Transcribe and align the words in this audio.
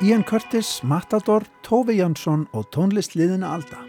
Ian 0.00 0.22
Curtis, 0.24 0.80
Matador, 0.82 1.44
Tófi 1.66 1.98
Jansson 1.98 2.46
og 2.54 2.68
tónlistliðina 2.72 3.50
Alda. 3.56 3.80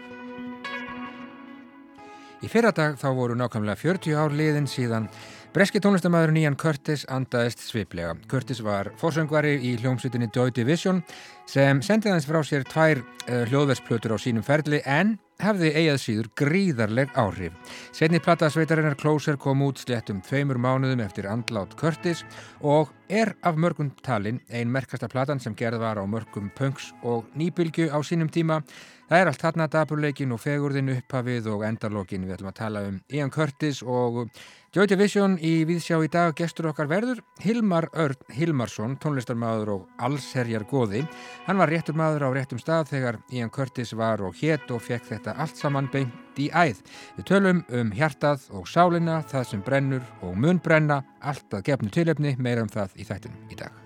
Í 2.40 2.48
fyrradag 2.48 2.96
þá 3.00 3.06
voru 3.16 3.36
nákvæmlega 3.36 3.78
40 3.78 4.16
ár 4.16 4.34
liðin 4.34 4.68
síðan 4.68 5.06
breski 5.54 5.80
tónlistamæður 5.80 6.36
Ian 6.40 6.58
Curtis 6.60 7.06
andaðist 7.12 7.64
sviplega. 7.66 8.14
Curtis 8.28 8.62
var 8.64 8.92
fórsöngvari 9.00 9.54
í 9.60 9.74
hljómsveitinni 9.80 10.30
Joy 10.34 10.52
Division 10.56 11.02
sem 11.48 11.82
sendið 11.84 12.16
hans 12.16 12.28
frá 12.28 12.40
sér 12.44 12.64
tvær 12.68 13.00
uh, 13.04 13.42
hljóðversplötur 13.50 14.16
á 14.16 14.18
sínum 14.20 14.44
ferli 14.46 14.80
en 14.84 15.18
hefði 15.40 15.72
eigað 15.72 16.00
síður 16.02 16.30
gríðarleg 16.36 17.12
áhrif. 17.16 17.76
Setni 17.96 18.20
platasveitarinnar 18.24 18.96
Closer 19.00 19.40
kom 19.40 19.62
út 19.64 19.80
sléttum 19.80 20.20
tveimur 20.24 20.60
mánuðum 20.60 21.04
eftir 21.04 21.28
andlát 21.30 21.76
Curtis 21.80 22.24
og 22.60 22.90
er 23.10 23.34
af 23.42 23.58
mörgum 23.58 23.90
talin 24.06 24.40
ein 24.48 24.70
merkasta 24.70 25.08
platan 25.08 25.40
sem 25.40 25.54
gerð 25.54 25.80
var 25.82 25.98
á 25.98 26.04
mörgum 26.06 26.50
punks 26.54 26.92
og 27.02 27.26
nýbylgu 27.34 27.90
á 27.90 27.98
sínum 28.06 28.30
tíma. 28.30 28.62
Það 29.10 29.20
er 29.20 29.26
allt 29.26 29.42
þarna 29.42 29.66
daburleikin 29.66 30.32
og 30.32 30.38
fegurðin 30.38 30.92
upphafið 30.94 31.48
og 31.50 31.64
endalókin. 31.66 32.28
Við 32.28 32.36
ætlum 32.36 32.52
að 32.52 32.60
tala 32.60 32.82
um 32.86 33.00
Ian 33.10 33.30
Curtis 33.34 33.82
og 33.82 34.30
Joy 34.70 34.86
Division 34.86 35.34
í 35.42 35.64
Víðsjá 35.66 35.98
í 36.06 36.08
dag 36.08 36.36
gestur 36.38 36.70
okkar 36.70 36.86
verður 36.86 37.18
Hilmar 37.42 37.88
Örn 37.90 38.30
Hilmarsson, 38.30 38.94
tónlistarmadur 39.02 39.74
og 39.74 39.88
allserjar 39.98 40.62
goði. 40.70 41.02
Hann 41.48 41.58
var 41.58 41.74
réttur 41.74 41.98
maður 41.98 42.28
á 42.30 42.34
réttum 42.38 42.62
stað 42.62 42.92
þegar 42.94 43.18
Ian 43.34 43.50
Curtis 43.50 43.96
var 43.98 44.22
og 44.22 44.38
hétt 44.38 44.70
og 44.70 44.84
fekk 44.86 45.10
þetta 45.10 45.34
allt 45.42 45.58
saman 45.58 45.90
beint 45.90 46.29
í 46.40 46.48
æð. 46.50 46.80
Við 47.18 47.28
tölum 47.30 47.62
um 47.80 47.92
hjartað 47.96 48.48
og 48.56 48.66
sálina, 48.70 49.20
það 49.30 49.46
sem 49.50 49.62
brennur 49.66 50.08
og 50.24 50.34
mun 50.40 50.58
brenna, 50.62 51.02
allt 51.20 51.54
að 51.54 51.66
gefnu 51.68 51.92
tilöfni, 51.94 52.34
meira 52.38 52.64
um 52.64 52.72
það 52.72 52.96
í 52.96 53.06
þættinum 53.08 53.52
í 53.52 53.60
dag. 53.60 53.78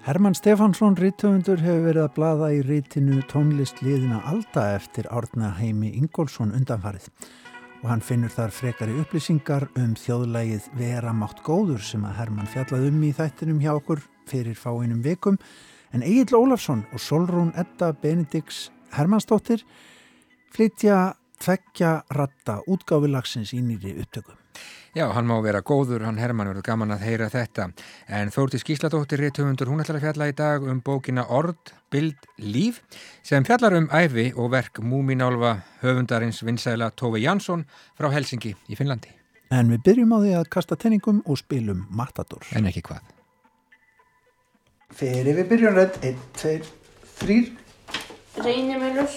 Herman 0.00 0.34
Stefansson, 0.34 0.96
rítöfundur, 0.96 1.60
hefur 1.60 1.84
verið 1.90 2.06
að 2.06 2.14
blada 2.16 2.46
í 2.56 2.62
rítinu 2.64 3.20
tónlistliðina 3.28 4.22
Alda 4.30 4.70
eftir 4.78 5.10
árna 5.12 5.50
heimi 5.58 5.92
Ingólfsson 5.98 6.54
undanfarið 6.56 7.10
og 7.80 7.88
hann 7.88 8.02
finnur 8.04 8.32
þar 8.32 8.52
frekari 8.52 8.96
upplýsingar 9.00 9.66
um 9.80 9.94
þjóðlægið 9.96 10.68
Vera 10.76 11.12
mátt 11.16 11.40
góður 11.46 11.80
sem 11.84 12.04
að 12.04 12.18
Herman 12.18 12.48
fjallað 12.50 12.88
um 12.90 13.04
í 13.06 13.12
þættinum 13.16 13.60
hjá 13.62 13.70
okkur 13.72 14.02
fyrir 14.28 14.58
fáinum 14.58 15.00
vikum 15.04 15.38
en 15.96 16.04
Egil 16.06 16.36
Ólafsson 16.36 16.84
og 16.92 17.00
Solrún 17.02 17.54
Edda 17.58 17.92
Benedikts 17.92 18.68
Hermansdóttir 18.94 19.64
flytja 20.52 21.14
tveggja 21.40 22.00
ratta 22.16 22.60
útgáfilagsins 22.68 23.54
í 23.56 23.62
nýri 23.64 23.96
upptökum. 24.02 24.36
Já, 24.90 25.04
hann 25.14 25.28
má 25.28 25.36
vera 25.38 25.60
góður, 25.62 26.02
hann 26.02 26.18
Herman 26.18 26.48
verður 26.50 26.64
gaman 26.66 26.90
að 26.90 27.04
heyra 27.06 27.28
þetta. 27.30 27.68
En 28.10 28.32
Þórtis 28.34 28.64
Gísladóttir 28.66 29.20
réttumundur, 29.22 29.70
hún 29.70 29.78
ætlar 29.84 30.00
að 30.00 30.06
fjalla 30.08 30.26
í 30.26 30.34
dag 30.34 30.66
um 30.66 30.80
bókina 30.82 31.28
Ord, 31.30 31.70
Bild, 31.94 32.26
Líf 32.42 32.80
sem 33.22 33.46
fjallar 33.46 33.76
um 33.78 33.86
æfi 33.94 34.32
og 34.34 34.50
verk 34.50 34.82
múminálfa 34.82 35.60
höfundarins 35.84 36.42
vinsæla 36.42 36.90
Tófi 36.98 37.22
Jansson 37.22 37.62
frá 37.94 38.10
Helsingi 38.10 38.56
í 38.66 38.78
Finnlandi. 38.78 39.14
En 39.54 39.70
við 39.70 39.86
byrjum 39.86 40.14
á 40.14 40.18
því 40.18 40.34
að 40.40 40.50
kasta 40.58 40.78
tenningum 40.78 41.22
og 41.22 41.38
spilum 41.38 41.86
Matador. 41.94 42.42
En 42.58 42.66
ekki 42.66 42.82
hvað. 42.90 43.06
Fyrir 44.90 45.38
við 45.38 45.48
byrjum 45.54 45.78
rætt, 45.78 46.02
1, 46.02 46.18
2, 46.42 46.58
3. 47.22 47.40
Reynimölur. 48.42 49.16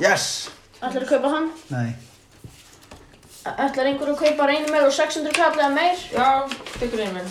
Yes! 0.00 0.48
Ætlar 0.82 1.04
að 1.04 1.10
kaupa 1.12 1.28
hann? 1.30 1.44
Nei. 1.70 1.94
Ætlar 3.46 3.86
einhver 3.86 4.10
að 4.10 4.20
kaupa 4.24 4.46
reynimöl 4.50 4.88
og 4.88 4.94
600 4.96 5.34
kall 5.36 5.54
eða 5.60 5.70
meir? 5.76 6.04
Já, 6.10 6.26
tekur 6.74 6.98
reynimöl. 6.98 7.28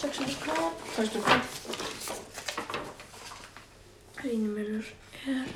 600 0.00 0.34
kall. 0.42 0.70
600 0.96 1.22
kall. 1.28 1.42
Reynimölur 4.24 4.90
er... 5.30 5.50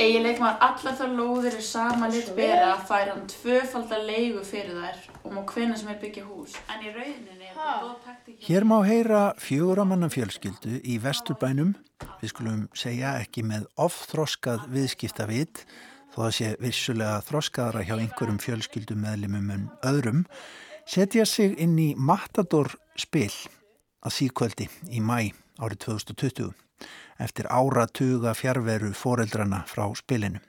Eiginleik 0.00 0.38
maður 0.40 0.62
allar 0.64 0.94
þar 0.96 1.10
lóðir 1.18 1.58
er 1.58 1.64
sama 1.66 2.06
lit 2.08 2.30
bera 2.38 2.70
fær 2.88 3.10
hann 3.10 3.26
tvöfaldar 3.28 4.06
leigu 4.06 4.40
fyrir 4.46 4.78
þær 4.78 5.02
og 5.26 5.34
má 5.34 5.42
hvenna 5.50 5.76
sem 5.76 5.90
er 5.92 5.98
byggja 6.00 6.24
hús. 6.24 6.54
En 6.72 6.86
í 6.86 6.94
rauninni 6.94 7.50
er 7.50 7.58
það 7.58 7.82
góð 7.82 7.98
taktík. 8.06 8.38
Hér 8.46 8.64
má 8.70 8.78
heyra 8.86 9.26
fjöguramanna 9.42 10.08
fjölskyldu 10.14 10.78
í 10.80 10.96
vesturbænum, 11.02 11.74
við 12.22 12.32
skulum 12.32 12.66
segja 12.78 13.18
ekki 13.20 13.44
með 13.50 13.66
ofþroskað 13.76 14.70
viðskiptavit, 14.72 15.66
þó 16.14 16.20
að 16.26 16.34
sé 16.36 16.50
vissulega 16.62 17.20
þroskaðara 17.26 17.84
hjá 17.86 17.94
einhverjum 17.96 18.40
fjölskyldum 18.42 19.04
meðlimum 19.04 19.52
en 19.54 19.68
öðrum, 19.86 20.24
setja 20.86 21.26
sig 21.28 21.56
inn 21.62 21.78
í 21.78 21.92
Matador 21.96 22.72
spil 22.98 23.32
að 24.00 24.16
síkvöldi 24.16 24.68
í 24.90 25.02
mæ 25.04 25.30
árið 25.60 25.84
2020 25.86 26.52
eftir 27.20 27.48
áratuga 27.52 28.32
fjárveru 28.34 28.94
foreldrana 28.96 29.62
frá 29.68 29.84
spilinu. 29.98 30.40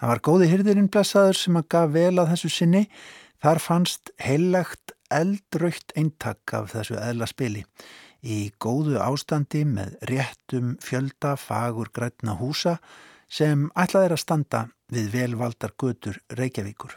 Það 0.00 0.10
var 0.10 0.22
góði 0.24 0.48
hyrðirinn 0.50 0.90
blessaður 0.90 1.38
sem 1.38 1.58
að 1.60 1.68
gaf 1.74 1.90
vel 1.94 2.14
að 2.18 2.30
þessu 2.32 2.50
sinni. 2.54 2.86
Þar 3.40 3.60
fannst 3.62 4.12
heillagt 4.20 4.94
eldraukt 5.12 5.92
eintak 5.98 6.54
af 6.56 6.72
þessu 6.74 6.96
eðla 7.00 7.28
spili 7.28 7.64
í 8.20 8.50
góðu 8.60 8.98
ástandi 9.00 9.62
með 9.64 9.94
réttum 10.08 10.74
fjölda 10.84 11.36
fagur 11.40 11.88
grætna 11.92 12.36
húsa 12.36 12.76
sem 13.30 13.68
ætlað 13.78 14.08
er 14.08 14.14
að 14.16 14.22
standa 14.24 14.60
við 14.90 15.12
velvaldar 15.14 15.72
götur 15.78 16.18
Reykjavíkur. 16.34 16.96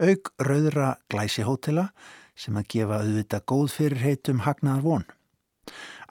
Aug 0.00 0.30
rauðra 0.40 0.94
glæsihótela 1.12 1.90
sem 2.36 2.56
að 2.56 2.68
gefa 2.74 3.00
auðvita 3.02 3.40
góð 3.48 3.68
fyrirheitum 3.76 4.42
hagnaðar 4.46 4.82
von. 4.86 5.04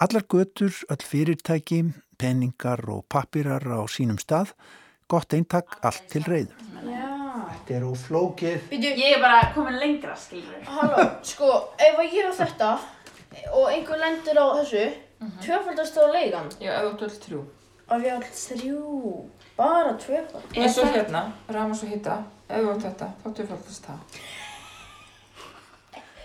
Allar 0.01 0.23
götur, 0.29 0.73
öll 0.89 1.03
fyrirtæki, 1.05 1.81
peningar 2.17 2.81
og 2.89 3.03
pappirar 3.09 3.65
á 3.65 3.81
sínum 3.89 4.17
stað, 4.21 4.53
gott 5.09 5.33
eintak 5.33 5.77
allt 5.85 6.07
til 6.09 6.23
reyðu. 6.25 6.53
Já. 6.85 7.09
Þetta 7.51 7.73
er 7.77 7.83
óflókið. 7.87 8.57
Býtu, 8.71 8.89
Ég 8.97 9.15
er 9.15 9.21
bara 9.21 9.51
komin 9.55 9.77
lengra, 9.79 10.15
skilur. 10.15 10.61
halló, 10.65 11.05
sko, 11.25 11.49
ef 11.77 11.97
að 11.99 12.13
ég 12.13 12.19
er 12.23 12.29
á 12.29 12.33
þetta 12.37 12.69
og 13.55 13.65
einhver 13.71 13.99
lendur 14.01 14.39
á 14.41 14.47
þessu, 14.59 14.83
tvöfaldast 15.45 15.97
þá 15.97 16.03
leigan. 16.13 16.49
Já, 16.61 16.71
ef 16.77 16.85
þú 16.85 16.91
ert 16.93 17.01
öll 17.07 17.17
þrjú. 17.25 17.41
Og 17.91 17.99
við 17.99 18.13
alls 18.15 18.43
þrjú, 18.47 18.81
bara 19.57 19.97
tvöfald. 19.99 20.45
En 20.55 20.71
svo 20.71 20.87
hérna, 20.87 21.25
Ramos 21.51 21.83
og 21.83 21.91
Hitta, 21.91 22.21
ef 22.47 22.63
þú 22.63 22.69
ert 22.71 22.85
þetta, 22.87 23.07
þá 23.19 23.29
tvöfaldast 23.39 23.89
það. 23.89 24.19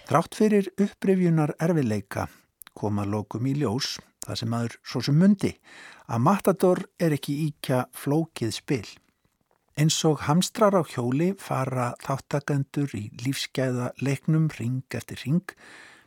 Þrátt 0.06 0.38
fyrir 0.38 0.68
upprifjunar 0.78 1.56
erfileika 1.58 2.28
koma 2.76 3.06
lokum 3.08 3.48
í 3.48 3.56
ljós, 3.56 3.96
það 4.26 4.40
sem 4.40 4.52
maður 4.52 4.76
svo 4.84 5.02
sem 5.08 5.18
mundi, 5.18 5.52
að 6.06 6.22
Matador 6.28 6.84
er 7.02 7.16
ekki 7.16 7.34
íkja 7.48 7.86
flókið 7.96 8.52
spil. 8.54 8.86
Eins 9.76 9.98
og 10.08 10.22
hamstrar 10.24 10.76
á 10.76 10.82
hjóli 10.88 11.32
fara 11.40 11.90
þáttakendur 12.04 12.94
í 12.96 13.10
lífsgæða 13.24 13.90
leiknum 14.00 14.48
ring 14.56 14.84
eftir 14.96 15.20
ring 15.24 15.52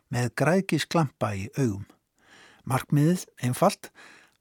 með 0.09 0.31
græðki 0.41 0.79
sklampa 0.81 1.35
í 1.37 1.49
augum. 1.57 1.85
Markmiðið 2.65 3.27
einfalt 3.45 3.91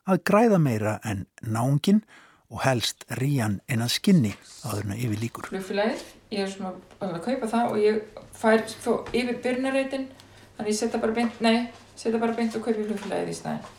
að 0.09 0.23
græða 0.31 0.59
meira 0.63 0.95
en 1.05 1.27
náungin 1.45 2.03
og 2.49 2.63
helst 2.65 3.05
ríjan 3.21 3.59
en 3.69 3.85
að 3.85 3.93
skinni 3.99 4.33
áðurna 4.65 4.97
yfir 4.97 5.21
líkur. 5.21 5.49
Flugfélagið, 5.51 6.05
ég 6.33 6.45
er 6.47 6.53
svona 6.53 6.73
að 7.05 7.19
kaupa 7.27 7.51
það 7.51 7.75
og 7.75 7.83
ég 7.83 8.23
fær 8.39 8.65
svo 8.73 8.95
yfir 9.13 9.41
byrjunarreitin, 9.45 10.09
þannig 10.57 10.73
ég 10.73 10.79
setja 10.81 11.03
bara 11.03 11.17
beint, 11.19 11.41
nei, 11.45 11.69
setja 11.97 12.21
bara 12.23 12.37
beint 12.39 12.57
og 12.57 12.65
kaupi 12.65 12.87
flugfélagið 12.89 13.33
í 13.35 13.37
staðin. 13.37 13.75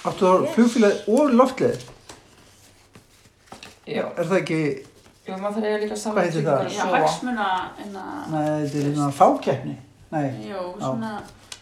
Áttu 0.00 0.26
þá 0.26 0.52
flugfélagi 0.56 1.16
og 1.16 1.34
loftleðið? 1.38 1.88
Já, 3.90 4.04
Er 4.14 4.26
það 4.26 4.36
ekki, 4.38 4.60
jú, 5.26 5.36
maður 5.40 5.56
þarf 5.56 5.66
eiga 5.66 5.78
líka 5.82 5.94
Hvað 5.94 6.02
saman 6.04 6.26
heitir 6.26 6.44
það? 6.46 6.66
Já, 6.74 6.84
hagsmuna, 6.94 7.46
en 7.82 7.96
að, 7.98 8.18
nei, 8.30 8.44
þetta 8.64 8.82
er 8.82 8.94
svona 8.94 9.14
fákeppni. 9.18 9.76
Nei, 10.10 10.26
jú, 10.50 10.62
svona 10.78 11.10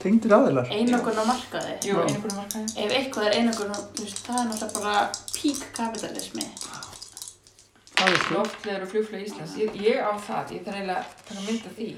tengdir 0.02 0.34
aðilar. 0.36 0.70
einokun 0.70 1.18
á 1.18 1.24
markaði. 1.28 1.76
Jú, 1.88 2.00
einhverjum 2.02 2.38
markaði. 2.38 2.72
Ef 2.84 2.96
eitthvað 2.98 3.28
er 3.28 3.36
einokun, 3.40 3.72
þú 3.96 4.06
veist, 4.06 4.24
það 4.26 4.40
er 4.40 4.48
náttúrulega 4.50 4.80
bara 4.80 4.96
pík 5.34 5.62
kapitalismi. 5.76 6.46
Það 7.98 8.12
er 8.12 8.20
sló. 8.24 8.42
Loftlegur 8.42 8.84
og 8.84 8.92
flugfélag 8.92 9.24
Íslands, 9.26 9.56
ég, 9.58 9.78
ég 9.82 9.98
á 9.98 10.12
það, 10.22 10.52
ég 10.54 10.66
þarf 10.66 10.78
eiginlega 10.78 10.98
að 10.98 11.24
taka 11.28 11.46
mynd 11.46 11.66
af 11.70 11.78
því. 11.78 11.88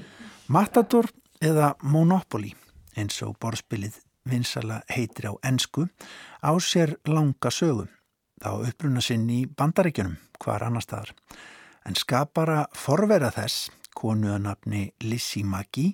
Matador 0.47 1.11
eða 1.41 1.67
Monopoly, 1.81 2.55
eins 2.97 3.21
og 3.25 3.35
borðspilið 3.41 4.01
vinsala 4.29 4.81
heitir 4.89 5.29
á 5.29 5.33
ensku, 5.45 5.87
á 6.41 6.51
sér 6.61 6.97
langa 7.09 7.51
sögum. 7.53 7.89
Þá 8.41 8.51
uppruna 8.65 9.01
sinn 9.05 9.29
í 9.29 9.43
bandaríkjunum, 9.45 10.17
hvar 10.41 10.65
annar 10.65 10.85
staðar. 10.85 11.13
En 11.85 11.97
skapara 11.97 12.65
forvera 12.77 13.29
þess, 13.33 13.69
konuðanafni 13.97 14.91
Lissi 15.05 15.43
Maggi, 15.45 15.91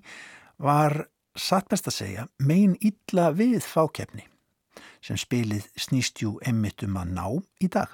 var 0.60 1.08
satt 1.38 1.70
best 1.72 1.88
að 1.90 1.98
segja 2.00 2.26
megin 2.40 2.76
illa 2.82 3.30
við 3.36 3.62
fákeppni 3.66 4.26
sem 5.04 5.18
spilið 5.20 5.68
snýstjú 5.80 6.38
emmitt 6.50 6.84
um 6.86 6.98
að 7.00 7.14
ná 7.16 7.26
í 7.64 7.70
dag. 7.72 7.94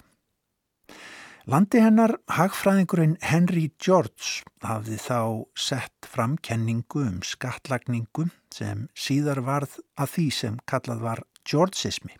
Landi 1.43 1.81
hennar, 1.83 2.13
hagfræðingurinn 2.31 3.17
Henry 3.19 3.65
George 3.75 4.45
hafði 4.63 4.95
þá 5.03 5.17
sett 5.59 6.07
fram 6.07 6.37
kenningu 6.39 7.01
um 7.03 7.17
skattlagningu 7.27 8.29
sem 8.53 8.85
síðar 8.95 9.41
varð 9.43 9.75
að 9.99 10.13
því 10.13 10.27
sem 10.37 10.55
kallað 10.71 11.03
var 11.03 11.23
Georgismi. 11.43 12.15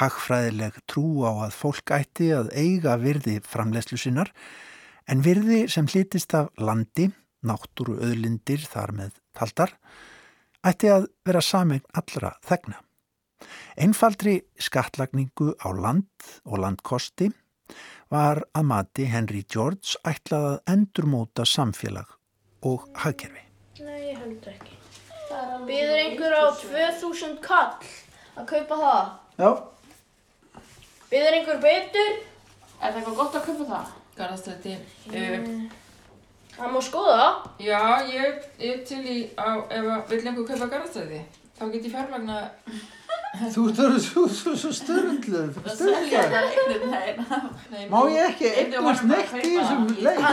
Hagfræðileg 0.00 0.80
trú 0.90 1.22
á 1.22 1.46
að 1.46 1.54
fólk 1.54 1.94
ætti 1.94 2.32
að 2.34 2.50
eiga 2.58 2.96
virði 2.98 3.38
framlegslu 3.46 4.00
sinnar 4.00 4.32
en 5.06 5.22
virði 5.22 5.68
sem 5.70 5.86
hlítist 5.86 6.34
af 6.34 6.50
landi, 6.58 7.12
náttúru 7.46 8.00
öðlindir 8.02 8.66
þar 8.66 8.96
með 8.98 9.14
taldar, 9.38 9.76
ætti 10.66 10.90
að 10.92 11.06
vera 11.26 11.42
samin 11.42 11.82
allra 11.98 12.34
þegna. 12.46 12.78
Einfaldri 13.82 14.36
skattlagningu 14.60 15.54
á 15.58 15.68
land 15.74 16.28
og 16.46 16.60
landkosti 16.62 17.30
var 18.12 18.42
að 18.54 18.68
mati 18.68 19.08
Henry 19.08 19.42
George 19.48 19.96
ætlað 20.06 20.46
að 20.50 20.58
endurmóta 20.74 21.46
samfélag 21.48 22.12
og 22.68 22.86
hagkerfi. 23.02 23.42
Nei, 23.82 24.12
ég 24.12 24.20
held 24.20 24.48
ekki. 24.52 24.78
Býður 25.66 25.98
einhver 25.98 26.34
á 26.36 26.44
2000 26.60 27.38
kall 27.42 27.72
að 28.36 28.48
kaupa 28.52 28.78
það? 28.82 29.12
Já. 29.40 29.50
Býður 31.12 31.38
einhver 31.38 31.62
betur? 31.64 32.12
Er 32.82 32.92
það 32.92 32.98
eitthvað 33.00 33.20
gott 33.22 33.38
að 33.38 33.46
kaupa 33.48 33.68
það? 33.72 33.94
Garðastræti. 34.18 34.76
Uh, 35.08 35.81
Það 36.52 36.68
má 36.74 36.80
skoða 36.84 37.28
já, 37.62 37.80
ég 38.12 38.26
er 38.60 38.78
til 38.88 39.02
í 39.02 39.04
á, 39.40 39.42
ef 39.66 39.84
að 39.96 40.02
vill 40.12 40.26
einhver 40.26 40.46
kaupa 40.50 40.66
garðastræti, 40.74 41.20
þá 41.58 41.64
get 41.72 41.86
ég 41.86 41.92
fjármagna 41.94 42.36
Þú 43.32 43.62
ert 43.70 43.78
svo, 44.04 44.26
svo, 44.28 44.52
svo 44.60 44.68
þeim. 44.76 45.56
Nei, 47.72 47.84
Má 47.88 48.04
ég 48.12 48.28
ekki 48.28 48.44
bara 48.74 48.92
neitt 49.08 49.32
í 49.40 49.56
að 49.56 49.56
þessum 49.56 49.88
leik? 50.04 50.20
Að. 50.20 50.28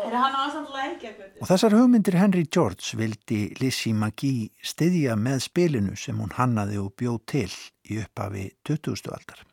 Er 0.00 0.16
hann 0.16 0.32
á 0.40 0.48
samt 0.54 0.72
lækja 0.72 1.10
gutti? 1.12 1.36
Og 1.42 1.46
þessar 1.50 1.76
hugmyndir 1.76 2.16
Henry 2.16 2.46
George 2.48 2.96
vildi 2.96 3.52
Lizzie 3.60 3.92
McGee 3.92 4.48
styðja 4.64 5.20
með 5.20 5.44
spilinu 5.50 5.92
sem 6.00 6.16
hún 6.16 6.32
hannaði 6.38 6.80
og 6.80 6.96
bjóð 6.96 7.20
til 7.28 7.52
í 7.92 8.00
upphafi 8.00 8.56
20. 8.64 9.12
aldar. 9.12 9.44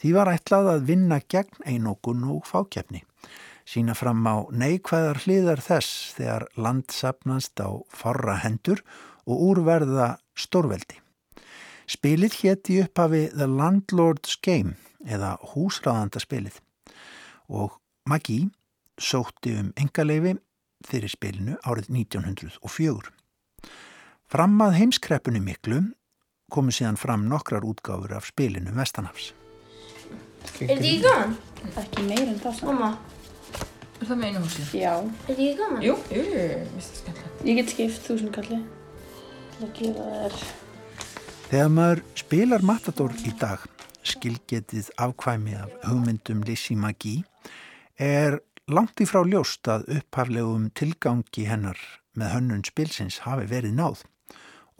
Því 0.00 0.08
var 0.16 0.32
ætlað 0.34 0.66
að 0.74 0.84
vinna 0.92 1.18
gegn 1.24 1.56
einókun 1.64 2.20
og 2.36 2.44
fákjefni. 2.48 3.00
Sína 3.68 3.94
fram 3.94 4.24
á 4.26 4.48
neikvæðar 4.50 5.20
hliðar 5.24 5.62
þess 5.62 6.14
þegar 6.16 6.46
land 6.56 6.90
sapnast 6.94 7.60
á 7.60 7.70
forra 7.92 8.38
hendur 8.42 8.82
og 9.28 9.44
úrverða 9.50 10.16
stórveldi. 10.34 10.98
Spilið 11.90 12.36
hétt 12.42 12.70
í 12.70 12.80
upphafi 12.84 13.28
The 13.34 13.48
Landlord's 13.50 14.36
Game 14.42 14.76
eða 15.04 15.36
húsráðandaspilið 15.52 16.60
og 17.50 17.80
McGee 18.08 18.50
sótti 19.00 19.56
um 19.58 19.72
engaleifi 19.80 20.36
fyrir 20.86 21.12
spilinu 21.12 21.56
árið 21.66 21.90
1904. 21.92 23.10
Fram 24.30 24.60
að 24.62 24.76
heimskreppunni 24.78 25.42
miklu 25.42 25.82
komu 26.50 26.74
síðan 26.74 26.98
fram 26.98 27.26
nokkrar 27.30 27.66
útgáfur 27.66 28.14
af 28.16 28.28
spilinu 28.30 28.74
Vestanhafs. 28.76 29.32
Er 30.60 30.70
þetta 30.70 30.76
ekki 30.76 30.98
gaman? 31.04 31.34
Ekki 31.76 32.06
meir 32.06 32.28
en 32.28 32.38
það 32.42 32.60
samt. 32.60 33.09
Er 34.00 34.08
það 34.08 34.16
með 34.16 34.30
einu 34.30 34.40
húsi? 34.46 34.62
Já, 34.80 34.92
er 34.96 35.08
þetta 35.26 35.34
ekki 35.34 35.48
gaman? 35.58 35.82
Jú, 35.84 35.94
jú, 36.08 36.22
mér 36.32 36.68
finnst 36.70 36.92
það 36.94 37.00
skemmtilegt. 37.00 37.40
ég 37.44 37.58
get 37.58 37.72
skipt 37.74 38.06
þúsund 38.06 38.32
kalli. 38.32 38.60
til 39.52 39.66
að 39.66 39.72
gera 39.76 40.06
þær. 40.14 40.38
Þegar 41.50 41.72
maður 41.76 42.00
spilar 42.16 42.64
Matador 42.64 43.16
í 43.28 43.32
dag, 43.36 43.66
skilgetið 44.06 44.88
afkvæmi 44.96 45.56
af 45.58 45.74
hugmyndum 45.84 46.40
Lizzie 46.48 46.78
McGee, 46.78 47.26
er 47.98 48.38
langt 48.72 49.02
í 49.04 49.08
frá 49.10 49.20
ljóst 49.26 49.68
að 49.68 49.84
upphaflegum 49.98 50.70
tilgangi 50.72 51.44
hennar 51.50 51.76
með 52.16 52.32
hönnun 52.36 52.64
spilsins 52.64 53.20
hafi 53.26 53.44
verið 53.50 53.76
náð. 53.76 54.06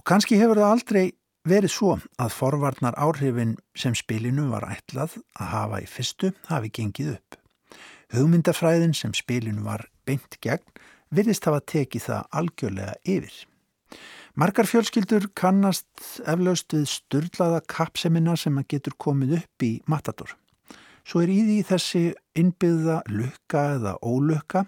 Og 0.01 0.07
kannski 0.09 0.41
hefur 0.41 0.63
það 0.63 0.73
aldrei 0.79 1.05
verið 1.45 1.75
svo 1.75 1.99
að 2.17 2.33
forvarnar 2.39 2.97
áhrifin 2.97 3.59
sem 3.77 3.93
spilinu 3.93 4.49
var 4.49 4.65
ætlað 4.71 5.19
að 5.37 5.53
hafa 5.53 5.85
í 5.85 5.91
fyrstu 5.91 6.33
hafi 6.49 6.73
gengið 6.73 7.19
upp. 7.19 7.40
Hugmyndafræðin 8.11 8.95
sem 8.97 9.13
spilinu 9.15 9.63
var 9.67 9.85
beint 10.09 10.39
gegn 10.43 10.67
virðist 11.15 11.47
hafa 11.47 11.61
tekið 11.73 12.07
það 12.09 12.37
algjörlega 12.41 12.95
yfir. 13.05 13.35
Margar 14.39 14.69
fjölskyldur 14.71 15.27
kannast 15.39 15.89
eflaust 16.23 16.73
við 16.75 16.87
styrlaða 16.91 17.61
kappsemina 17.71 18.37
sem 18.39 18.59
að 18.59 18.69
getur 18.75 18.97
komið 18.99 19.37
upp 19.41 19.67
í 19.67 19.73
Matador. 19.91 20.37
Svo 21.07 21.23
er 21.25 21.33
í 21.33 21.41
því 21.43 21.59
þessi 21.67 22.03
innbyggða 22.39 23.01
lukka 23.11 23.65
eða 23.77 23.97
ólukka, 24.07 24.65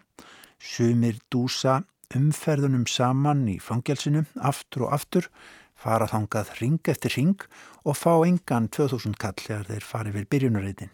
sumir 0.59 1.19
dúsa 1.31 1.83
umferðunum 2.17 2.87
saman 2.91 3.47
í 3.49 3.57
fangelsinu 3.63 4.25
aftur 4.37 4.87
og 4.87 4.97
aftur, 4.99 5.29
fara 5.75 6.07
þangað 6.11 6.53
ring 6.61 6.91
eftir 6.93 7.17
ring 7.17 7.47
og 7.83 7.97
fá 7.99 8.13
engan 8.27 8.69
2000 8.71 9.19
kall 9.19 9.39
þegar 9.41 9.71
þeir 9.71 9.87
fari 9.87 10.15
við 10.15 10.29
byrjunarreitin. 10.35 10.93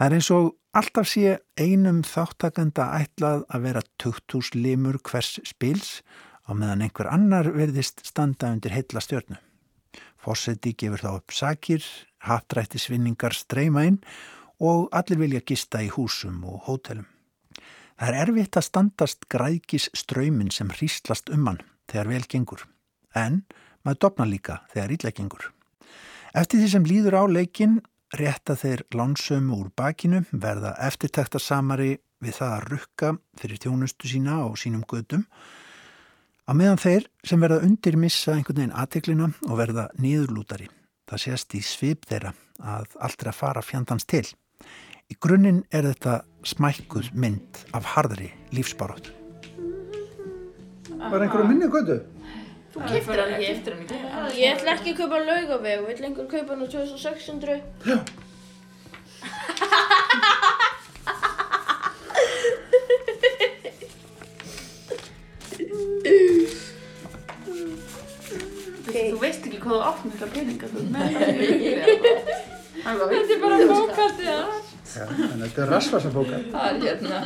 Það 0.00 0.06
er 0.06 0.14
eins 0.16 0.28
og 0.32 0.46
alltaf 0.80 1.08
sé 1.10 1.32
einum 1.60 1.98
þáttakanda 2.08 2.86
ætlað 3.02 3.42
að 3.52 3.64
vera 3.66 3.80
2000 4.00 4.54
limur 4.56 4.96
hvers 5.04 5.34
spils 5.44 5.90
á 6.48 6.56
meðan 6.56 6.86
einhver 6.86 7.10
annar 7.12 7.50
verðist 7.52 8.00
standa 8.08 8.48
undir 8.48 8.72
heilla 8.72 9.02
stjörnu. 9.04 9.36
Fórseti 10.16 10.72
gefur 10.72 11.04
þá 11.04 11.10
upp 11.18 11.36
sakir, 11.36 11.84
hattrætti 12.24 12.80
svinningar 12.80 13.36
streyma 13.36 13.84
inn 13.90 14.00
og 14.56 14.88
allir 14.88 15.20
vilja 15.20 15.44
gista 15.44 15.84
í 15.84 15.92
húsum 15.92 16.40
og 16.48 16.64
hótelum. 16.64 17.04
Það 18.00 18.08
er 18.08 18.20
erfitt 18.24 18.56
að 18.56 18.68
standast 18.70 19.28
grækis 19.28 19.90
ströymin 19.92 20.48
sem 20.48 20.72
hríslast 20.72 21.28
um 21.28 21.44
hann 21.44 21.60
þegar 21.92 22.14
vel 22.14 22.24
gengur, 22.24 22.64
en 23.12 23.42
maður 23.84 24.06
dopna 24.06 24.30
líka 24.32 24.62
þegar 24.72 24.96
illa 24.96 25.12
gengur. 25.12 25.50
Eftir 26.32 26.64
því 26.64 26.72
sem 26.72 26.88
líður 26.88 27.20
á 27.20 27.24
leikin 27.28 27.82
rétta 28.18 28.56
þeir 28.58 28.84
lánsömu 28.94 29.56
úr 29.60 29.72
bakinu, 29.76 30.24
verða 30.32 30.74
eftirtæktarsamari 30.86 31.96
við 32.20 32.38
það 32.40 32.54
að 32.56 32.68
rukka 32.72 33.16
fyrir 33.40 33.60
þjónustu 33.62 34.10
sína 34.10 34.42
og 34.44 34.58
sínum 34.60 34.86
gödum 34.88 35.26
Á 36.50 36.52
meðan 36.58 36.80
þeir 36.82 37.04
sem 37.22 37.38
verða 37.38 37.60
undir 37.62 37.94
missa 37.94 38.32
einhvern 38.34 38.56
veginn 38.58 38.72
aðteklina 38.74 39.28
og 39.46 39.58
verða 39.60 39.84
niðurlútari. 40.02 40.64
Það 41.06 41.22
sést 41.22 41.54
í 41.54 41.60
svip 41.62 42.08
þeirra 42.10 42.32
að 42.58 42.96
allt 43.06 43.22
er 43.22 43.30
að 43.30 43.36
fara 43.38 43.62
fjandans 43.62 44.06
til. 44.10 44.24
Í 45.06 45.14
grunninn 45.22 45.60
er 45.70 45.86
þetta 45.86 46.16
smækkuð 46.50 47.12
mynd 47.14 47.60
af 47.70 47.86
harðri 47.92 48.32
lífsbarótt. 48.50 49.12
Var 50.90 51.22
einhverju 51.22 51.46
minni 51.52 51.70
götu? 51.70 52.00
Þú 52.70 52.78
kiptir 52.86 53.18
hann 53.22 53.32
ekki. 53.36 53.46
Kiptir 53.50 53.72
hann 53.74 53.84
ekki? 53.84 54.40
Ég 54.40 54.56
ætla 54.56 54.74
ekki 54.78 54.92
að 54.94 54.98
kaupa 55.02 55.22
laugaveg, 55.26 55.86
vill 55.88 56.04
einhver 56.10 56.28
kaupa 56.34 56.54
hann 56.54 56.64
á 56.64 56.68
2600? 56.70 57.56
Þú 68.90 69.18
veist 69.20 69.44
ekki 69.46 69.60
hvað 69.62 69.76
þú 69.76 69.82
átt 69.88 70.02
mikla 70.06 70.28
peninga 70.34 70.70
þú 70.70 70.80
ert 70.80 70.90
með 70.94 71.04
það. 72.80 73.04
Þetta 73.10 73.34
er 73.36 73.40
bara 73.44 73.58
bókaldið. 73.70 74.26
Já, 74.90 75.04
en 75.06 75.44
þetta 75.44 75.62
er 75.64 75.70
rasvarsabókar. 75.74 76.44
Það 76.52 76.68
er 76.70 76.80
hérna. 76.88 77.20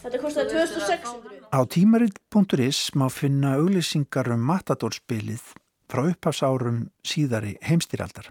Þetta 0.00 0.18
kostiði 0.22 0.52
2600. 0.54 1.40
Á 1.52 1.60
tímarit.is 1.68 2.78
má 2.96 3.08
finna 3.12 3.56
auglýsingar 3.60 4.30
um 4.32 4.46
matadórspilið 4.48 5.42
frá 5.90 6.06
upphafsárum 6.08 6.86
síðari 7.04 7.56
heimstýraldar. 7.66 8.30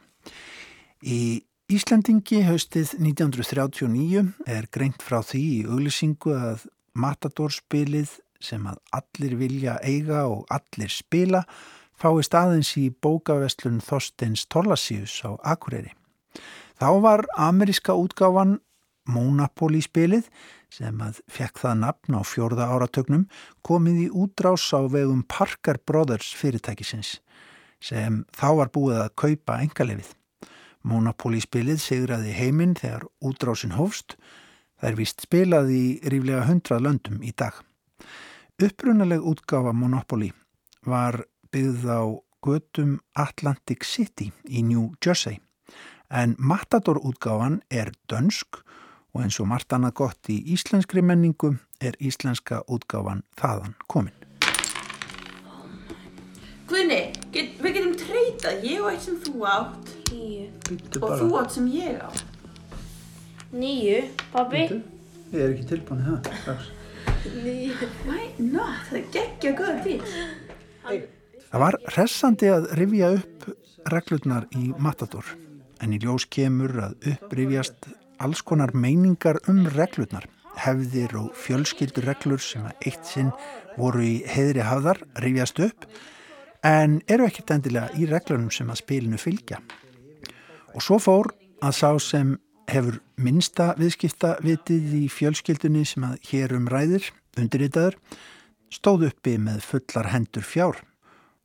Í 1.05 1.45
Íslandingi 1.69 2.41
haustið 2.47 2.95
1939 2.97 4.23
er 4.49 4.65
greint 4.73 5.03
frá 5.05 5.19
því 5.21 5.43
í 5.59 5.59
auglýsingu 5.69 6.33
að 6.33 6.65
matadórspilið 6.97 8.15
sem 8.41 8.65
að 8.65 8.79
allir 8.95 9.35
vilja 9.38 9.77
eiga 9.83 10.23
og 10.31 10.47
allir 10.49 10.89
spila 10.89 11.43
fái 11.99 12.23
staðins 12.25 12.71
í 12.79 12.88
bókaveslun 12.89 13.77
Þorsteins 13.83 14.47
Torlasíus 14.49 15.19
á 15.21 15.38
Akureyri. 15.53 15.91
Þá 16.79 16.89
var 17.03 17.27
ameríska 17.38 17.93
útgáfan 17.93 18.57
Monopoly 19.09 19.81
spilið 19.83 20.29
sem 20.73 21.01
að 21.01 21.19
fekk 21.31 21.61
það 21.63 21.79
nafn 21.83 22.17
á 22.17 22.21
fjórða 22.25 22.67
áratögnum 22.73 23.25
komið 23.65 24.03
í 24.05 24.07
útrás 24.23 24.67
á 24.75 24.81
vegum 24.85 25.23
Parker 25.27 25.79
Brothers 25.85 26.31
fyrirtækisins 26.38 27.17
sem 27.83 28.23
þá 28.35 28.47
var 28.59 28.71
búið 28.75 29.01
að 29.05 29.15
kaupa 29.23 29.59
engalefið. 29.63 30.13
Monopoly 30.83 31.41
spilið 31.43 31.81
sigraði 31.83 32.35
heiminn 32.35 32.75
þegar 32.77 33.07
útrásin 33.23 33.75
hófst. 33.75 34.15
Það 34.79 34.89
er 34.89 34.97
vist 34.99 35.25
spilað 35.25 35.71
í 35.75 35.83
ríflega 36.11 36.45
hundrað 36.47 36.85
löndum 36.85 37.23
í 37.23 37.33
dag. 37.35 37.55
Upprunaleg 38.59 39.23
útgáfa 39.23 39.73
Monopoly 39.75 40.31
var 40.88 41.23
byggð 41.51 41.88
á 41.88 42.03
götum 42.43 42.99
Atlantic 43.19 43.83
City 43.88 44.31
í 44.47 44.63
New 44.63 44.93
Jersey 45.03 45.39
en 46.09 46.35
Matador 46.39 46.99
útgáfan 47.05 47.61
er 47.69 47.91
dönsk 48.09 48.63
og 49.13 49.25
eins 49.25 49.39
og 49.42 49.50
margt 49.51 49.74
annað 49.74 49.98
gott 50.04 50.32
í 50.32 50.39
íslenskri 50.54 51.04
menningu 51.06 51.56
er 51.82 51.98
íslenska 52.00 52.63
útgáfan 52.68 53.24
þaðan 53.39 53.75
komin. 53.88 54.16
Guðni, 56.70 57.00
get, 57.34 57.56
við 57.63 57.80
getum 57.80 57.96
treyð 57.98 58.20
veit 58.39 58.46
að 58.48 58.66
ég 58.68 58.84
á 58.84 58.86
eitt 58.92 59.04
sem 59.04 59.18
þú 59.24 59.46
átt. 59.50 59.94
Býttu 60.70 61.01
og 61.04 61.13
þú 61.20 61.30
átt 61.39 61.56
sem 61.56 61.68
ég 61.74 62.00
á. 62.00 62.10
Níu. 63.51 64.01
Pabbi. 64.34 64.66
Ég 65.34 65.39
er 65.39 65.54
ekki 65.54 65.66
tilbúin 65.70 66.04
í 66.04 66.08
það. 66.08 66.30
strax. 66.44 66.70
Níu. 67.44 67.89
Why 68.06 68.30
not? 68.39 68.86
Það 68.89 69.00
er 69.00 69.08
geggja 69.16 69.54
góða 69.58 69.78
til. 69.84 70.00
Það 71.50 71.63
var 71.66 71.80
hressandi 71.89 72.51
að 72.54 72.70
rifja 72.80 73.13
upp 73.18 73.48
reglurnar 73.89 74.48
í 74.56 74.70
Matador 74.78 75.25
en 75.80 75.96
í 75.96 76.00
ljós 76.04 76.28
kemur 76.30 76.75
að 76.89 77.10
upprifjast 77.13 77.89
alls 78.19 78.43
konar 78.45 78.73
meiningar 78.75 79.39
um 79.51 79.65
reglurnar 79.73 80.27
hefðir 80.59 81.15
og 81.19 81.33
fjölskyldur 81.38 82.07
reglur 82.09 82.41
sem 82.43 82.65
að 82.67 82.88
eitt 82.89 83.07
sinn 83.07 83.31
voru 83.77 84.03
í 84.03 84.15
heiðri 84.27 84.65
hafðar 84.65 85.01
rifjast 85.23 85.61
upp 85.63 85.88
en 86.65 86.99
eru 87.07 87.27
ekkert 87.27 87.53
endilega 87.55 87.93
í 87.95 88.07
reglunum 88.09 88.51
sem 88.51 88.69
að 88.69 88.81
spilinu 88.81 89.19
fylgja. 89.21 89.61
Og 90.75 90.83
svo 90.83 90.99
fór 91.01 91.31
að 91.63 91.77
sá 91.77 91.89
sem 92.03 92.35
hefur 92.69 92.99
minnsta 93.17 93.71
viðskipta 93.79 94.35
vitið 94.45 94.93
í 94.99 95.05
fjölskyldunni 95.11 95.85
sem 95.88 96.05
að 96.05 96.19
hér 96.29 96.53
um 96.57 96.67
ræðir, 96.69 97.07
undirritaður, 97.39 97.97
stóð 98.69 99.09
uppi 99.09 99.38
með 99.41 99.63
fullar 99.65 100.11
hendur 100.13 100.45
fjár 100.45 100.83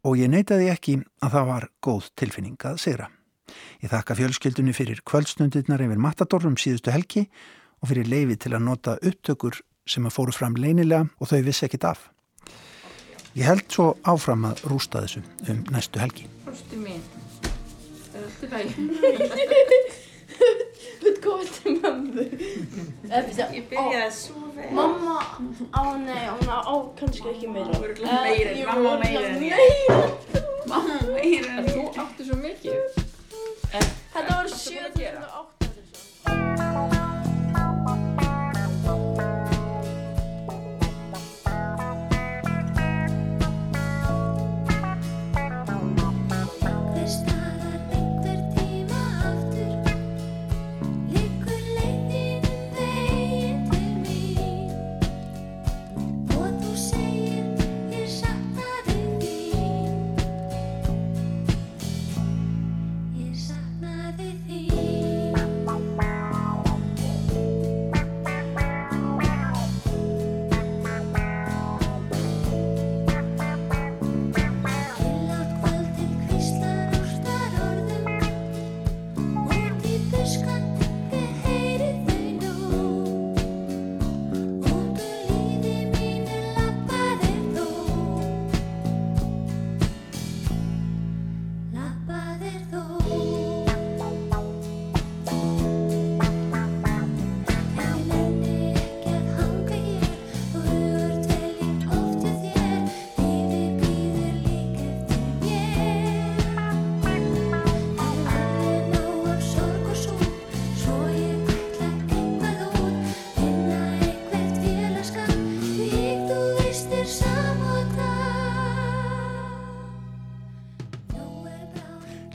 og 0.05 0.19
ég 0.21 0.29
neytaði 0.29 0.69
ekki 0.73 0.99
að 1.25 1.37
það 1.39 1.53
var 1.53 1.69
góð 1.85 2.11
tilfinning 2.21 2.67
að 2.69 2.83
sigra. 2.83 3.09
Ég 3.83 3.91
þakka 3.93 4.15
fjölskyldunni 4.19 4.73
fyrir 4.77 5.01
kvöldstundirnar 5.07 5.81
yfir 5.85 6.01
Matadorum 6.01 6.57
síðustu 6.61 6.91
helgi 6.95 7.27
og 7.83 7.89
fyrir 7.91 8.07
leifi 8.09 8.37
til 8.45 8.53
að 8.57 8.65
nota 8.69 8.97
upptökur 9.03 9.61
sem 9.87 10.07
að 10.09 10.15
fóru 10.17 10.33
fram 10.33 10.55
leynilega 10.57 11.09
og 11.21 11.29
þau 11.29 11.43
vissi 11.45 11.67
ekkit 11.67 11.85
af. 11.91 12.09
Ég 13.35 13.45
held 13.51 13.67
svo 13.75 13.91
áfram 14.07 14.45
að 14.47 14.63
rústa 14.71 15.03
þessu 15.05 15.21
um 15.51 15.65
næstu 15.75 15.99
helgi. 16.01 16.29
Fórstu 16.47 16.77
mín. 16.79 17.03
Er 18.15 18.23
allt 18.23 18.45
í 18.47 18.51
lagi? 18.53 18.71
Þú 20.35 21.11
ert 21.11 21.19
komið 21.25 21.49
til 21.55 21.73
mömmu. 21.83 22.25
Ég 23.11 23.67
byrjaði 23.71 24.13
svo 24.17 24.49
vel. 24.57 24.71
Mamma 24.75 25.17
á, 25.75 25.83
nei, 26.01 26.25
hún 26.31 26.49
á, 26.49 26.59
á 26.65 26.75
kannski 26.99 27.29
ekki 27.35 27.51
meira. 27.53 27.75
Örugglega 27.77 28.23
meira 28.25 28.51
en 28.51 28.57
Eh, 28.57 28.63
jú, 28.63 28.67
mamma 28.71 28.95
meira 29.03 29.27
en 29.29 29.43
ég. 29.43 29.51
meira. 29.51 29.99
Mamma 30.71 30.97
meira 31.11 31.51
En 31.51 31.59
en 31.59 31.69
þú 31.69 31.83
ég. 31.85 31.99
áttu 32.05 32.27
svo 32.31 32.37
mikið. 32.41 33.04
Þetta 33.75 34.37
var 34.37 34.47
7.800 34.47 36.54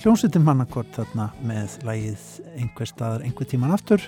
Hljómsveitin 0.09 0.41
mannakort 0.41 0.87
þarna 0.95 1.27
með 1.45 1.73
lagið 1.85 2.21
einhver 2.57 2.89
staðar 2.89 3.21
einhver 3.27 3.45
tíman 3.45 3.75
aftur 3.75 4.01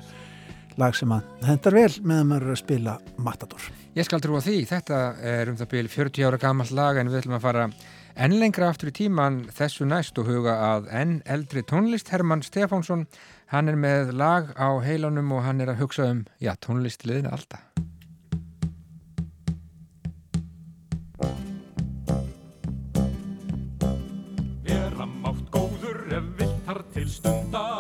lag 0.82 0.98
sem 0.98 1.14
að 1.14 1.28
hendar 1.46 1.78
vel 1.78 1.92
meðan 2.02 2.32
maður 2.32 2.48
er 2.48 2.54
að 2.56 2.60
spila 2.64 2.96
Matador. 3.22 3.68
Ég 3.94 4.10
skal 4.10 4.18
trúa 4.24 4.42
því, 4.42 4.56
þetta 4.72 5.04
er 5.36 5.54
um 5.54 5.62
það 5.62 5.72
byrj 5.76 5.94
40 5.94 6.26
ára 6.26 6.42
gammal 6.42 6.70
lag 6.74 6.98
en 6.98 7.14
við 7.14 7.22
ætlum 7.22 7.38
að 7.38 7.46
fara 7.46 7.70
enn 8.18 8.38
lengra 8.42 8.74
aftur 8.74 8.90
í 8.90 8.98
tíman 8.98 9.44
þessu 9.54 9.86
næst 9.94 10.18
og 10.18 10.34
huga 10.34 10.58
að 10.72 10.90
enn 11.04 11.20
eldri 11.38 11.62
tónlist 11.70 12.10
Hermann 12.10 12.42
Stefánsson 12.50 13.06
hann 13.54 13.70
er 13.70 13.78
með 13.78 14.16
lag 14.18 14.56
á 14.58 14.74
heilanum 14.82 15.38
og 15.38 15.46
hann 15.46 15.62
er 15.62 15.76
að 15.76 15.84
hugsa 15.86 16.10
um, 16.16 16.26
já, 16.42 16.56
tónlistliðina 16.66 17.38
alltaf. 17.38 17.71
Stunda 27.12 27.71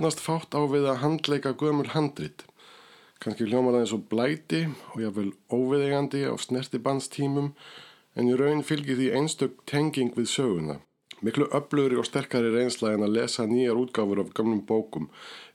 jafnast 0.00 0.22
fátt 0.24 0.54
á 0.56 0.64
við 0.64 0.86
að 0.88 1.02
handleika 1.02 1.50
gömul 1.60 1.90
handrit. 1.92 2.46
Kanski 3.20 3.44
hljómar 3.44 3.74
það 3.74 3.82
eins 3.82 3.90
og 3.92 4.06
blæti 4.08 4.60
og 4.94 5.02
jáfnvel 5.02 5.32
óviðegandi 5.52 6.22
á 6.24 6.32
snerti 6.40 6.80
bandstímum 6.80 7.50
en 8.16 8.30
í 8.32 8.38
raun 8.40 8.64
fylgir 8.64 8.96
því 8.96 9.10
einstök 9.18 9.58
tenging 9.68 10.16
við 10.16 10.30
söguna. 10.32 10.78
Miklu 11.20 11.50
öflugri 11.52 12.00
og 12.00 12.08
sterkari 12.08 12.48
reynsla 12.48 12.94
en 12.94 13.04
að 13.04 13.18
lesa 13.18 13.44
nýjar 13.44 13.76
útgáfur 13.76 14.24
af 14.24 14.32
gamlum 14.32 14.64
bókum 14.64 15.10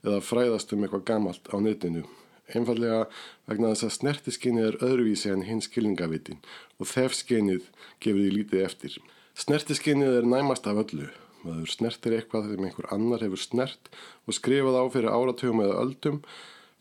eða 0.06 0.22
fræðast 0.22 0.70
um 0.78 0.86
eitthvað 0.86 1.06
gamalt 1.10 1.50
á 1.50 1.58
netinu. 1.58 2.06
Einfallega 2.46 3.08
vegna 3.50 3.74
þess 3.74 3.90
að 3.90 3.96
snertiskinnið 3.98 4.70
er 4.70 4.82
öðruvísi 4.92 5.34
en 5.34 5.46
hinn 5.50 5.64
skilningavitin 5.64 6.38
og 6.78 6.86
þefskinnið 6.94 7.66
gefur 7.98 8.22
því 8.22 8.32
lítið 8.38 8.66
eftir. 8.70 9.00
Snertiskinnið 9.34 10.20
er 10.22 10.34
næmast 10.36 10.70
af 10.70 10.86
öllu. 10.86 11.10
Maður 11.46 11.70
snertir 11.70 12.16
eitthvað 12.16 12.50
sem 12.50 12.64
einhver 12.66 12.88
annar 12.94 13.22
hefur 13.22 13.38
snert 13.38 13.90
og 14.26 14.34
skrifað 14.34 14.78
á 14.82 14.84
fyrir 14.90 15.12
áratugum 15.14 15.62
eða 15.62 15.80
öldum, 15.84 16.22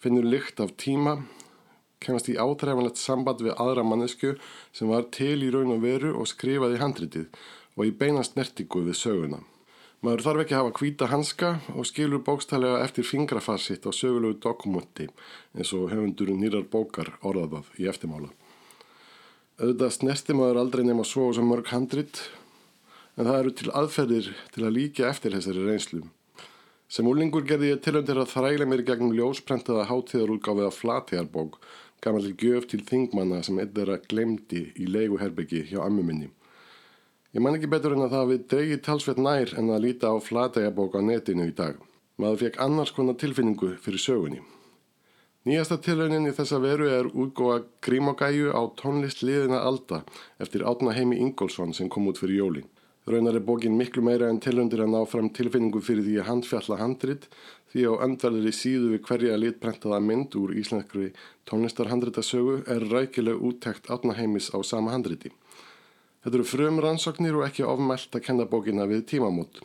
finnur 0.02 0.26
lykt 0.26 0.62
af 0.64 0.74
tíma, 0.82 1.20
kemast 2.02 2.30
í 2.34 2.38
átræfanlegt 2.42 2.98
samband 2.98 3.44
við 3.46 3.54
aðra 3.62 3.84
mannesku 3.86 4.36
sem 4.74 4.90
var 4.90 5.06
til 5.14 5.38
í 5.46 5.52
raun 5.54 5.76
og 5.76 5.84
veru 5.86 6.16
og 6.18 6.30
skrifaði 6.30 6.82
handritið 6.82 7.28
og 7.76 7.84
í 7.86 7.94
beina 8.00 8.24
snertingu 8.26 8.82
við 8.88 8.98
söguna. 9.00 9.42
Maður 10.06 10.24
þarf 10.26 10.42
ekki 10.44 10.56
að 10.56 10.60
hafa 10.62 10.80
hvíta 10.80 11.10
hanska 11.10 11.52
og 11.74 11.88
skilur 11.90 12.22
bókstælega 12.26 12.82
eftir 12.86 13.08
fingrafarsitt 13.08 13.88
á 13.90 13.92
sögulegu 13.96 14.38
dokumenti 14.44 15.08
eins 15.56 15.72
og 15.74 15.90
höfundur 15.94 16.34
nýrar 16.36 16.66
bókar 16.70 17.16
orðað 17.26 17.72
í 17.82 17.88
eftirmála. 17.90 18.30
Auðvitað 19.56 19.96
snerti 19.96 20.36
maður 20.36 20.60
aldrei 20.62 20.84
nema 20.86 21.06
svo 21.08 21.30
sem 21.34 21.48
mörg 21.48 21.72
handrit 21.72 22.22
en 23.16 23.28
það 23.28 23.40
eru 23.40 23.54
til 23.56 23.72
aðferðir 23.80 24.30
til 24.54 24.64
að 24.66 24.76
líka 24.76 25.10
eftir 25.10 25.36
þessari 25.36 25.66
reynslu. 25.66 26.04
Sem 26.92 27.08
úlingur 27.10 27.46
gerði 27.48 27.72
ég 27.72 27.82
tilöndir 27.84 28.20
að 28.22 28.32
þræla 28.36 28.68
mér 28.70 28.84
gegnum 28.86 29.16
ljósprentaða 29.18 29.88
hátíðarútgáfið 29.90 30.68
af 30.68 30.80
Flategjarbók, 30.80 31.60
gamalli 32.04 32.36
gjöf 32.38 32.68
til 32.70 32.84
þingmanna 32.86 33.42
sem 33.44 33.58
einn 33.60 33.72
þeirra 33.74 33.98
glemdi 34.06 34.68
í 34.78 34.90
leiguherbyggi 34.92 35.64
hjá 35.72 35.80
ammu 35.88 36.06
minni. 36.06 36.30
Ég 37.36 37.44
man 37.44 37.58
ekki 37.58 37.72
betur 37.72 37.96
en 37.96 38.06
að 38.06 38.14
það 38.16 38.30
við 38.32 38.44
dregi 38.52 38.82
talsveit 38.86 39.18
nær 39.20 39.56
en 39.60 39.72
að 39.74 39.88
líta 39.88 40.14
á 40.14 40.16
Flategjarbók 40.24 40.94
á 40.96 41.02
netinu 41.04 41.50
í 41.50 41.56
dag. 41.56 41.80
Maður 42.22 42.46
fekk 42.46 42.62
annars 42.64 42.94
konar 42.96 43.18
tilfinningu 43.20 43.74
fyrir 43.84 44.00
sögunni. 44.00 44.44
Nýjasta 45.46 45.76
tilraunin 45.84 46.30
í 46.30 46.32
þessa 46.34 46.62
veru 46.64 46.88
er 46.90 47.10
útgóa 47.12 47.60
grímogæju 47.86 48.54
á 48.56 48.62
tónlist 48.80 49.20
liðina 49.26 49.60
Alda 49.68 50.00
eftir 50.42 50.64
Átna 50.66 50.96
Heimi 50.96 51.20
Ingólfsson 51.22 51.76
sem 51.76 51.90
kom 51.92 52.08
út 52.10 52.22
fyrir 52.22 52.40
jólin. 52.40 52.70
Raunar 53.06 53.36
er 53.38 53.44
bókin 53.46 53.76
miklu 53.78 54.02
meira 54.02 54.32
en 54.34 54.40
tilraundir 54.42 54.82
að 54.82 54.90
ná 54.96 55.04
fram 55.06 55.28
tilfinningu 55.30 55.78
fyrir 55.86 56.08
því 56.08 56.16
að 56.22 56.30
handfjalla 56.30 56.78
handrit 56.80 57.28
því 57.70 57.84
á 57.86 57.94
öndverðir 58.02 58.48
í 58.50 58.54
síðu 58.58 58.88
við 58.96 59.02
hverja 59.06 59.36
litprentaða 59.38 60.00
mynd 60.02 60.38
úr 60.40 60.56
íslenskri 60.58 61.12
tónlistarhandritasögu 61.46 62.64
er 62.66 62.88
rækileg 62.90 63.44
úttekt 63.46 63.92
Átna 63.94 64.16
Heimis 64.18 64.50
á 64.50 64.58
sama 64.66 64.96
handriti. 64.96 65.30
Þetta 66.24 66.40
eru 66.40 66.48
frum 66.50 66.82
rannsóknir 66.82 67.38
og 67.38 67.46
ekki 67.46 67.68
ofmælt 67.70 68.18
að 68.18 68.26
kenna 68.26 68.50
bókina 68.50 68.88
við 68.90 69.06
tímamót. 69.14 69.62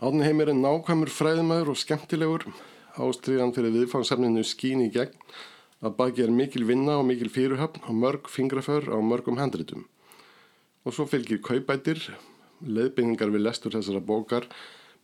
Átni 0.00 0.24
Heimir 0.24 0.48
er 0.48 0.56
nákvæmur 0.56 1.12
fræðimæður 1.12 1.74
og 1.74 1.80
skemmtilegur 1.82 2.48
ástriðan 2.96 3.52
fyrir 3.52 3.76
viðfáðsefninu 3.76 4.46
skín 4.48 4.86
í 4.86 4.88
gegn 4.94 5.12
að 5.84 5.94
baki 6.00 6.24
er 6.24 6.32
mikil 6.32 6.64
vinna 6.64 6.96
og 7.02 7.04
mikil 7.10 7.28
fyrirhöfn 7.28 7.84
og 7.84 8.00
mörg 8.00 8.32
fingraför 8.32 8.88
á 8.88 8.96
mörgum 8.96 9.36
handritum. 9.36 9.84
Og 10.88 10.96
svo 10.96 11.04
fylgir 11.04 11.42
kaupætir, 11.44 12.00
leiðbynningar 12.64 13.32
við 13.34 13.44
lestur 13.44 13.74
þessara 13.76 14.02
bókar 14.04 14.48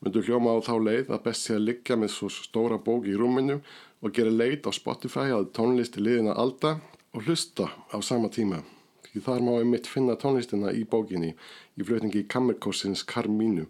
myndu 0.01 0.23
hljóma 0.27 0.55
á 0.55 0.59
þá 0.65 0.75
leið 0.89 1.13
að 1.15 1.25
best 1.27 1.49
sé 1.49 1.57
að 1.57 1.67
liggja 1.69 1.99
með 2.01 2.15
svo 2.15 2.31
stóra 2.33 2.79
bók 2.79 3.09
í 3.09 3.17
rúminu 3.19 3.61
og 4.03 4.15
gera 4.17 4.33
leit 4.33 4.67
á 4.69 4.73
Spotify 4.75 5.31
að 5.33 5.51
tónlisti 5.57 6.03
liðina 6.03 6.37
alda 6.37 6.79
og 7.15 7.29
hlusta 7.29 7.71
á 7.93 7.97
sama 8.03 8.29
tíma. 8.29 8.63
Því 9.11 9.23
þar 9.27 9.45
má 9.47 9.53
einmitt 9.61 9.87
finna 9.87 10.19
tónlistina 10.19 10.75
í 10.75 10.83
bókinni 10.85 11.35
í 11.79 11.87
flutningi 11.87 12.27
Kammerkossins 12.27 13.07
Carmínu 13.07 13.69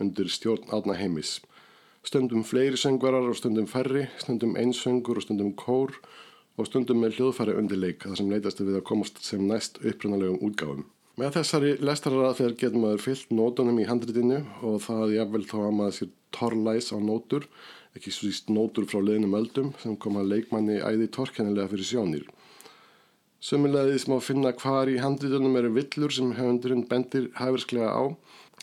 undir 0.00 0.32
stjórn 0.32 0.72
Átna 0.72 0.96
Heimis 0.96 1.38
stundum 2.06 2.44
fleiri 2.46 2.78
söngvarar 2.78 3.26
og 3.26 3.36
stundum 3.36 3.66
færri, 3.66 4.06
stundum 4.22 4.54
einsöngur 4.56 5.18
og 5.18 5.24
stundum 5.26 5.52
kór 5.58 5.96
og 6.56 6.68
stundum 6.68 7.00
með 7.02 7.18
hljóðfæri 7.18 7.56
undirleik 7.58 8.04
þar 8.06 8.20
sem 8.20 8.30
leitast 8.30 8.62
við 8.62 8.78
að 8.78 8.86
komast 8.86 9.18
sem 9.26 9.42
næst 9.42 9.80
upprunalegum 9.82 10.38
útgáfum. 10.46 10.84
Með 11.16 11.38
þessari 11.38 11.70
lestararaðferð 11.80 12.58
getur 12.60 12.82
maður 12.82 13.04
fyllt 13.06 13.30
nótunum 13.32 13.78
í 13.80 13.86
handritinu 13.88 14.42
og 14.60 14.82
það 14.84 15.14
jafnvel 15.16 15.44
þá 15.48 15.56
að 15.62 15.76
maður 15.78 15.94
sér 15.98 16.10
torlæs 16.36 16.90
á 16.92 16.98
nótur, 17.00 17.46
ekki 17.96 18.12
svo 18.12 18.28
síst 18.28 18.50
nótur 18.52 18.84
frá 18.90 19.00
leðinum 19.00 19.38
öldum 19.38 19.70
sem 19.80 19.96
koma 19.96 20.24
leikmanni 20.26 20.76
æði 20.84 21.08
torkennilega 21.16 21.72
fyrir 21.72 21.88
sjónir. 21.88 22.26
Sömulegðis 23.40 24.04
má 24.12 24.18
finna 24.20 24.52
hvar 24.60 24.90
í 24.92 24.98
handritunum 25.00 25.56
eru 25.56 25.72
villur 25.78 26.12
sem 26.12 26.34
höfundurinn 26.36 26.84
bendir 26.90 27.30
hæfisklega 27.40 27.96
á 27.96 28.04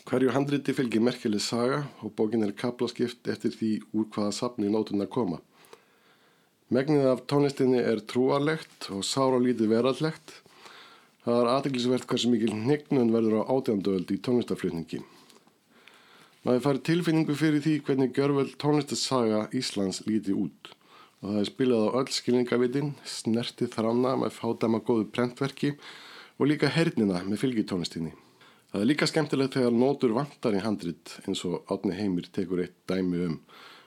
Hverju 0.04 0.34
handriti 0.34 0.74
fylgir 0.76 1.00
merkileg 1.00 1.40
saga 1.40 1.78
og 2.04 2.12
bókin 2.18 2.44
er 2.44 2.50
kaplaskipt 2.52 3.28
eftir 3.32 3.54
því 3.56 3.70
úr 3.96 4.08
hvaða 4.12 4.34
safni 4.36 4.68
nótunar 4.68 5.08
koma. 5.08 5.38
Megnið 6.68 7.06
af 7.08 7.22
tónlistinni 7.30 7.80
er 7.80 8.02
trúarlegt 8.04 8.90
og 8.92 9.00
sára 9.00 9.38
lítið 9.40 9.72
verallegt. 9.72 10.43
Það 11.24 11.38
er 11.40 11.50
aðeglisvert 11.54 12.04
hversu 12.10 12.28
mikil 12.28 12.50
hnignun 12.52 13.12
verður 13.14 13.40
á 13.40 13.48
átjandöld 13.48 14.10
í 14.12 14.18
tónlistaflutningi. 14.20 14.98
Maður 16.44 16.64
fari 16.66 16.82
tilfinningu 16.84 17.36
fyrir 17.40 17.62
því 17.64 17.78
hvernig 17.86 18.10
gjörvöld 18.12 18.58
tónlistasaga 18.60 19.46
Íslands 19.56 20.02
líti 20.04 20.34
út 20.36 20.74
og 21.24 21.30
það 21.30 21.38
er 21.40 21.48
spilað 21.48 21.86
á 21.88 21.96
öll 22.02 22.10
skilningavitin, 22.12 22.90
snertið 23.08 23.70
þrána 23.72 24.12
með 24.20 24.36
fádama 24.36 24.82
góðu 24.84 25.06
prentverki 25.16 25.72
og 26.36 26.50
líka 26.50 26.68
hernina 26.68 27.22
með 27.24 27.40
fylgitónlistinni. 27.46 28.12
Það 28.68 28.82
er 28.82 28.90
líka 28.90 29.08
skemmtilegt 29.08 29.56
þegar 29.56 29.80
nótur 29.80 30.12
vantar 30.12 30.58
í 30.58 30.60
handrit 30.60 31.16
eins 31.24 31.40
og 31.48 31.64
Átni 31.72 31.96
Heimir 31.96 32.28
tekur 32.28 32.66
eitt 32.66 32.76
dæmi 32.90 33.24
um. 33.30 33.40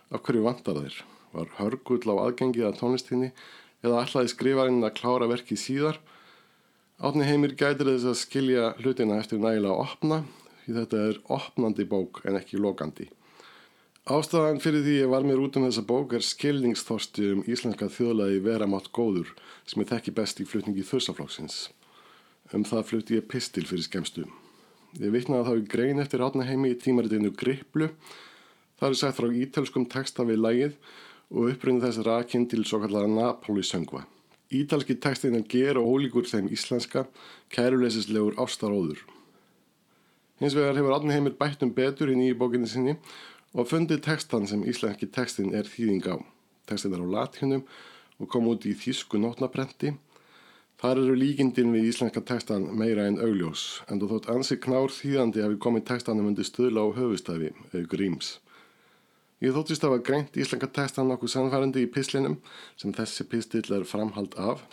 Af 0.10 0.26
hverju 0.26 0.48
vantar 0.48 0.82
þeir? 0.82 1.02
Var 1.38 1.54
hörgull 1.60 2.02
á 2.10 2.16
aðgengið 2.24 2.72
að 2.72 2.78
tónlistinni 2.82 3.34
eða 3.86 4.02
ætlaði 4.08 4.34
skrifarinn 4.34 4.82
að 4.82 4.96
klára 4.98 5.30
verkið 5.30 5.62
síðar? 5.62 6.02
Átni 6.98 7.28
Heimir 7.28 7.52
gætir 7.54 7.92
þess 7.92 8.08
að 8.10 8.16
skilja 8.18 8.70
hlutina 8.80 9.20
eftir 9.22 9.38
nægilega 9.38 9.70
að 9.70 9.82
opna 9.84 10.16
því 10.64 10.74
þetta 10.80 11.02
er 11.06 11.20
opnandi 11.36 11.86
bók 11.86 12.24
en 12.26 12.40
ekki 12.40 12.58
lokandi. 12.58 13.06
Ástæðan 14.10 14.58
fyrir 14.64 14.82
því 14.82 14.96
ég 15.04 15.12
var 15.12 15.28
mér 15.28 15.44
út 15.44 15.60
um 15.60 15.68
þessa 15.68 15.84
bók 15.86 16.16
er 16.18 16.26
skilningsþorsti 16.26 17.28
um 17.36 17.44
íslenska 17.46 17.92
þjóðlagi 17.94 18.42
vera 18.48 18.66
mátt 18.72 18.90
góður 18.98 19.30
sem 19.70 19.86
ég 19.86 19.92
þekki 19.94 20.16
best 20.18 20.42
í 20.42 20.48
flutningi 20.50 20.88
þursaflokksins. 20.90 21.60
Um 22.50 22.66
það 22.66 22.90
flutti 22.90 23.22
ég 23.22 23.30
pistil 23.30 23.68
fyrir 23.70 23.86
skemstu. 23.86 24.26
Ég 24.98 25.14
vitnaði 25.14 25.52
þá 25.52 25.54
í 25.54 25.70
grein 25.70 26.02
eftir 26.02 26.26
átnaheimi 26.26 26.74
í 26.74 26.82
tímaritinu 26.82 27.30
Griplu. 27.38 27.94
Það 28.82 28.90
er 28.90 29.02
sagt 29.04 29.22
frá 29.22 29.30
ítelskum 29.30 29.86
texta 29.86 30.26
við 30.26 30.42
lægið 30.42 30.78
og 31.30 31.54
uppröndið 31.54 31.92
þess 31.92 32.06
rakinn 32.10 32.50
til 32.50 32.66
svo 32.66 32.82
kallara 32.82 33.06
Napoli-söngva. 33.06 34.08
Ítalski 34.54 34.96
textin 34.96 35.36
er 35.36 35.44
ger 35.50 35.80
og 35.80 35.90
ólíkur 35.92 36.28
þeim 36.30 36.48
íslenska, 36.56 37.06
kæruleysislegur 37.52 38.38
ástaróður. 38.40 39.02
Hins 40.40 40.56
vegar 40.56 40.78
hefur 40.78 40.96
átnaheimir 40.96 41.36
bætt 41.40 41.66
um 41.66 41.74
betur 41.74 42.14
í 42.14 42.16
nýju 42.16 42.38
bókinni 42.40 42.70
sinni 42.70 42.96
og 43.54 43.68
fundið 43.68 44.04
textan 44.06 44.48
sem 44.48 44.64
íslenski 44.64 45.10
textin 45.12 45.56
er 45.58 45.68
þýðing 45.68 46.08
á. 46.08 46.16
Textin 46.70 46.96
er 46.96 47.04
á 47.04 47.08
latinum 47.08 47.66
og 48.18 48.30
kom 48.32 48.48
út 48.48 48.68
í 48.70 48.76
þýsku 48.78 49.20
nótnaprenti 49.20 49.96
Þar 50.78 51.00
eru 51.02 51.14
líkindin 51.18 51.72
við 51.74 51.88
íslenska 51.90 52.22
textan 52.22 52.68
meira 52.78 53.08
en 53.10 53.16
augljós, 53.18 53.62
en 53.90 53.98
þú 53.98 54.12
þótt 54.12 54.28
ansi 54.30 54.58
knár 54.62 54.92
þýðandi 54.94 55.42
að 55.42 55.56
við 55.56 55.62
komið 55.66 55.84
textanum 55.90 56.28
undir 56.30 56.46
stöðla 56.46 56.84
á 56.86 56.88
höfustæfi, 56.94 57.50
eða 57.72 57.88
gríms. 57.90 58.36
Ég 59.38 59.54
þóttist 59.54 59.84
að 59.86 59.92
var 59.94 60.00
greint 60.02 60.38
íslenska 60.42 60.66
textan 60.74 61.12
nokkuð 61.12 61.30
sannfærandi 61.30 61.84
í 61.86 61.90
pislinum, 61.94 62.40
sem 62.74 62.94
þessi 62.98 63.26
pistill 63.30 63.68
er 63.76 63.84
framhald 63.86 64.34
af. 64.42 64.64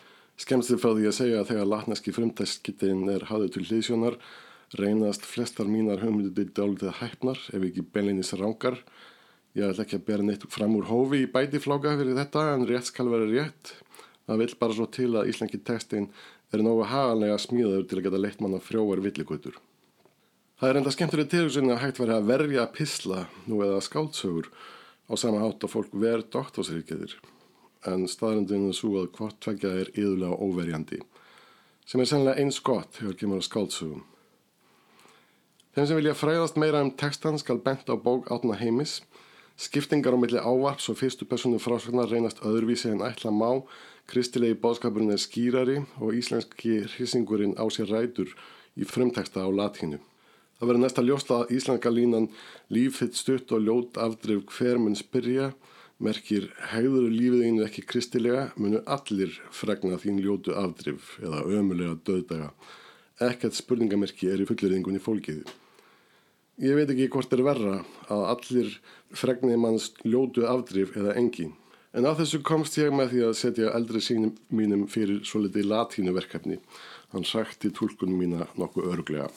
Skemst 0.41 0.71
þið 0.73 0.79
frá 0.81 0.93
því 0.97 1.11
að 1.11 1.17
segja 1.19 1.41
að 1.43 1.51
þegar 1.51 1.69
latneski 1.69 2.15
frumtextskittin 2.17 3.03
er 3.13 3.27
hafðið 3.29 3.51
til 3.55 3.65
hlýðsjónar, 3.69 4.17
reynast 4.81 5.29
flestar 5.29 5.69
mínar 5.69 6.01
hugmyndir 6.01 6.49
dálítið 6.57 6.97
hæfnar, 7.03 7.43
ef 7.53 7.67
ekki 7.69 7.85
beinleinis 7.93 8.33
rángar. 8.41 8.81
Ég 9.53 9.69
ætla 9.69 9.85
ekki 9.85 10.01
að 10.01 10.09
bera 10.09 10.27
neitt 10.31 10.49
fram 10.57 10.81
úr 10.81 10.89
hófi 10.89 11.21
í 11.27 11.29
bætifláka 11.37 11.93
fyrir 12.01 12.17
þetta, 12.23 12.47
en 12.55 12.67
rétt 12.73 12.89
skal 12.89 13.13
vera 13.13 13.29
rétt. 13.29 13.77
Það 14.25 14.43
vil 14.47 14.59
bara 14.65 14.79
svo 14.81 14.89
til 14.97 15.11
að 15.13 15.29
íslenski 15.35 15.61
textin 15.61 16.09
er 16.57 16.65
nógu 16.65 16.89
haganlega 16.89 17.37
smíðaður 17.37 17.87
til 17.91 18.01
að 18.01 18.09
geta 18.09 18.25
leitt 18.25 18.41
manna 18.41 18.65
frjóar 18.65 19.05
villigutur. 19.05 19.61
Það 20.65 20.71
er 20.73 20.79
enda 20.81 20.93
skemmtileg 20.95 21.27
tilhugsun 21.29 21.71
að 21.75 21.83
hægt 21.83 21.99
verið 22.01 22.15
að 22.15 22.29
verja 22.31 22.63
pisla 22.73 23.19
nú 23.45 23.59
eða 23.61 23.83
skáldsögur 23.85 24.47
á 24.49 25.15
sama 25.21 25.43
hátt 25.43 25.67
að 25.67 25.73
fólk 25.75 25.91
ver 26.01 26.23
doktorsríkjadir 26.33 27.11
en 27.91 28.07
staðrindinu 28.09 28.71
er 28.71 28.79
svo 28.79 28.95
að 29.03 29.11
hvort 29.19 29.37
tvekja 29.45 29.73
er 29.83 29.91
yðurlega 29.93 30.39
óverjandi 30.41 31.01
sem 31.85 32.01
er 32.01 32.09
sennilega 32.09 32.41
eins 32.41 32.63
gott 32.65 32.97
þegar 32.97 33.19
kemur 33.21 33.43
á 33.45 33.49
skáldsögum. 33.49 34.07
Þeim 35.77 35.91
sem 35.91 36.01
vilja 36.01 36.17
fræðast 36.17 36.63
meira 36.65 36.81
um 36.87 36.95
textan 37.05 37.37
skal 37.45 37.61
bent 37.69 37.93
á 37.93 38.01
bók 38.01 38.33
átna 38.33 38.57
heimis 38.57 39.03
Skiptingar 39.67 40.17
á 40.17 40.19
milli 40.25 40.41
ávarps 40.41 40.89
og 40.89 40.97
fyrstu 41.03 41.29
personu 41.29 41.61
frásvagnar 41.61 42.09
reynast 42.09 42.41
öðruvísi 42.41 42.89
en 42.95 43.05
ætla 43.05 43.35
má 43.37 43.61
Kristilegi 44.09 44.57
bóðskapurinn 44.65 45.13
er 45.13 45.21
skýrari 45.21 45.77
og 46.01 46.17
íslenski 46.17 46.87
hrisingurinn 46.97 47.53
á 47.61 47.69
sér 47.69 47.93
rætur 47.93 48.33
í 48.81 48.89
frumteksta 48.89 49.45
á 49.45 49.53
latínu. 49.53 50.01
Það 50.59 50.69
verður 50.71 50.83
næsta 50.85 51.03
ljósla 51.05 51.39
að 51.43 51.55
íslenska 51.57 51.91
línan 51.91 52.29
lífitt 52.73 53.19
stutt 53.19 53.51
og 53.55 53.65
ljót 53.67 53.99
afdrif 54.01 54.45
hver 54.55 54.79
mun 54.79 54.95
spyrja, 54.99 55.51
merkir 55.99 56.47
hegður 56.71 57.11
lífið 57.11 57.43
einu 57.49 57.65
ekki 57.67 57.85
kristilega, 57.89 58.47
munu 58.57 58.83
allir 58.87 59.35
fregna 59.55 59.99
þín 60.03 60.21
ljótu 60.23 60.55
afdrif 60.59 61.17
eða 61.23 61.43
ömulega 61.59 61.99
döðdaga. 62.07 62.53
Ekkert 63.23 63.59
spurningamerki 63.59 64.31
er 64.31 64.43
í 64.43 64.47
fullirðingunni 64.49 65.03
fólkiði. 65.03 65.45
Ég 66.63 66.79
veit 66.79 66.91
ekki 66.91 67.11
hvort 67.11 67.33
er 67.35 67.43
verra 67.43 67.81
að 68.15 68.25
allir 68.31 68.75
fregni 69.15 69.57
manns 69.59 69.91
ljótu 70.07 70.47
afdrif 70.47 70.95
eða 70.95 71.17
engin. 71.19 71.55
En 71.95 72.07
á 72.07 72.15
þessu 72.15 72.41
komst 72.47 72.79
ég 72.79 72.95
með 72.95 73.13
því 73.13 73.21
að 73.27 73.37
setja 73.39 73.73
eldri 73.75 74.03
sínum 74.03 74.33
mínum 74.55 74.87
fyrir 74.91 75.21
svo 75.27 75.43
litið 75.43 75.69
latínuverkefni. 75.71 76.61
Hann 77.15 77.27
sagti 77.27 77.71
tólkunum 77.75 78.19
mína 78.19 78.49
nokkuð 78.59 78.91
örglega. 78.95 79.29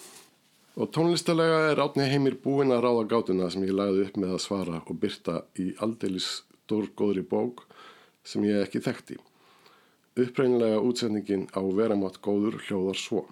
Og 0.78 0.92
tónlistalega 0.94 1.72
er 1.72 1.80
átni 1.82 2.06
heimir 2.06 2.36
búin 2.38 2.70
að 2.70 2.84
ráða 2.86 3.06
gátuna 3.10 3.48
sem 3.50 3.64
ég 3.66 3.74
lagði 3.74 4.04
upp 4.06 4.18
með 4.22 4.34
að 4.36 4.44
svara 4.44 4.82
og 4.84 5.00
byrta 5.02 5.40
í 5.58 5.72
aldeilis 5.82 6.28
stórgóðri 6.68 7.24
bók 7.26 7.64
sem 8.22 8.46
ég 8.46 8.62
ekki 8.62 8.84
þekkti. 8.86 9.18
Uppreynilega 10.22 10.84
útsendingin 10.86 11.48
á 11.58 11.62
Veramátt 11.80 12.20
góður 12.22 12.60
hljóðar 12.68 13.02
svo. 13.02 13.24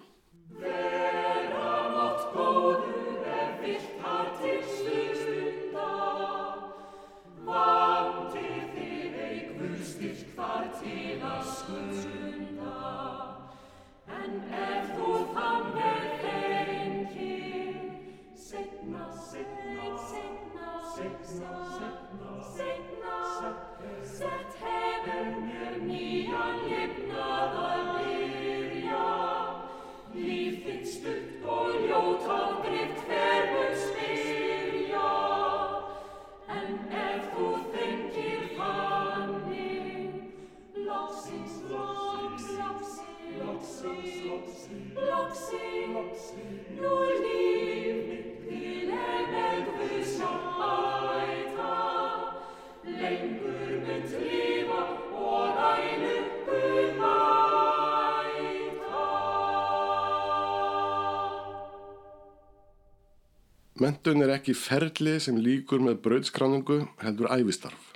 Mentun 63.86 64.24
er 64.26 64.32
ekki 64.34 64.56
ferli 64.58 65.12
sem 65.22 65.36
líkur 65.38 65.84
með 65.86 66.00
brauðskráningu 66.02 66.78
heldur 67.04 67.28
æfistarf. 67.30 67.92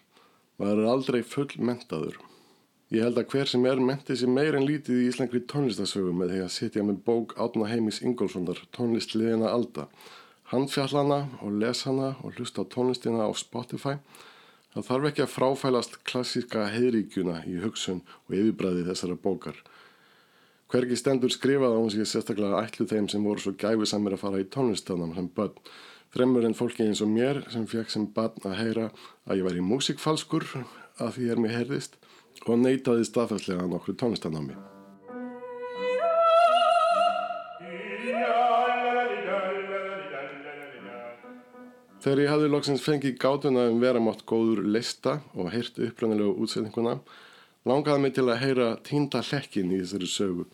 Maður 0.62 0.82
er 0.84 0.90
aldrei 0.92 1.18
full 1.26 1.50
mentaður. 1.66 2.20
Ég 2.94 3.08
held 3.08 3.18
að 3.18 3.32
hver 3.32 3.50
sem 3.50 3.66
er 3.66 3.82
mentið 3.82 4.20
sér 4.20 4.30
meir 4.36 4.58
en 4.60 4.68
lítið 4.70 5.00
í 5.00 5.08
íslengri 5.10 5.42
tónlistasögu 5.50 6.12
með 6.20 6.36
því 6.36 6.42
að 6.44 6.54
sitja 6.54 6.84
með 6.86 7.00
bók 7.08 7.34
Átna 7.42 7.72
Heimis 7.72 8.04
Ingólfssonar, 8.06 8.62
tónlistliðina 8.76 9.50
Alda. 9.50 9.88
Handfjallana 10.52 11.20
og 11.42 11.58
lesana 11.64 12.12
og 12.22 12.38
hlusta 12.38 12.62
á 12.62 12.70
tónlistina 12.70 13.26
á 13.26 13.34
Spotify. 13.34 13.98
Það 14.76 14.88
þarf 14.92 15.10
ekki 15.10 15.26
að 15.26 15.36
fráfælast 15.40 16.00
klassíska 16.06 16.68
heiðríkjuna 16.76 17.40
í 17.50 17.58
hugsun 17.64 18.04
og 18.28 18.38
yfirbræði 18.38 18.86
þessara 18.92 19.18
bókar. 19.26 19.58
Hvergi 20.70 20.98
stendur 21.02 21.32
skrifað 21.34 21.74
á 21.74 21.82
hún 21.82 21.90
sér 21.90 22.06
sérstaklega 22.06 22.60
ætlu 22.62 22.86
þeim 22.86 23.08
sem 23.10 23.24
voru 23.26 23.42
svo 23.42 23.56
gæfisamir 23.58 24.14
að 24.14 24.22
fara 24.22 24.42
í 24.44 24.46
tónlistanam 24.54 25.16
sem 25.16 25.30
börn. 25.34 25.56
Fremur 26.14 26.46
en 26.46 26.54
fólki 26.58 26.86
eins 26.86 27.02
og 27.02 27.10
mér 27.10 27.40
sem 27.50 27.64
fekk 27.70 27.90
sem 27.90 28.06
barn 28.14 28.38
að 28.46 28.60
heyra 28.60 28.84
að 29.26 29.40
ég 29.40 29.48
væri 29.48 29.64
músikfalskur 29.66 30.46
að 31.02 31.16
því 31.16 31.30
er 31.34 31.42
mér 31.42 31.56
heyrðist 31.58 31.98
og 32.46 32.62
neytaði 32.62 33.08
staðfærslega 33.10 33.66
nokkru 33.66 33.96
tónlistanámi. 33.98 34.60
Þegar 42.00 42.22
ég 42.22 42.30
hafði 42.32 42.52
loksins 42.54 42.86
fengið 42.86 43.18
gátuna 43.20 43.66
um 43.74 43.82
vera 43.82 44.00
mátt 44.00 44.22
góður 44.30 44.62
lista 44.70 45.18
og 45.34 45.50
heyrt 45.52 45.82
upprannilegu 45.82 46.38
útsetninguna, 46.46 47.00
langaði 47.68 48.04
mig 48.04 48.14
til 48.16 48.28
að 48.30 48.42
heyra 48.44 48.68
tínda 48.88 49.24
hlekkin 49.26 49.74
í 49.74 49.82
þessari 49.82 50.10
sögu, 50.12 50.46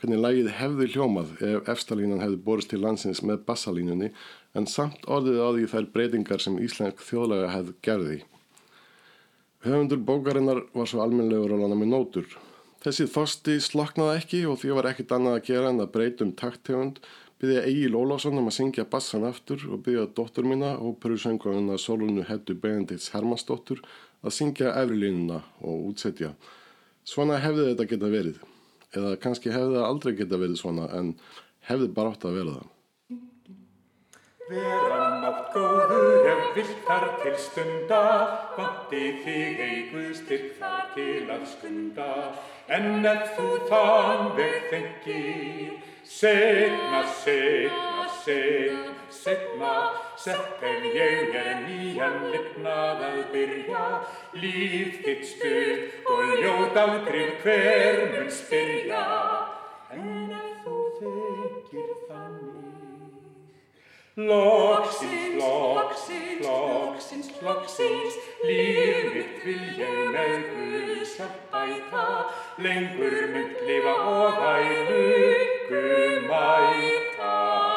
hvernig 0.00 0.20
lægið 0.24 0.50
hefði 0.58 0.88
hljómað 0.94 1.32
ef 1.44 1.70
efstalínan 1.74 2.20
hefði 2.24 2.42
borist 2.44 2.72
til 2.72 2.82
landsins 2.82 3.22
með 3.24 3.44
bassalínunni 3.48 4.10
en 4.56 4.68
samt 4.68 5.06
orðið 5.06 5.40
á 5.40 5.48
því 5.54 5.70
þær 5.72 5.88
breytingar 5.94 6.44
sem 6.44 6.60
Íslensk 6.60 7.02
þjóðlega 7.04 7.54
hefði 7.54 7.74
gerði. 7.86 8.20
Höfundur 9.60 10.00
bókarinnar 10.08 10.62
var 10.72 10.88
svo 10.88 11.02
almennlegur 11.04 11.52
að 11.52 11.66
lana 11.66 11.76
með 11.76 11.92
nótur. 11.92 12.28
Þessi 12.80 13.04
þosti 13.12 13.58
sloknaði 13.60 14.20
ekki 14.22 14.38
og 14.48 14.62
því 14.62 14.76
var 14.78 14.88
ekkit 14.88 15.10
annað 15.12 15.34
að 15.36 15.48
gera 15.50 15.72
en 15.72 15.82
að 15.84 15.90
breytum 15.96 16.30
takthefund 16.32 17.02
byggði 17.40 17.64
Egil 17.68 17.96
Ólásson 17.96 18.40
um 18.40 18.48
að 18.48 18.56
syngja 18.56 18.86
bassan 18.88 19.26
aftur 19.28 19.66
og 19.68 19.82
byggja 19.84 20.06
dóttur 20.16 20.48
mína 20.48 20.74
og 20.80 20.96
perusönguna 21.02 21.76
Solunu 21.80 22.24
Heddu 22.28 22.56
Benedikts 22.56 23.12
Hermannsdóttur 23.12 23.82
að 24.24 24.36
syngja 24.36 24.74
efrilínuna 24.82 25.40
og 25.64 25.90
útsetja. 25.90 26.34
Svona 27.06 27.40
hefði 27.40 27.70
þetta 27.70 27.88
geta 27.92 28.10
verið. 28.12 28.42
Eða 28.90 29.14
kannski 29.22 29.54
hefði 29.54 29.78
það 29.78 29.86
aldrei 29.86 30.12
geta 30.18 30.40
verið 30.40 30.60
svona 30.60 30.90
en 30.98 31.14
hefði 31.68 31.90
bara 31.96 32.12
átt 32.14 32.26
að 32.28 32.38
vera 32.40 32.58
það. 32.58 32.68
Vera 34.50 35.02
mátt 35.22 35.52
góður 35.54 36.26
ef 36.26 36.40
vilt 36.56 36.78
þar 36.88 37.04
til 37.20 37.34
stunda, 37.38 38.00
vanti 38.56 39.02
þig 39.22 39.60
eigu 39.62 40.06
styrk 40.18 40.56
þar 40.58 40.88
til 40.96 41.30
að 41.30 41.44
skunda. 41.52 42.08
En 42.66 43.06
ef 43.06 43.36
þú 43.36 43.46
þann 43.70 44.32
veg 44.38 44.56
þengir, 44.72 45.76
segna, 46.02 47.04
segna, 47.22 48.08
segna, 48.24 48.99
segna, 49.12 49.72
sett 50.16 50.62
ef 50.62 50.86
ég 50.94 51.34
er 51.36 51.60
nýjan 51.64 52.30
lifnað 52.32 53.04
að 53.08 53.20
byrja, 53.32 53.84
líf 54.42 55.00
þitt 55.04 55.26
stutt 55.32 56.10
og 56.14 56.34
ljót 56.42 56.80
afgrif 56.84 57.44
hver 57.44 58.00
mun 58.14 58.30
spyrja. 58.40 59.04
En 59.90 60.34
ef 60.38 60.64
þú 60.64 60.78
þengir 61.00 61.94
þannig, 62.08 62.60
Loksins, 64.20 65.36
loksins, 65.38 66.40
loksins, 66.44 67.28
loksins, 67.46 68.16
líf 68.44 69.14
mitt 69.14 69.44
vil 69.46 69.64
ég 69.80 70.00
með 70.12 70.34
Guðs 70.50 71.14
hjálp 71.16 71.38
bæta, 71.54 72.06
lengur 72.60 73.20
mynd 73.32 73.64
lifa 73.70 73.96
og 74.10 74.44
ælu 74.50 75.50
mæta. 76.28 77.69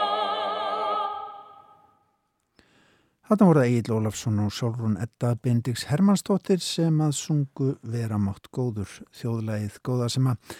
Þarna 3.33 3.45
voru 3.49 3.61
það 3.63 3.71
Egil 3.71 3.93
Ólafsson 3.95 4.41
og 4.43 4.51
Sólrún 4.53 4.97
Edda 5.01 5.31
Bendix 5.41 5.87
Hermannsdóttir 5.89 6.59
sem 6.61 6.99
að 7.01 7.15
sungu 7.17 7.71
vera 7.81 8.19
mátt 8.21 8.45
góður 8.53 8.91
þjóðlægið 9.17 9.79
góða 9.89 10.09
sem 10.13 10.27
að 10.29 10.59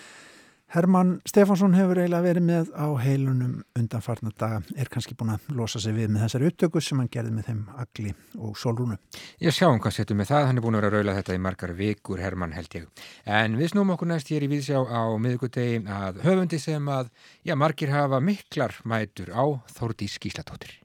Herman 0.74 1.12
Stefánsson 1.30 1.78
hefur 1.78 2.02
eiginlega 2.02 2.26
verið 2.26 2.48
með 2.48 2.72
á 2.74 2.90
heilunum 2.98 3.54
undanfarna 3.78 4.34
daga, 4.34 4.64
er 4.74 4.90
kannski 4.90 5.14
búin 5.14 5.36
að 5.36 5.46
losa 5.54 5.84
sig 5.84 5.94
við 5.94 6.10
með 6.16 6.26
þessari 6.26 6.50
upptöku 6.50 6.82
sem 6.82 6.98
hann 6.98 7.14
gerði 7.14 7.38
með 7.38 7.52
þeim 7.52 7.62
Agli 7.84 8.18
og 8.42 8.58
Sólrúnu. 8.58 8.98
Ég 9.46 9.54
sjáum 9.54 9.78
hvað 9.78 10.00
setjum 10.00 10.24
með 10.24 10.32
það, 10.34 10.50
hann 10.50 10.58
er 10.58 10.66
búin 10.66 10.80
að 10.80 10.82
vera 10.82 10.90
að 10.90 10.98
raula 10.98 11.18
þetta 11.20 11.38
í 11.38 11.46
margar 11.46 11.78
vikur, 11.78 12.24
Herman 12.26 12.58
held 12.58 12.80
ég. 12.80 12.88
En 13.30 13.60
við 13.62 13.76
snúum 13.76 13.94
okkur 13.94 14.10
næst 14.16 14.34
hér 14.34 14.48
í 14.48 14.50
viðsjá 14.56 14.82
á 14.82 15.14
miðugudegi 15.22 15.84
að 15.86 16.24
höfundi 16.26 16.58
sem 16.66 16.90
að, 16.90 17.14
já, 17.46 17.54
margir 17.54 17.94
hafa 17.94 18.18
miklar 18.18 18.82
mætur 18.82 19.30
á 19.30 19.46
Þórdís 19.78 20.18
Gíslatóttir. 20.18 20.80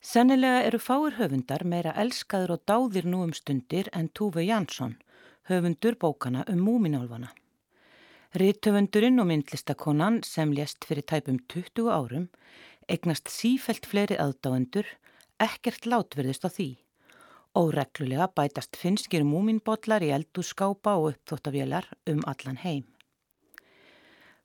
Sennilega 0.00 0.62
eru 0.64 0.78
fáir 0.80 1.18
höfundar 1.18 1.62
meira 1.68 1.92
elskaður 1.92 2.56
og 2.56 2.64
dáðir 2.64 3.04
nú 3.04 3.20
um 3.26 3.32
stundir 3.36 3.90
en 3.92 4.08
Túve 4.08 4.46
Jansson, 4.46 4.96
höfundur 5.48 5.98
bókana 6.00 6.44
um 6.48 6.64
múminálfana. 6.64 7.34
Ríthöfundurinn 8.32 9.20
og 9.20 9.28
myndlistakonan 9.28 10.22
sem 10.24 10.52
lést 10.56 10.86
fyrir 10.88 11.04
tæpum 11.04 11.36
20 11.52 11.90
árum 11.90 12.28
eignast 12.90 13.28
sífelt 13.30 13.86
fleiri 13.86 14.16
aðdáendur, 14.18 14.86
ekkert 15.38 15.86
látverðist 15.86 16.46
á 16.46 16.50
því. 16.50 16.70
Óreglulega 17.58 18.30
bætast 18.34 18.78
finskir 18.78 19.24
múminbollar 19.26 20.04
í 20.06 20.12
eldúskápa 20.14 20.96
og 20.98 21.12
uppþóttavélar 21.12 21.90
um 22.10 22.22
allan 22.30 22.60
heim. 22.64 22.86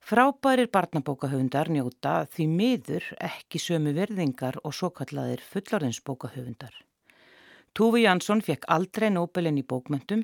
Frábærir 0.06 0.68
barnabókahöfundar 0.70 1.72
njóta 1.74 2.28
því 2.30 2.44
miður 2.46 3.06
ekki 3.26 3.58
sömu 3.58 3.89
verðingar 3.98 4.60
og 4.62 4.76
svo 4.78 4.91
kallaðir 4.94 5.41
fullorðinsbókahöfundar. 5.41 6.76
Túfi 7.74 8.04
Jansson 8.04 8.46
fekk 8.46 8.70
aldrei 8.70 9.08
Nobelin 9.10 9.58
í 9.58 9.65
bókmöntum, 9.65 10.22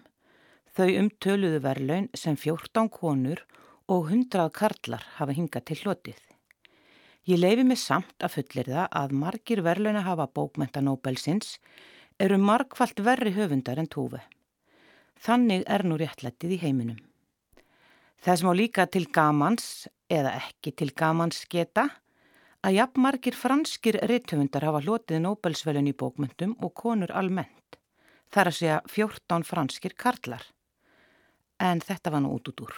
þau 0.78 0.86
umtöluðu 1.02 1.64
verlaun 1.66 2.12
sem 2.14 2.38
14 2.38 2.94
konur 2.94 3.42
og 3.90 4.14
100 4.14 4.54
karlar 4.54 5.10
hafa 5.18 5.34
hingað 5.34 5.72
til 5.72 5.82
hlotið. 5.82 6.22
Ég 7.26 7.42
leifi 7.42 7.66
mig 7.66 7.82
samt 7.82 8.22
að 8.22 8.38
fullir 8.38 8.74
það 8.78 8.98
að 9.02 9.20
margir 9.26 9.66
verlauna 9.66 10.06
hafa 10.06 10.30
bókmenta 10.30 10.86
Nobelsins 10.86 11.56
eru 12.22 12.38
margfalt 12.38 13.02
verri 13.02 13.34
höfundar 13.34 13.82
en 13.82 13.90
Túfi. 13.90 14.22
Þannig 15.18 15.66
er 15.66 15.90
nú 15.90 15.98
réttlættið 15.98 16.60
í 16.60 16.66
heiminum. 16.70 17.08
Það 18.22 18.38
sem 18.38 18.50
á 18.50 18.54
líka 18.54 18.86
til 18.86 19.08
gamans, 19.10 19.66
eða 20.06 20.36
ekki 20.38 20.76
til 20.78 20.92
gamans 20.94 21.42
geta, 21.50 21.88
að 22.62 22.76
jafn 22.78 23.02
margir 23.02 23.34
franskir 23.34 23.98
rithöfundar 24.06 24.68
hafa 24.68 24.84
hlotið 24.86 25.24
Nobelsvelun 25.24 25.90
í 25.90 25.96
bókmyndum 25.98 26.54
og 26.62 26.76
konur 26.78 27.10
almennt. 27.18 27.80
Það 28.30 28.42
er 28.44 28.50
að 28.52 28.58
segja 28.60 28.82
14 28.94 29.48
franskir 29.50 29.96
karlar. 29.98 30.44
En 31.58 31.82
þetta 31.82 32.14
var 32.14 32.22
nú 32.22 32.36
út 32.38 32.52
út 32.52 32.62
úr. 32.68 32.76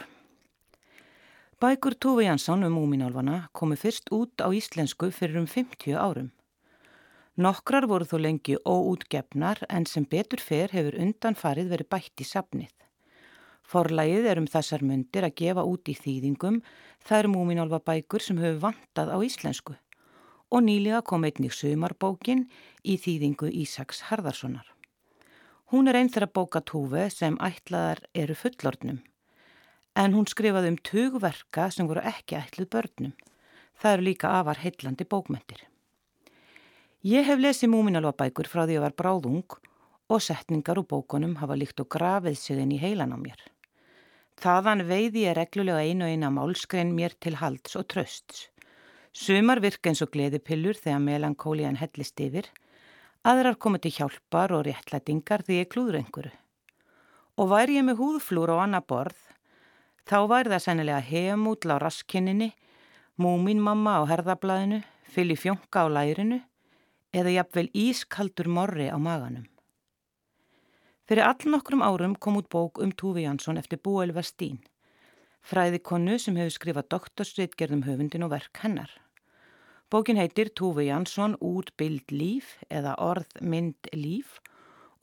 Bækur 1.60 1.95
Tófi 1.99 2.25
Jansson 2.25 2.63
um 2.63 2.73
Múminálfana 2.79 3.49
komu 3.51 3.75
fyrst 3.75 4.10
út 4.15 4.39
á 4.39 4.47
íslensku 4.47 5.12
fyrir 5.12 5.41
um 5.43 5.47
50 5.47 5.99
árum. 5.99 6.32
Nokkrar 7.36 7.88
voru 7.91 8.08
þó 8.08 8.17
lengi 8.19 8.56
óútgefnar 8.63 9.63
en 9.69 9.86
sem 9.86 10.08
betur 10.08 10.39
fer 10.39 10.71
hefur 10.71 10.95
undan 10.99 11.36
farið 11.36 11.75
verið 11.75 11.91
bætt 11.91 12.23
í 12.23 12.27
safnið. 12.27 12.71
Forlægið 13.63 14.28
er 14.30 14.41
um 14.41 14.49
þessar 14.49 14.84
myndir 14.86 15.26
að 15.26 15.38
gefa 15.39 15.63
út 15.65 15.89
í 15.89 15.95
þýðingum 15.97 16.60
þær 17.08 17.30
múminálfa 17.32 17.80
bækur 17.84 18.23
sem 18.23 18.41
hefur 18.41 18.60
vantað 18.67 19.13
á 19.15 19.17
íslensku 19.23 19.78
og 20.54 20.62
nýlega 20.62 21.02
kom 21.02 21.23
einnig 21.26 21.56
sumarbókin 21.56 22.45
í 22.86 22.99
þýðingu 23.02 23.49
Ísaks 23.63 24.04
Harðarssonar. 24.10 24.67
Hún 25.73 25.89
er 25.89 25.97
einn 25.97 26.12
þeirra 26.13 26.30
bóka 26.30 26.62
Túve 26.62 27.08
sem 27.10 27.39
ætlaðar 27.41 28.04
eru 28.13 28.36
fullornum, 28.38 28.99
en 29.97 30.13
hún 30.13 30.30
skrifaði 30.30 30.69
um 30.69 30.78
tugverka 30.78 31.71
sem 31.73 31.89
voru 31.89 32.04
ekki 32.06 32.38
ætluð 32.38 32.69
börnum. 32.76 33.15
Það 33.82 33.95
eru 33.95 34.06
líka 34.06 34.36
afar 34.38 34.62
heillandi 34.62 35.08
bókmentir. 35.10 35.63
Ég 37.02 37.26
hef 37.26 37.41
lesið 37.41 37.73
múminalvabækur 37.73 38.47
frá 38.47 38.67
því 38.67 38.78
að 38.78 38.86
var 38.86 38.97
bráðung 39.02 39.58
og 40.13 40.21
setningar 40.21 40.78
úr 40.78 40.86
bókunum 40.86 41.39
hafa 41.41 41.58
líkt 41.58 41.82
og 41.82 41.89
grafið 41.89 42.38
sig 42.38 42.62
inn 42.62 42.78
í 42.78 42.80
heilan 42.80 43.12
á 43.12 43.17
mér. 43.17 43.41
Þaðan 44.41 44.84
veiði 44.88 45.28
ég 45.28 45.38
reglulega 45.38 45.84
einu 45.86 46.08
eina 46.10 46.32
málskrein 46.34 46.93
mér 46.96 47.13
til 47.22 47.38
halds 47.41 47.76
og 47.80 47.88
trösts. 47.93 48.48
Sumar 49.13 49.62
virka 49.62 49.91
eins 49.91 50.02
og 50.02 50.10
gleðipillur 50.15 50.78
þegar 50.80 51.04
melankólian 51.04 51.78
hellist 51.78 52.17
yfir, 52.17 52.48
aðrar 53.22 53.60
koma 53.62 53.78
til 53.78 53.93
hjálpar 53.93 54.56
og 54.58 54.65
réttlætingar 54.65 55.46
því 55.46 55.60
ég 55.62 55.69
klúður 55.69 56.00
einhverju. 56.02 56.34
Og 57.38 57.50
væri 57.54 57.78
ég 57.78 57.86
með 57.86 58.02
húðflúr 58.02 58.56
á 58.58 58.65
annað 58.65 58.89
borð, 58.89 59.22
þá 60.10 60.17
væri 60.34 60.54
það 60.54 60.65
sennilega 60.65 61.06
hefamútla 61.12 61.78
á 61.78 61.84
raskinninni, 61.86 62.50
múminmamma 63.22 64.02
á 64.02 64.10
herðablaðinu, 64.10 64.82
fyli 65.13 65.38
fjónka 65.38 65.86
á 65.86 65.88
lærinu 65.93 66.41
eða 67.13 67.38
jafnvel 67.38 67.69
ískaldur 67.78 68.50
morri 68.50 68.89
á 68.89 68.98
maganum. 68.98 69.46
Fyrir 71.04 71.28
all 71.28 71.50
nokkrum 71.52 71.82
árum 71.84 72.13
kom 72.16 72.38
út 72.39 72.48
bók 72.48 72.80
um 72.80 72.92
Túfi 72.96 73.26
Jansson 73.26 73.58
eftir 73.60 73.80
Búel 73.84 74.13
Vestín, 74.16 74.62
fræðikonu 75.44 76.13
sem 76.16 76.38
hefur 76.39 76.54
skrifað 76.56 76.86
doktorsritgerðum 76.94 77.82
höfundin 77.84 78.24
og 78.24 78.32
verk 78.32 78.62
hennar. 78.63 78.88
Bókin 79.92 80.16
heitir 80.16 80.54
Túfi 80.56 80.86
Jansson 80.88 81.36
úr 81.44 81.68
bild 81.76 82.08
líf 82.08 82.54
eða 82.72 82.94
orð 83.04 83.36
mynd 83.42 83.89
líf 83.92 84.38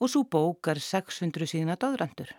og 0.01 0.09
svo 0.09 0.23
bók 0.25 0.71
er 0.73 0.81
600 0.81 1.45
síðan 1.51 1.75
að 1.75 1.83
döðrandur. 1.85 2.31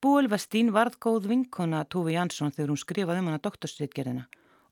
Búel 0.00 0.30
Vestín 0.32 0.72
varð 0.72 0.96
góð 0.96 1.28
vinkona 1.28 1.84
Túfi 1.84 2.16
Jansson 2.16 2.56
þegar 2.56 2.72
hún 2.72 2.80
skrifaði 2.80 3.20
um 3.20 3.28
hana 3.34 3.42
doktorsritgerðina 3.44 4.24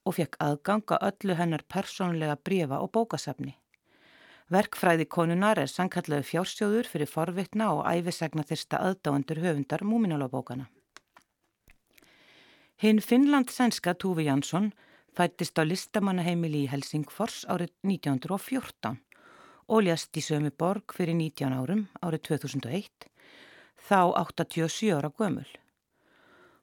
og 0.08 0.16
fekk 0.16 0.40
aðganga 0.40 1.02
öllu 1.04 1.36
hennar 1.36 1.68
persónlega 1.68 2.40
brefa 2.40 2.80
og 2.80 2.94
bókasafni. 2.96 3.58
Verkfræði 4.52 5.06
konunar 5.08 5.56
er 5.56 5.70
sankallega 5.72 6.26
fjársjóður 6.28 6.88
fyrir 6.90 7.08
forvitna 7.08 7.70
og 7.72 7.86
æfisegna 7.88 8.44
þyrsta 8.44 8.80
aðdáendur 8.90 9.40
höfundar 9.40 9.84
múminálabókana. 9.88 10.66
Hinn 12.76 13.00
Finnland-sænska 13.00 13.94
Túfi 13.96 14.26
Jansson 14.26 14.72
fættist 15.16 15.56
á 15.56 15.64
listamannaheimili 15.64 16.66
í 16.66 16.68
Helsingfors 16.68 17.46
árið 17.48 17.72
1914 17.88 19.00
og 19.72 19.84
ljast 19.86 20.12
í 20.12 20.20
sömu 20.20 20.52
borg 20.52 20.92
fyrir 20.92 21.16
19 21.16 21.56
árum 21.56 21.86
árið 22.04 22.26
2001, 22.28 23.08
þá 23.80 24.12
87 24.12 24.92
ára 24.92 25.08
gömul. 25.08 25.48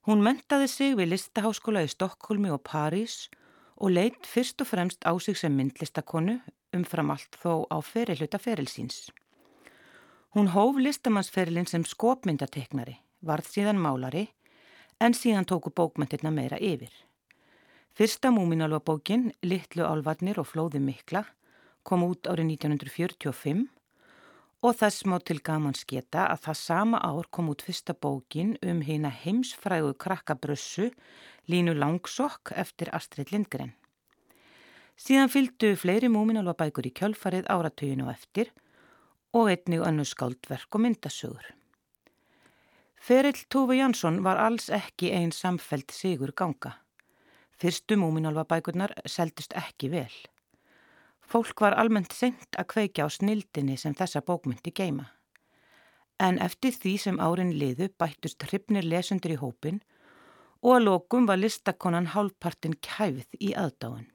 Hún 0.06 0.22
mentaði 0.22 0.70
sig 0.70 0.94
við 1.00 1.16
listaháskóla 1.16 1.82
í 1.82 1.90
Stokkólmi 1.90 2.54
og 2.54 2.62
París 2.62 3.26
og 3.26 3.41
leitt 3.90 4.28
fyrst 4.30 4.62
og 4.62 4.68
fremst 4.70 5.02
á 5.02 5.12
sig 5.18 5.38
sem 5.38 5.56
myndlistakonu 5.58 6.38
umfram 6.76 7.10
allt 7.10 7.38
þó 7.42 7.66
á 7.74 7.82
ferilhuta 7.82 8.38
ferilsins. 8.38 9.10
Hún 10.36 10.52
hóf 10.54 10.78
listamannsferilin 10.78 11.66
sem 11.68 11.84
skopmyndateknari, 11.84 13.00
varð 13.26 13.50
síðan 13.50 13.82
málari, 13.82 14.28
en 15.02 15.18
síðan 15.18 15.48
tóku 15.50 15.74
bókmyndirna 15.74 16.32
meira 16.32 16.60
yfir. 16.62 16.94
Fyrsta 17.98 18.32
múminálfabókin, 18.32 19.32
Littlu 19.42 19.84
álvarnir 19.84 20.40
og 20.40 20.48
flóði 20.48 20.80
mikla, 20.80 21.26
kom 21.84 22.06
út 22.06 22.30
árið 22.30 22.54
1945 22.54 23.66
og 24.62 24.76
þess 24.78 25.06
má 25.10 25.18
til 25.26 25.40
gaman 25.42 25.74
sketa 25.78 26.28
að 26.30 26.44
það 26.46 26.58
sama 26.60 27.00
ár 27.02 27.28
kom 27.34 27.50
út 27.50 27.64
fyrsta 27.66 27.96
bókin 27.98 28.54
um 28.62 28.82
hina 28.86 29.10
heimsfrægu 29.10 29.96
krakkabrössu 29.98 30.92
Línu 31.50 31.74
Langsokk 31.74 32.54
eftir 32.54 32.92
Astrid 32.94 33.32
Lindgren. 33.34 33.74
Síðan 35.02 35.32
fylgdu 35.34 35.74
fleiri 35.82 36.12
múminálfabækur 36.14 36.86
í 36.86 36.94
kjölfarið 36.94 37.50
áratuginu 37.50 38.06
og 38.06 38.14
eftir 38.14 38.52
og 39.34 39.50
einnig 39.50 39.82
önnu 39.82 40.06
skáldverk 40.06 40.78
og 40.78 40.84
myndasögur. 40.86 41.48
Ferill 43.02 43.48
Tófi 43.50 43.80
Jansson 43.80 44.22
var 44.22 44.38
alls 44.38 44.70
ekki 44.70 45.10
einn 45.10 45.34
samfelt 45.34 45.90
sigur 45.90 46.36
ganga. 46.38 46.76
Fyrstu 47.58 47.98
múminálfabækurnar 47.98 48.94
seldist 49.10 49.58
ekki 49.58 49.90
vel. 49.90 50.14
Fólk 51.32 51.62
var 51.64 51.78
almennt 51.80 52.12
sendt 52.12 52.58
að 52.60 52.68
kveikja 52.74 53.06
á 53.08 53.10
snildinni 53.16 53.78
sem 53.80 53.94
þessa 53.96 54.20
bókmyndi 54.28 54.74
geima. 54.76 55.06
En 56.20 56.42
eftir 56.44 56.76
því 56.76 56.96
sem 57.00 57.22
árin 57.24 57.54
liðu 57.56 57.88
bættust 58.02 58.44
hrifnir 58.50 58.84
lesundur 58.84 59.32
í 59.32 59.38
hópin 59.40 59.80
og 60.60 60.76
að 60.76 60.84
lokum 60.90 61.30
var 61.30 61.40
listakonan 61.40 62.12
hálfpartin 62.12 62.76
kæfið 62.84 63.40
í 63.40 63.54
aðdáin. 63.56 64.10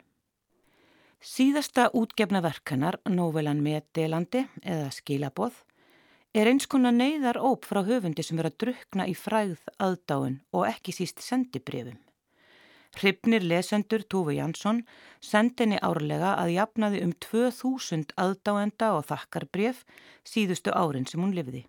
Síðasta 1.24 1.88
útgefna 1.96 2.42
verkanar, 2.44 3.00
Nóvelan 3.08 3.64
Medelandi 3.64 4.44
eða 4.60 4.92
Skilaboð, 4.92 5.56
er 6.36 6.52
eins 6.52 6.68
konar 6.68 6.92
neyðar 6.92 7.40
óp 7.40 7.64
frá 7.64 7.80
höfundi 7.86 8.22
sem 8.22 8.38
er 8.38 8.50
að 8.50 8.60
drukna 8.60 9.08
í 9.08 9.16
fræð 9.16 9.56
aðdáin 9.80 10.42
og 10.52 10.68
ekki 10.68 10.92
síst 10.92 11.24
sendibrefum. 11.24 11.96
Hrifnir 12.96 13.44
lesendur 13.44 14.06
Tófi 14.08 14.38
Jansson 14.38 14.80
sendinni 15.20 15.76
árlega 15.84 16.32
að 16.40 16.54
jafnaði 16.54 17.02
um 17.04 17.12
2000 17.20 18.14
aðdáenda 18.16 18.94
og 18.96 19.04
þakkarbref 19.10 19.82
síðustu 20.24 20.72
árin 20.72 21.04
sem 21.08 21.20
hún 21.20 21.34
lifði. 21.36 21.66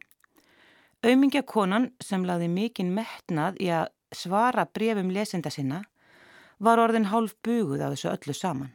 Aumingja 1.04 1.44
konan 1.44 1.92
sem 2.02 2.24
laði 2.26 2.48
mikinn 2.48 2.94
metnað 2.96 3.60
í 3.60 3.68
að 3.76 3.92
svara 4.16 4.66
brefum 4.66 5.12
lesenda 5.12 5.52
sinna 5.52 5.84
var 6.64 6.80
orðin 6.80 7.12
hálf 7.12 7.36
buguð 7.44 7.84
af 7.84 7.94
þessu 7.94 8.10
öllu 8.14 8.34
saman. 8.34 8.72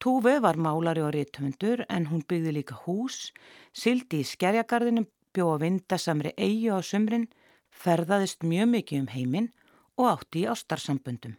Tófi 0.00 0.38
var 0.40 0.56
málari 0.56 1.04
og 1.04 1.12
rítumöndur 1.12 1.84
en 1.92 2.08
hún 2.08 2.24
byggði 2.24 2.56
líka 2.56 2.78
hús, 2.86 3.34
sildi 3.76 4.22
í 4.24 4.26
skerjagarðinum, 4.26 5.06
bjóða 5.36 5.60
vindasamri 5.66 6.32
eigi 6.40 6.72
á 6.72 6.80
sumrin, 6.80 7.28
ferðaðist 7.68 8.40
mjög 8.42 8.72
mikið 8.72 9.04
um 9.04 9.12
heiminn 9.12 9.52
og 10.00 10.08
átti 10.14 10.46
í 10.46 10.48
ástarsamböndum. 10.48 11.36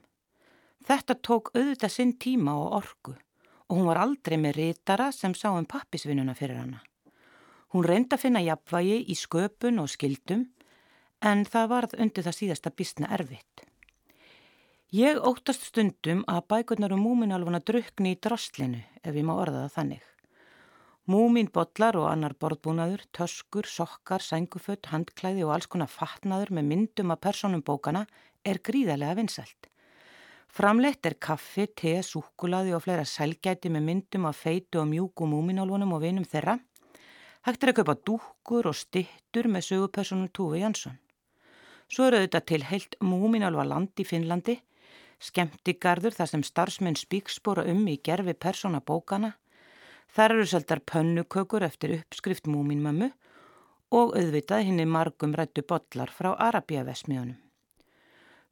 Þetta 0.82 1.16
tók 1.22 1.52
auðvitað 1.54 1.94
sinn 1.94 2.16
tíma 2.18 2.56
og 2.58 2.78
orgu 2.82 3.14
og 3.72 3.78
hún 3.78 3.88
var 3.88 4.02
aldrei 4.02 4.36
með 4.42 4.58
rítara 4.58 5.12
sem 5.16 5.34
sá 5.38 5.52
um 5.54 5.66
pappisvinnuna 5.70 6.34
fyrir 6.36 6.58
hana. 6.60 6.82
Hún 7.72 7.86
reyndi 7.88 8.18
að 8.18 8.24
finna 8.26 8.42
jafnvægi 8.44 8.98
í 9.08 9.16
sköpun 9.16 9.80
og 9.80 9.92
skildum 9.94 10.48
en 11.24 11.46
það 11.48 11.70
varð 11.72 11.94
undir 12.04 12.26
það 12.26 12.38
síðasta 12.40 12.74
bísna 12.76 13.12
erfitt. 13.16 13.64
Ég 14.92 15.22
óttast 15.24 15.70
stundum 15.70 16.26
að 16.28 16.50
bækurnar 16.52 16.92
um 16.92 17.06
múminálfuna 17.06 17.62
drukni 17.64 18.18
í 18.18 18.20
drastlinu 18.20 18.82
ef 19.00 19.16
ég 19.16 19.24
má 19.24 19.38
orða 19.38 19.64
það 19.64 19.76
þannig. 19.78 20.08
Múminbollar 21.12 21.96
og 21.98 22.10
annar 22.12 22.36
borðbúnaður, 22.36 23.06
töskur, 23.16 23.66
sokkar, 23.66 24.22
sængufött, 24.22 24.92
handklæði 24.92 25.48
og 25.48 25.56
alls 25.56 25.72
konar 25.72 25.90
fatnaður 25.90 26.52
með 26.58 26.68
myndum 26.74 27.16
af 27.16 27.24
personum 27.24 27.64
bókana 27.64 28.04
er 28.44 28.60
gríðarlega 28.60 29.16
vinsælt. 29.22 29.71
Framleitt 30.52 31.08
er 31.08 31.14
kaffi, 31.16 31.64
te, 31.80 31.94
súkulaði 32.04 32.74
og 32.76 32.82
fleira 32.84 33.06
sælgæti 33.08 33.70
með 33.72 33.86
myndum 33.86 34.26
af 34.28 34.42
feitu 34.44 34.82
og 34.82 34.90
mjúku 34.90 35.24
múminálfunum 35.24 35.94
og 35.96 36.02
vinum 36.04 36.26
þeirra. 36.28 36.58
Hægt 37.48 37.64
er 37.64 37.72
að 37.72 37.78
kaupa 37.78 37.94
dúkkur 37.96 38.68
og 38.68 38.76
stittur 38.76 39.48
með 39.48 39.64
sögupersonum 39.70 40.28
Túfi 40.36 40.60
Jansson. 40.60 40.98
Svo 41.88 42.10
eru 42.10 42.20
þetta 42.26 42.42
til 42.52 42.66
heilt 42.68 42.98
múminálfa 43.00 43.64
land 43.70 44.04
í 44.04 44.06
Finnlandi, 44.10 44.58
skemmtigarður 45.24 46.18
þar 46.18 46.32
sem 46.34 46.44
starfsmenn 46.44 47.00
spíkspóra 47.00 47.64
um 47.72 47.86
í 47.88 47.96
gerfi 48.04 48.36
persóna 48.36 48.82
bókana. 48.84 49.38
Þar 50.12 50.36
eru 50.36 50.50
seldar 50.52 50.82
pönnukökur 50.84 51.64
eftir 51.64 51.96
uppskrift 51.96 52.52
múminmömmu 52.52 53.08
og 53.96 54.18
auðvitað 54.20 54.68
henni 54.68 54.84
margum 54.84 55.32
rættu 55.32 55.64
bollar 55.64 56.12
frá 56.12 56.34
Arabíavesmiðunum. 56.36 57.40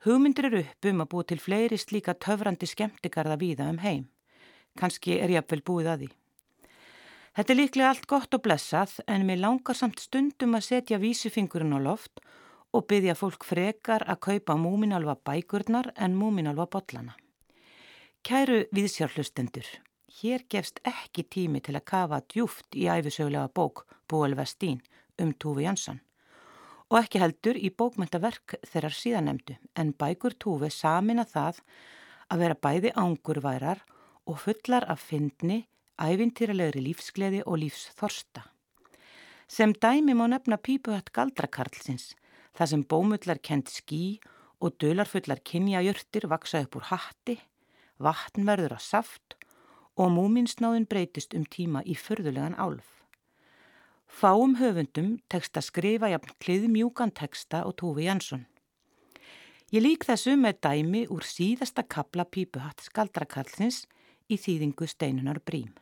Hugmyndir 0.06 0.46
eru 0.48 0.60
upp 0.64 0.86
um 0.88 1.02
að 1.04 1.10
búa 1.12 1.26
til 1.28 1.42
fleiri 1.44 1.78
slíka 1.78 2.14
töfrandi 2.16 2.68
skemmtigarða 2.72 3.36
víða 3.42 3.66
um 3.68 3.82
heim. 3.84 4.06
Kanski 4.80 5.18
er 5.20 5.34
jafnvel 5.34 5.60
búið 5.68 5.90
að 5.92 6.04
því. 6.04 6.10
Þetta 7.36 7.54
er 7.54 7.60
líklega 7.60 7.90
allt 7.90 8.08
gott 8.08 8.38
og 8.38 8.44
blessað 8.46 8.94
en 9.12 9.28
mér 9.28 9.42
langar 9.44 9.76
samt 9.76 10.00
stundum 10.00 10.56
að 10.56 10.68
setja 10.70 11.02
vísifingurinn 11.04 11.76
á 11.76 11.80
loft 11.84 12.24
og 12.72 12.88
byggja 12.88 13.18
fólk 13.20 13.44
frekar 13.44 14.08
að 14.08 14.24
kaupa 14.30 14.56
múminálfa 14.56 15.18
bækurnar 15.28 15.92
en 15.98 16.16
múminálfa 16.16 16.70
bollana. 16.72 17.18
Kæru 18.24 18.66
viðsjárhlustendur, 18.72 19.68
hér 20.22 20.48
gefst 20.48 20.80
ekki 20.88 21.28
tími 21.28 21.60
til 21.60 21.76
að 21.76 21.88
kafa 21.92 22.24
djúft 22.32 22.72
í 22.72 22.88
æfisögulega 22.88 23.52
bók 23.52 23.84
Bóel 24.08 24.40
Vestín 24.40 24.80
um 25.20 25.36
Túfi 25.36 25.68
Jansson 25.68 26.00
og 26.90 26.98
ekki 27.04 27.22
heldur 27.22 27.58
í 27.58 27.70
bókmyndaverk 27.70 28.58
þeirrar 28.66 28.96
síðanemdu 28.98 29.56
en 29.78 29.94
bækur 29.94 30.36
Túfi 30.42 30.72
samina 30.74 31.26
það 31.30 31.62
að 32.30 32.44
vera 32.44 32.58
bæði 32.66 32.94
ángurværar 32.98 33.84
og 34.30 34.40
fullar 34.44 34.86
af 34.90 35.02
fyndni, 35.10 35.64
ævintýralegri 36.02 36.82
lífsgleði 36.86 37.44
og 37.46 37.62
lífsþorsta. 37.64 38.46
Sem 39.50 39.74
dæmi 39.74 40.14
má 40.14 40.28
nefna 40.30 40.60
pípuhött 40.62 41.10
galdrakarlsins, 41.14 42.14
þar 42.54 42.70
sem 42.74 42.84
bómullar 42.86 43.42
kent 43.42 43.72
skí 43.74 44.20
og 44.62 44.78
dularfullar 44.82 45.42
kynjajurtir 45.46 46.30
vaksa 46.30 46.62
upp 46.66 46.78
úr 46.78 46.90
hatti, 46.92 47.40
vatn 47.98 48.46
verður 48.46 48.78
að 48.78 48.86
saft 48.86 49.38
og 50.00 50.14
múminsnáðin 50.14 50.88
breytist 50.90 51.34
um 51.36 51.46
tíma 51.46 51.82
í 51.84 51.98
förðulegan 51.98 52.58
álf. 52.58 52.99
Fáum 54.10 54.56
höfundum 54.58 55.20
tekst 55.30 55.56
að 55.60 55.68
skrifa 55.70 56.10
jafn 56.10 56.34
kliðmjúkan 56.42 57.12
teksta 57.16 57.62
og 57.70 57.76
Tófi 57.80 58.08
Jansson. 58.08 58.48
Ég 59.70 59.84
lík 59.86 60.04
þessu 60.08 60.34
með 60.34 60.58
dæmi 60.66 61.04
úr 61.14 61.24
síðasta 61.24 61.86
kapla 61.86 62.26
pípuhatt 62.26 62.82
skaldrakarlsins 62.88 63.84
í 64.28 64.36
þýðingu 64.42 64.88
steinunar 64.90 65.38
brím. 65.46 65.76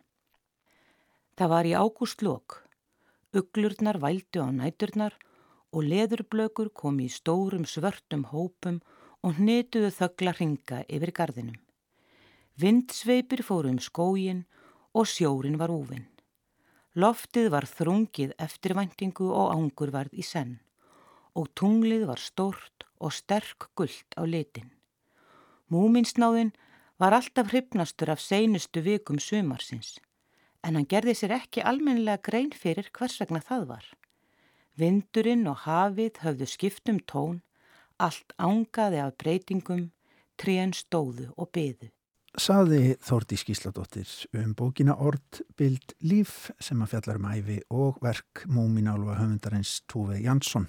Það 1.40 1.52
var 1.54 1.70
í 1.70 1.74
ágúst 1.80 2.22
lok. 2.26 2.58
Uglurnar 3.32 4.02
vældu 4.04 4.44
á 4.44 4.52
næturnar 4.52 5.16
og 5.72 5.88
leðurblökur 5.88 6.74
kom 6.76 7.00
í 7.00 7.08
stórum 7.08 7.64
svörtum 7.64 8.28
hópum 8.34 8.82
og 9.24 9.40
hnetuðu 9.40 9.94
þögla 9.96 10.36
ringa 10.36 10.84
yfir 10.92 11.16
gardinum. 11.16 11.58
Vindsveipir 12.60 13.46
fóru 13.48 13.72
um 13.72 13.80
skógin 13.80 14.44
og 14.92 15.08
sjórin 15.08 15.60
var 15.62 15.72
úvinn. 15.72 16.08
Loftið 16.98 17.52
var 17.54 17.68
þrungið 17.70 18.32
eftirvæntingu 18.42 19.28
og 19.30 19.52
ángur 19.54 19.92
varð 19.94 20.16
í 20.18 20.24
senn 20.26 20.56
og 21.38 21.52
tunglið 21.60 22.08
var 22.10 22.18
stórt 22.18 22.88
og 22.98 23.14
sterk 23.14 23.68
gullt 23.78 24.18
á 24.18 24.26
litin. 24.26 24.72
Múminsnáðin 25.70 26.56
var 26.98 27.14
alltaf 27.14 27.52
hrypnastur 27.52 28.10
af 28.10 28.24
seinustu 28.24 28.82
vikum 28.82 29.20
sumarsins 29.22 30.00
en 30.66 30.74
hann 30.74 30.90
gerði 30.90 31.14
sér 31.20 31.36
ekki 31.38 31.62
almennilega 31.62 32.24
grein 32.30 32.50
fyrir 32.64 32.90
hvers 32.98 33.20
vegna 33.22 33.44
það 33.46 33.68
var. 33.74 33.86
Vindurinn 34.74 35.46
og 35.52 35.62
hafið 35.68 36.18
höfðu 36.24 36.50
skiptum 36.50 36.98
tón, 37.12 37.44
allt 38.02 38.34
ángaði 38.42 39.04
af 39.06 39.14
breytingum, 39.22 39.92
trén 40.38 40.74
stóðu 40.74 41.30
og 41.38 41.54
byðu. 41.54 41.92
Saði 42.38 42.94
Þórti 43.02 43.38
Skísladóttir 43.42 44.10
um 44.38 44.52
bókina 44.54 44.94
Ord 45.02 45.40
Bild 45.58 45.96
Líf 46.06 46.52
sem 46.62 46.84
að 46.86 46.92
fjallar 46.92 47.18
um 47.18 47.26
æfi 47.34 47.56
og 47.74 47.98
verk 48.06 48.44
múminálfa 48.46 49.16
höfundarins 49.18 49.72
Túve 49.90 50.20
Jansson. 50.22 50.68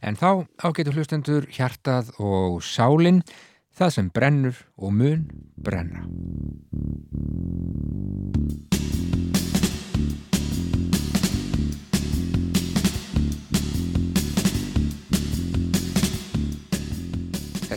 En 0.00 0.16
þá 0.16 0.48
ágetur 0.64 0.96
hlustendur 0.96 1.48
hjartað 1.52 2.08
og 2.24 2.62
sálinn, 2.64 3.20
það 3.76 3.94
sem 3.98 4.10
brennur 4.16 4.64
og 4.80 4.96
mun 4.96 5.28
brenna. 5.60 6.08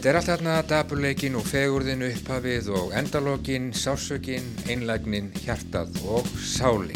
Þetta 0.08 0.16
er 0.16 0.22
allt 0.22 0.30
þarna 0.32 0.52
dapurleikin 0.64 1.34
og 1.36 1.44
fegurðin 1.44 2.06
upphafið 2.08 2.70
og 2.72 2.94
endalókin, 2.96 3.66
sásökin, 3.76 4.46
einlægnin, 4.72 5.34
hjartað 5.44 6.00
og 6.08 6.30
sálinn. 6.40 6.96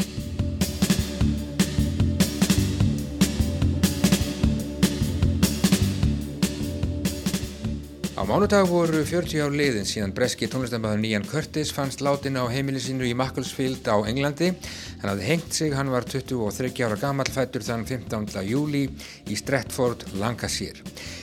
Á 8.16 8.24
mánudag 8.24 8.64
voru 8.70 9.04
40 9.04 9.44
ár 9.44 9.52
liðin 9.52 9.84
síðan 9.84 10.16
breski 10.16 10.48
tónlistamæður 10.48 11.04
Nían 11.04 11.28
Curtis 11.28 11.72
fannst 11.74 12.00
látin 12.00 12.40
á 12.40 12.48
heimili 12.48 12.80
sínu 12.80 13.04
í 13.04 13.12
Macclesfield 13.18 13.84
á 13.92 14.00
Englandi. 14.08 14.54
Hann 15.02 15.10
hafði 15.10 15.28
hengt 15.28 15.52
sig, 15.52 15.76
hann 15.76 15.92
var 15.92 16.08
23 16.08 16.86
ára 16.86 16.96
gammal 16.96 17.28
fættur 17.28 17.66
þann 17.66 17.84
15. 17.84 18.40
júli 18.46 18.86
í 19.28 19.36
Stratford, 19.36 20.06
Lancashire. 20.16 20.80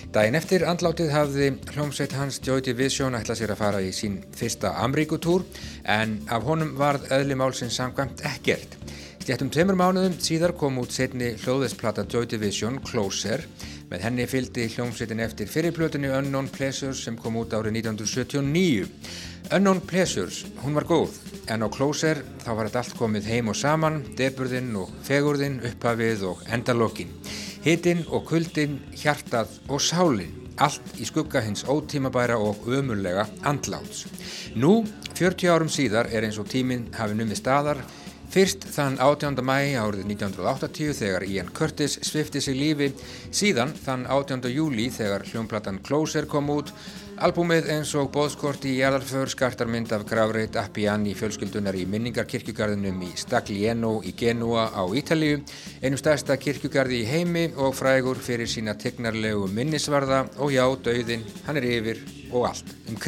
Dæin 0.10 0.34
eftir 0.34 0.64
andlátið 0.66 1.12
hafði 1.14 1.48
hljómsveit 1.70 2.16
hans 2.18 2.40
Joy 2.42 2.64
Division 2.66 3.14
ætlað 3.14 3.44
sér 3.44 3.52
að 3.54 3.60
fara 3.60 3.82
í 3.86 3.92
sín 3.94 4.16
fyrsta 4.34 4.72
Amríkutúr 4.82 5.44
en 5.86 6.16
af 6.34 6.48
honum 6.48 6.72
varð 6.80 7.12
öðli 7.14 7.36
málsins 7.38 7.78
samkvæmt 7.78 8.24
ekkert. 8.26 8.74
Stjættum 9.22 9.52
tveimur 9.54 9.78
mánuðum 9.78 10.16
síðar 10.18 10.56
kom 10.58 10.80
út 10.82 10.96
setni 10.96 11.36
hljóðesplata 11.44 12.08
Joy 12.10 12.26
Division, 12.32 12.80
Closer. 12.82 13.44
Með 13.92 14.08
henni 14.08 14.26
fylgdi 14.32 14.66
hljómsveitin 14.74 15.22
eftir 15.22 15.52
fyrirplötunni 15.54 16.10
Unknown 16.10 16.50
Pleasures 16.56 17.04
sem 17.06 17.18
kom 17.18 17.38
út 17.38 17.54
árið 17.54 17.78
1979. 17.84 18.90
Unknown 19.54 19.84
Pleasures, 19.86 20.42
hún 20.64 20.74
var 20.74 20.90
góð, 20.90 21.22
en 21.54 21.62
á 21.62 21.70
Closer 21.70 22.24
þá 22.42 22.50
var 22.56 22.72
þetta 22.72 22.82
allt 22.82 22.98
komið 22.98 23.30
heim 23.30 23.54
og 23.54 23.62
saman, 23.62 24.02
deburðinn 24.18 24.74
og 24.82 24.90
fegurðinn, 25.06 25.62
upphafið 25.70 26.26
og 26.34 26.42
endalokkin. 26.50 27.14
Hittinn 27.64 28.06
og 28.08 28.24
kuldinn, 28.30 28.78
hjartað 28.96 29.58
og 29.68 29.82
sálinn, 29.84 30.36
allt 30.64 30.94
í 31.00 31.08
skugga 31.08 31.42
hins 31.44 31.66
ótímabæra 31.68 32.38
og 32.40 32.68
ömurlega 32.68 33.26
andláts. 33.44 34.06
Nú, 34.56 34.86
40 35.20 35.52
árum 35.52 35.72
síðar 35.72 36.08
er 36.08 36.28
eins 36.28 36.40
og 36.40 36.48
tíminn 36.48 36.88
hafi 36.96 37.18
numið 37.20 37.42
staðar, 37.42 37.84
Fyrst 38.30 38.62
þann 38.70 39.00
18. 39.02 39.40
mæ 39.42 39.74
árið 39.82 40.04
1980 40.06 40.92
þegar 41.00 41.24
Ian 41.26 41.48
Curtis 41.50 41.96
svifti 42.06 42.38
sig 42.46 42.60
lífi, 42.60 42.92
síðan 43.34 43.72
þann 43.74 44.04
18. 44.06 44.46
júli 44.54 44.86
þegar 44.94 45.26
hljómplatan 45.32 45.80
Closer 45.82 46.28
kom 46.30 46.52
út, 46.54 46.70
albúmið 47.26 47.68
eins 47.74 47.92
og 48.00 48.10
bóðskort 48.14 48.64
í 48.70 48.78
jarðarför 48.80 49.32
skartarmynd 49.34 49.92
af 49.96 50.06
Gravreit 50.08 50.56
Appiani 50.60 51.16
fjölskyldunar 51.18 51.76
í 51.76 51.84
minningarkirkjugarðinum 51.90 53.04
í 53.08 53.12
Staglieno 53.20 53.98
í 54.08 54.14
Genua 54.20 54.70
á 54.72 54.84
Ítalíu, 54.96 55.42
einum 55.84 56.00
stærsta 56.00 56.40
kirkjugarði 56.40 57.04
í 57.04 57.10
heimi 57.10 57.46
og 57.58 57.76
frægur 57.80 58.22
fyrir 58.24 58.50
sína 58.50 58.78
tegnarlegu 58.80 59.48
minnisvarða. 59.52 60.26
Og 60.40 60.56
já, 60.56 60.66
dauðin, 60.86 61.28
hann 61.48 61.60
er 61.60 61.72
yfir 61.76 62.04
og 62.32 62.52
allt 62.54 62.76
um 62.88 63.00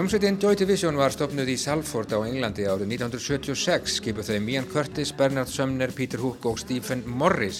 Hljómsveitin 0.00 0.38
Joy 0.40 0.56
Division 0.56 0.96
var 0.96 1.12
stopnuð 1.12 1.50
í 1.52 1.54
Salford 1.60 2.14
á 2.16 2.24
Englandi 2.24 2.64
árið 2.64 2.86
1976, 2.94 3.98
skipuð 3.98 4.30
þau 4.30 4.46
Ian 4.48 4.68
Curtis, 4.70 5.10
Bernard 5.12 5.50
Sumner, 5.52 5.92
Peter 5.92 6.22
Hook 6.22 6.46
og 6.48 6.56
Stephen 6.62 7.02
Morris. 7.04 7.58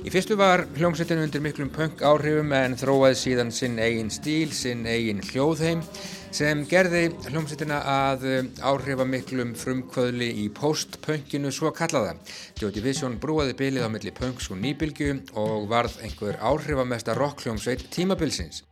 Í 0.00 0.08
fyrstu 0.08 0.38
var 0.40 0.62
hljómsveitin 0.78 1.20
undir 1.20 1.44
miklum 1.44 1.68
punk 1.68 2.00
áhrifum 2.00 2.54
en 2.56 2.78
þróaði 2.80 3.18
síðan 3.20 3.52
sinn 3.52 3.76
eigin 3.76 4.08
stíl, 4.08 4.54
sinn 4.56 4.88
eigin 4.88 5.20
hljóðheim 5.20 5.84
sem 6.32 6.64
gerði 6.64 7.10
hljómsveitina 7.26 7.82
að 7.84 8.24
áhrifa 8.64 9.04
miklum 9.04 9.52
frumkvöðli 9.52 10.30
í 10.46 10.48
post-punkinu 10.48 11.52
svo 11.52 11.74
kallaða. 11.76 12.16
Joy 12.56 12.72
Division 12.72 13.20
brúaði 13.20 13.58
bylið 13.60 13.84
á 13.84 13.92
milli 13.92 14.16
punks 14.16 14.48
og 14.48 14.64
nýbylgu 14.64 15.12
og 15.36 15.68
varð 15.68 16.00
einhver 16.00 16.40
áhrifamesta 16.40 17.20
rock 17.20 17.44
hljómsveit 17.44 17.90
tímabilsins. 17.92 18.64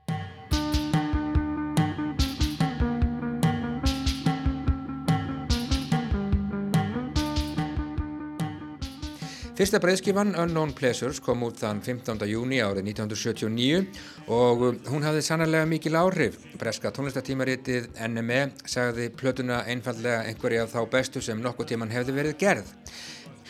Fyrsta 9.60 9.76
breyðskifan 9.76 10.30
Unknown 10.40 10.70
Pleasures 10.72 11.18
kom 11.20 11.42
út 11.44 11.58
þann 11.60 11.82
15. 11.84 12.22
júni 12.30 12.62
árið 12.64 12.86
1979 12.94 13.98
og 14.32 14.62
hún 14.88 15.04
hafði 15.04 15.20
sannarlega 15.26 15.66
mikil 15.68 15.98
áhrif. 16.00 16.38
Breska 16.56 16.88
tónlistatímaritið 16.96 17.90
NME 18.06 18.38
sagði 18.64 19.10
plötuna 19.12 19.58
einfallega 19.68 20.22
einhverja 20.30 20.64
þá 20.64 20.78
bestu 20.94 21.20
sem 21.20 21.44
nokkuð 21.44 21.74
tíman 21.74 21.92
hefði 21.92 22.16
verið 22.16 22.38
gerð. 22.40 22.70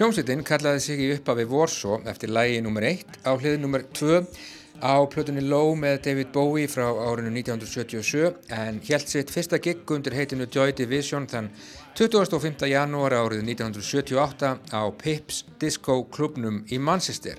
Hljómsveitin 0.01 0.43
kallaði 0.51 0.82
sig 0.82 1.05
í 1.05 1.12
upphafi 1.14 1.47
Warsaw 1.53 2.03
eftir 2.11 2.34
lægi 2.34 2.59
nr. 2.64 2.89
1 2.91 3.20
á 3.22 3.30
hliði 3.30 3.62
nr. 3.62 3.87
2 3.95 4.18
á 4.82 4.99
plötunni 5.12 5.47
Low 5.47 5.76
með 5.78 6.01
David 6.09 6.34
Bowie 6.34 6.66
frá 6.72 6.89
árinu 6.89 7.30
1977 7.39 8.51
en 8.57 8.82
helt 8.89 9.14
sitt 9.14 9.30
fyrsta 9.30 9.62
gig 9.62 9.87
undir 9.87 10.18
heitinu 10.18 10.51
Joy 10.51 10.72
Division 10.74 11.30
þann 11.30 11.53
25. 12.01 12.64
janúar 12.64 13.12
árið 13.12 13.42
1978 13.44 14.72
á 14.72 14.88
Pips 14.96 15.42
Disco 15.61 15.98
klubnum 16.09 16.62
í 16.72 16.78
Manchester. 16.80 17.36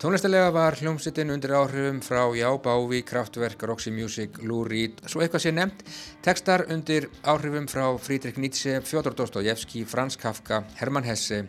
Tónlistalega 0.00 0.48
var 0.48 0.78
hljómsittin 0.80 1.28
undir 1.34 1.52
áhrifum 1.52 1.98
frá 2.00 2.22
Já 2.32 2.48
Bávi, 2.56 3.02
Kraftwerk, 3.04 3.60
Roxy 3.68 3.92
Music, 3.92 4.38
Lou 4.40 4.62
Reed, 4.64 5.02
svo 5.04 5.20
eitthvað 5.20 5.44
sé 5.44 5.52
nefnt, 5.52 5.84
tekstar 6.24 6.64
undir 6.72 7.10
áhrifum 7.20 7.68
frá 7.68 7.84
Friedrich 8.00 8.40
Nietzsche, 8.40 8.78
Fjodor 8.80 9.12
Dostojevski, 9.12 9.84
Franz 9.84 10.16
Kafka, 10.16 10.62
Hermann 10.80 11.04
Hesse, 11.04 11.42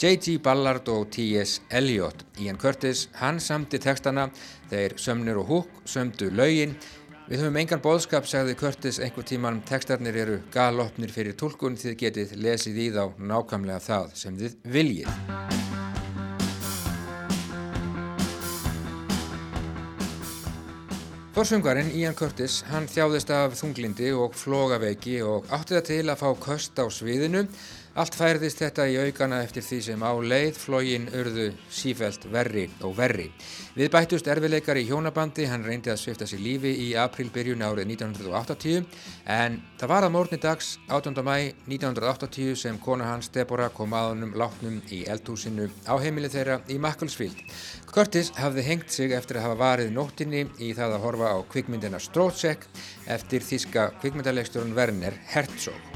J.G. 0.00 0.38
Ballard 0.40 0.88
og 0.88 1.10
T.S. 1.12 1.60
Eliot. 1.68 2.24
Ian 2.40 2.56
Curtis, 2.56 3.10
hann 3.20 3.36
samti 3.44 3.76
tekstana, 3.76 4.30
þeir 4.70 4.94
Sömnur 4.96 5.42
og 5.42 5.50
Hook 5.52 5.82
sömdu 5.84 6.30
laugin. 6.32 6.72
Við 7.30 7.44
höfum 7.44 7.60
engan 7.60 7.78
bóðskap, 7.78 8.24
sagði 8.26 8.56
Curtis 8.58 8.96
einhver 8.98 9.22
tíman, 9.22 9.60
textarnir 9.62 10.16
eru 10.18 10.40
galopnir 10.50 11.12
fyrir 11.14 11.36
tólkun 11.38 11.76
því 11.78 11.92
þið 11.92 12.00
getið 12.00 12.32
lesið 12.42 12.80
í 12.82 12.86
þá 12.90 13.04
nákvæmlega 13.22 13.84
það 13.84 14.08
sem 14.18 14.40
þið 14.40 14.56
viljið. 14.74 15.12
Þórsvungarinn 21.36 21.94
Ian 22.00 22.18
Curtis, 22.18 22.64
hann 22.72 22.90
þjáðist 22.90 23.30
af 23.30 23.54
þunglindi 23.62 24.10
og 24.10 24.34
flogaveiki 24.34 25.20
og 25.22 25.46
átti 25.54 25.78
það 25.78 25.86
til 25.92 26.02
að 26.10 26.24
fá 26.24 26.28
köst 26.48 26.82
á 26.82 26.84
sviðinu. 26.90 27.46
Allt 27.98 28.14
færðist 28.14 28.60
þetta 28.62 28.84
í 28.86 28.94
aukana 29.02 29.40
eftir 29.42 29.64
því 29.66 29.76
sem 29.82 30.02
á 30.06 30.14
leið 30.14 30.58
flógin 30.62 31.08
urðu 31.10 31.48
sífælt 31.74 32.28
verri 32.30 32.68
og 32.86 32.94
verri. 32.94 33.26
Við 33.74 33.90
bættust 33.90 34.30
erfileikar 34.30 34.78
í 34.78 34.84
hjónabandi, 34.86 35.48
hann 35.50 35.66
reyndi 35.66 35.90
að 35.90 35.98
svifta 36.04 36.28
sér 36.30 36.38
lífi 36.44 36.70
í 36.84 36.86
aprílbyrjun 37.02 37.66
árið 37.66 37.90
1980 37.96 38.86
en 39.34 39.58
það 39.80 39.92
var 39.94 40.06
að 40.06 40.14
morgni 40.14 40.38
dags 40.38 40.70
18. 40.86 41.18
mæ 41.26 41.34
1980 41.66 42.54
sem 42.62 42.78
kona 42.78 43.10
hans 43.10 43.32
Deborah 43.34 43.74
kom 43.74 43.98
að 43.98 44.12
honum 44.12 44.38
látnum 44.38 44.78
í 44.94 45.02
eldhúsinu 45.10 45.66
á 45.90 45.98
heimili 45.98 46.30
þeirra 46.30 46.60
í 46.70 46.78
Macclesfield. 46.78 47.42
Curtis 47.90 48.30
hafði 48.38 48.68
hengt 48.70 48.94
sig 48.94 49.18
eftir 49.18 49.40
að 49.40 49.48
hafa 49.48 49.62
varið 49.66 49.96
nóttinni 49.98 50.46
í 50.62 50.70
það 50.78 50.94
að 50.94 51.08
horfa 51.08 51.34
á 51.34 51.38
kvikmyndina 51.50 51.98
Strótsek 51.98 52.70
eftir 53.10 53.42
þíska 53.42 53.90
kvikmyndalegsturinn 53.98 54.78
Werner 54.78 55.18
Herzog. 55.34 55.89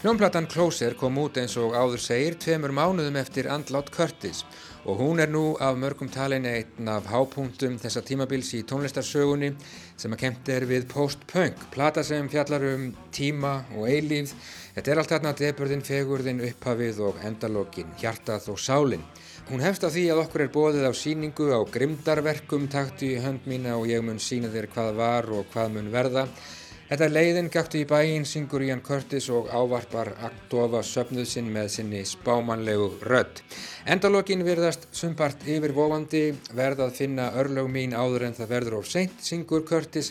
Hljómplatan 0.00 0.46
Closer 0.48 0.94
kom 0.96 1.18
út 1.20 1.36
eins 1.36 1.58
og 1.60 1.74
áður 1.76 2.00
segir 2.00 2.38
tveimur 2.40 2.72
mánuðum 2.72 3.18
eftir 3.20 3.50
andlát 3.52 3.90
Curtis 3.92 4.38
og 4.88 4.96
hún 4.96 5.18
er 5.20 5.28
nú 5.28 5.58
af 5.60 5.76
mörgum 5.76 6.08
talin 6.08 6.46
einn 6.48 6.88
af 6.88 7.10
hápunktum 7.12 7.74
þessa 7.82 8.00
tímabils 8.08 8.54
í 8.56 8.62
tónlistarsögunni 8.64 9.50
sem 10.00 10.14
að 10.16 10.22
kemta 10.22 10.54
er 10.54 10.64
við 10.70 10.86
post-punk, 10.88 11.66
plata 11.74 12.00
sem 12.00 12.30
fjallar 12.32 12.64
um 12.70 12.86
tíma 13.12 13.58
og 13.76 13.90
eilífð. 13.92 14.32
Þetta 14.78 14.90
er 14.90 15.00
allt 15.02 15.12
þarna 15.12 15.34
deburðin, 15.36 15.84
fegurðin, 15.84 16.40
upphafið 16.48 17.02
og 17.04 17.20
endalókin, 17.28 17.92
hjartað 18.00 18.48
og 18.54 18.62
sálinn. 18.62 19.04
Hún 19.50 19.60
hefst 19.60 19.84
á 19.84 19.92
því 19.92 20.06
að 20.14 20.22
okkur 20.22 20.46
er 20.46 20.54
bóðið 20.54 20.88
á 20.88 20.92
síningu 20.96 21.50
á 21.52 21.60
grimdarverkum, 21.76 22.70
taktu 22.72 23.18
í 23.18 23.20
hönd 23.20 23.44
mína 23.44 23.76
og 23.76 23.84
ég 23.92 24.00
mun 24.00 24.22
sína 24.22 24.48
þér 24.48 24.70
hvað 24.72 24.96
var 24.96 25.28
og 25.28 25.52
hvað 25.52 25.76
mun 25.76 25.92
verða. 25.92 26.24
Þetta 26.90 27.06
leiðin 27.06 27.48
gættu 27.54 27.78
í 27.78 27.86
bæinn, 27.86 28.24
syngur 28.26 28.64
Ian 28.66 28.80
Curtis 28.82 29.28
og 29.30 29.46
ávarpar 29.54 30.08
aktofa 30.26 30.80
söfnuð 30.82 31.28
sinn 31.30 31.52
með 31.54 31.68
sinni 31.76 32.00
spámanlegu 32.02 32.88
rödd. 33.06 33.44
Endalókin 33.94 34.42
virðast 34.42 34.88
sumpart 34.90 35.46
yfirvofandi, 35.46 36.24
verða 36.50 36.88
að 36.88 36.96
finna 36.98 37.28
örlög 37.38 37.70
mín 37.70 37.94
áður 37.94 38.26
en 38.26 38.34
það 38.40 38.50
verður 38.56 38.78
of 38.80 38.90
seint, 38.90 39.14
syngur 39.22 39.62
Curtis 39.68 40.10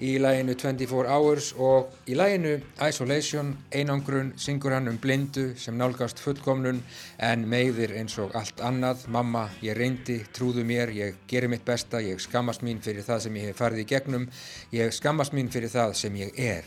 í 0.00 0.16
læginu 0.20 0.54
24 0.56 1.08
Hours 1.12 1.50
og 1.60 1.92
í 2.08 2.16
læginu 2.16 2.54
Isolation, 2.86 3.52
einangrun, 3.72 4.32
syngur 4.40 4.72
hann 4.72 4.88
um 4.88 4.98
blindu 5.00 5.50
sem 5.60 5.76
nálgast 5.76 6.20
fullkomnun 6.24 6.80
en 7.18 7.44
meðir 7.48 7.92
eins 8.00 8.16
og 8.22 8.32
allt 8.38 8.62
annað. 8.64 9.04
Mamma, 9.12 9.46
ég 9.62 9.76
reyndi, 9.76 10.20
trúðu 10.32 10.64
mér, 10.64 10.92
ég 10.96 11.20
geri 11.28 11.50
mitt 11.52 11.66
besta, 11.68 12.00
ég 12.00 12.20
skammast 12.22 12.64
mín 12.64 12.80
fyrir 12.84 13.04
það 13.04 13.26
sem 13.26 13.36
ég 13.40 13.50
hef 13.50 13.60
farið 13.60 13.84
í 13.84 13.88
gegnum, 13.92 14.28
ég 14.72 14.94
skammast 14.96 15.36
mín 15.36 15.52
fyrir 15.52 15.72
það 15.72 15.94
sem 16.00 16.16
ég 16.22 16.40
er. 16.40 16.64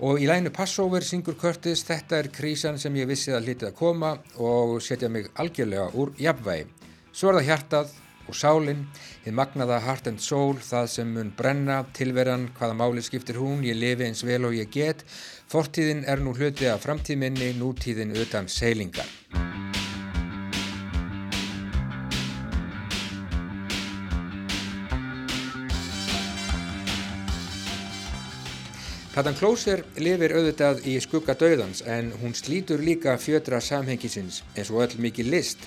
Og 0.00 0.20
í 0.20 0.28
læginu 0.28 0.52
Passover 0.52 1.04
syngur 1.04 1.36
Curtis, 1.40 1.84
þetta 1.88 2.20
er 2.20 2.30
krísan 2.32 2.78
sem 2.80 2.94
ég 2.96 3.08
vissi 3.08 3.32
að 3.36 3.48
hlítið 3.48 3.72
að 3.72 3.80
koma 3.80 4.14
og 4.40 4.78
setja 4.84 5.08
mig 5.12 5.32
algjörlega 5.40 5.90
úr 5.96 6.14
jafnvægi. 6.20 6.68
Svo 7.12 7.32
er 7.32 7.40
það 7.40 7.48
hjartað 7.48 7.98
og 8.30 8.38
sálinn, 8.38 8.86
þið 9.24 9.36
magnaða 9.36 9.80
heart 9.84 10.10
and 10.12 10.22
soul, 10.22 10.54
það 10.62 10.90
sem 10.94 11.12
mun 11.16 11.34
brenna, 11.36 11.82
tilveran, 11.96 12.48
hvaða 12.58 12.78
máli 12.78 13.04
skiptir 13.04 13.40
hún, 13.42 13.64
ég 13.66 13.78
lifi 13.78 14.06
eins 14.06 14.24
vel 14.26 14.46
og 14.48 14.56
ég 14.56 14.70
get, 14.70 15.04
fortíðin 15.50 16.06
er 16.06 16.22
nú 16.22 16.36
hluti 16.38 16.70
af 16.70 16.86
framtíðminni, 16.86 17.52
nútíðin 17.58 18.14
utan 18.22 18.48
seilingar. 18.48 19.10
Platan 29.10 29.34
Closer 29.34 29.80
lifir 29.98 30.32
auðvitað 30.38 30.84
í 30.86 30.92
skugga 31.02 31.34
döðans 31.34 31.80
en 31.82 32.12
hún 32.22 32.30
slítur 32.38 32.78
líka 32.78 33.16
fjötra 33.18 33.58
samhengisins 33.60 34.38
eins 34.54 34.70
og 34.70 34.84
öll 34.84 35.02
mikið 35.02 35.32
list. 35.34 35.66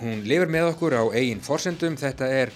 Hún 0.00 0.24
lifir 0.26 0.50
með 0.50 0.72
okkur 0.72 0.96
á 0.98 1.04
eigin 1.14 1.42
forsendum, 1.44 1.96
þetta 1.96 2.26
er 2.26 2.50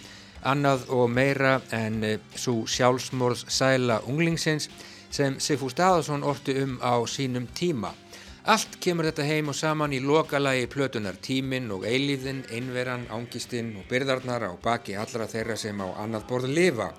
annað 0.49 0.89
og 0.95 1.09
meira 1.11 1.61
en 1.75 2.03
svo 2.35 2.65
sjálfsmorðs 2.67 3.47
sæla 3.53 4.01
unglingsins 4.07 4.69
sem 5.11 5.39
Sigfús 5.41 5.77
Daðarsson 5.79 6.27
orti 6.27 6.57
um 6.63 6.77
á 6.83 6.99
sínum 7.07 7.47
tíma. 7.55 7.95
Allt 8.49 8.79
kemur 8.81 9.05
þetta 9.11 9.27
heim 9.29 9.51
og 9.53 9.57
saman 9.59 9.93
í 9.93 9.99
lokalagi 10.01 10.69
plötunar 10.73 11.19
tíminn 11.21 11.71
og 11.75 11.83
eilíðin, 11.85 12.47
einveran, 12.49 13.05
ángistinn 13.13 13.75
og 13.77 13.85
byrðarnar 13.91 14.47
á 14.49 14.53
baki 14.63 14.97
allra 14.97 15.27
þeirra 15.29 15.57
sem 15.61 15.81
á 15.85 15.89
annað 16.01 16.25
borð 16.31 16.55
lifa. 16.57 16.93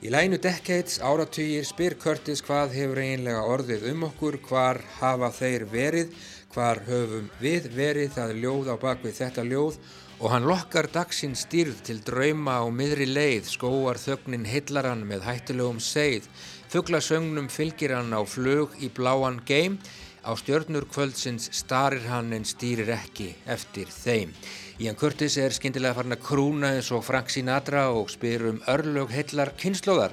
Í 0.00 0.10
læginu 0.10 0.40
Decades 0.42 0.98
áratugir 1.04 1.66
spyr 1.68 1.94
Curtis 2.00 2.40
hvað 2.42 2.74
hefur 2.74 3.02
eiginlega 3.04 3.44
orðið 3.52 3.86
um 3.92 4.06
okkur, 4.08 4.40
hvar 4.48 4.80
hafa 4.98 5.28
þeir 5.36 5.66
verið, 5.70 6.14
hvar 6.54 6.80
höfum 6.86 7.28
við 7.40 7.68
verið 7.76 8.14
það 8.16 8.36
ljóð 8.42 8.70
á 8.72 8.76
bakvið 8.82 9.18
þetta 9.20 9.44
ljóð 9.46 9.76
og 10.20 10.32
hann 10.34 10.48
lokkar 10.50 10.88
dagsinn 10.92 11.36
stýrð 11.38 11.78
til 11.86 12.00
drauma 12.04 12.58
á 12.60 12.64
miðri 12.68 13.06
leið, 13.08 13.46
skóar 13.54 14.00
þögnin 14.00 14.44
heitlaran 14.50 15.06
með 15.08 15.24
hættulegum 15.28 15.78
seið, 15.80 16.26
fugglasögnum 16.68 17.48
fylgir 17.48 17.94
hann 17.96 18.12
á 18.12 18.20
flug 18.28 18.74
í 18.82 18.90
bláan 18.92 19.40
geim, 19.48 19.78
á 20.20 20.36
stjörnur 20.36 20.84
kvöldsins 20.92 21.48
starir 21.56 22.04
hann 22.10 22.34
en 22.36 22.44
stýrir 22.44 22.90
ekki 22.92 23.30
eftir 23.48 23.88
þeim. 23.88 24.34
Ian 24.80 24.98
Curtis 25.00 25.38
er 25.40 25.54
skyndilega 25.56 25.96
farin 25.96 26.16
að 26.16 26.24
krúna 26.26 26.74
eins 26.76 26.90
og 26.92 27.04
Frank 27.06 27.32
Sinatra 27.32 27.88
og 27.96 28.12
spyr 28.12 28.50
um 28.50 28.60
örlög 28.68 29.14
heillar 29.16 29.54
kynnslóðar. 29.56 30.12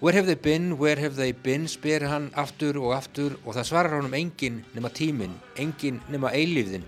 Where 0.00 0.12
have 0.12 0.26
they 0.26 0.36
been, 0.36 0.78
where 0.78 0.94
have 0.94 1.16
they 1.16 1.32
been, 1.32 1.64
spyr 1.66 2.04
hann 2.06 2.28
aftur 2.38 2.76
og 2.78 2.92
aftur 2.94 3.32
og 3.42 3.56
það 3.56 3.64
svarar 3.66 3.96
hann 3.96 4.06
um 4.06 4.12
engin 4.14 4.60
nema 4.70 4.92
tíminn, 4.94 5.32
engin 5.58 5.98
nema 6.06 6.30
eilífðin. 6.38 6.84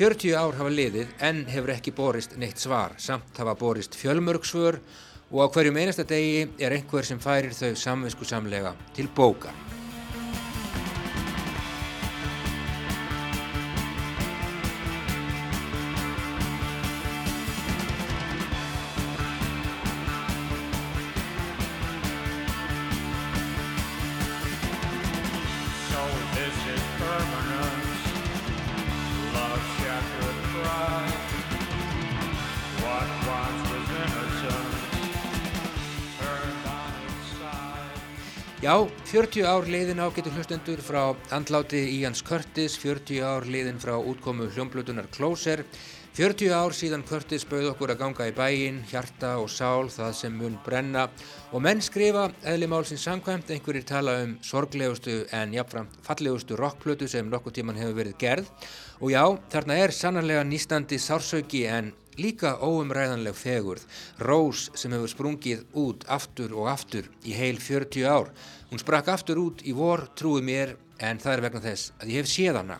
40 0.00 0.38
ár 0.40 0.56
hafa 0.56 0.72
liðið 0.72 1.10
en 1.28 1.42
hefur 1.52 1.74
ekki 1.74 1.92
borist 1.92 2.38
neitt 2.40 2.56
svar, 2.62 2.94
samt 2.96 3.36
hafa 3.36 3.52
borist 3.60 3.98
fjölmörgsvör 4.00 4.80
og 5.28 5.42
á 5.44 5.46
hverjum 5.52 5.82
einasta 5.82 6.08
degi 6.08 6.48
er 6.56 6.78
einhver 6.78 7.04
sem 7.04 7.20
færir 7.20 7.52
þau 7.52 7.74
samvinsku 7.76 8.24
samlega 8.24 8.72
til 8.96 9.12
bóka. 9.12 9.52
40 39.10 39.42
ár 39.42 39.64
liðin 39.66 39.98
ágætu 39.98 40.30
hlustendur 40.30 40.78
frá 40.86 41.16
andláti 41.34 41.80
Íans 41.96 42.20
Curtis, 42.22 42.76
40 42.78 43.24
ár 43.26 43.46
liðin 43.50 43.80
frá 43.82 43.96
útkomu 43.98 44.46
hljómblutunar 44.54 45.08
Closer, 45.10 45.64
40 46.14 46.52
ár 46.54 46.70
síðan 46.70 47.02
Curtis 47.02 47.42
bauð 47.42 47.72
okkur 47.72 47.90
að 47.90 47.98
ganga 48.04 48.28
í 48.30 48.34
bæinn, 48.36 48.78
hjarta 48.86 49.32
og 49.42 49.50
sál, 49.50 49.90
það 49.90 50.14
sem 50.14 50.36
mun 50.38 50.54
brenna 50.62 51.08
og 51.50 51.64
menn 51.66 51.82
skrifa 51.82 52.28
eðlimálsins 52.52 53.02
samkvæmt, 53.08 53.50
einhverjir 53.50 53.88
tala 53.88 54.14
um 54.28 54.36
sorglegustu 54.46 55.24
en 55.34 55.56
jafnframt 55.58 55.98
fallegustu 56.06 56.60
rockplötu 56.60 57.10
sem 57.10 57.26
nokkuð 57.26 57.58
tíman 57.58 57.82
hefur 57.82 57.98
verið 57.98 58.20
gerð 58.22 58.54
og 59.00 59.10
já, 59.10 59.24
þarna 59.50 59.80
er 59.88 59.96
sannarlega 59.96 60.46
nýstandi 60.46 61.02
sársauki 61.02 61.64
en 61.66 61.90
líka 62.20 62.56
óumræðanleg 62.62 63.34
fegurð, 63.34 63.84
rós 64.22 64.68
sem 64.78 64.92
hefur 64.94 65.10
sprungið 65.10 65.66
út 65.78 66.06
aftur 66.10 66.54
og 66.54 66.70
aftur 66.70 67.10
í 67.24 67.34
heil 67.34 67.58
40 67.58 68.06
ár. 68.06 68.30
Hún 68.70 68.78
sprakk 68.78 69.08
aftur 69.10 69.40
út 69.42 69.64
í 69.66 69.72
vor, 69.74 70.04
trúið 70.14 70.44
mér, 70.46 70.76
en 71.02 71.18
það 71.18 71.32
er 71.32 71.40
vegna 71.48 71.60
þess 71.64 71.90
að 71.98 72.12
ég 72.12 72.22
hef 72.22 72.28
séð 72.30 72.58
hana. 72.60 72.76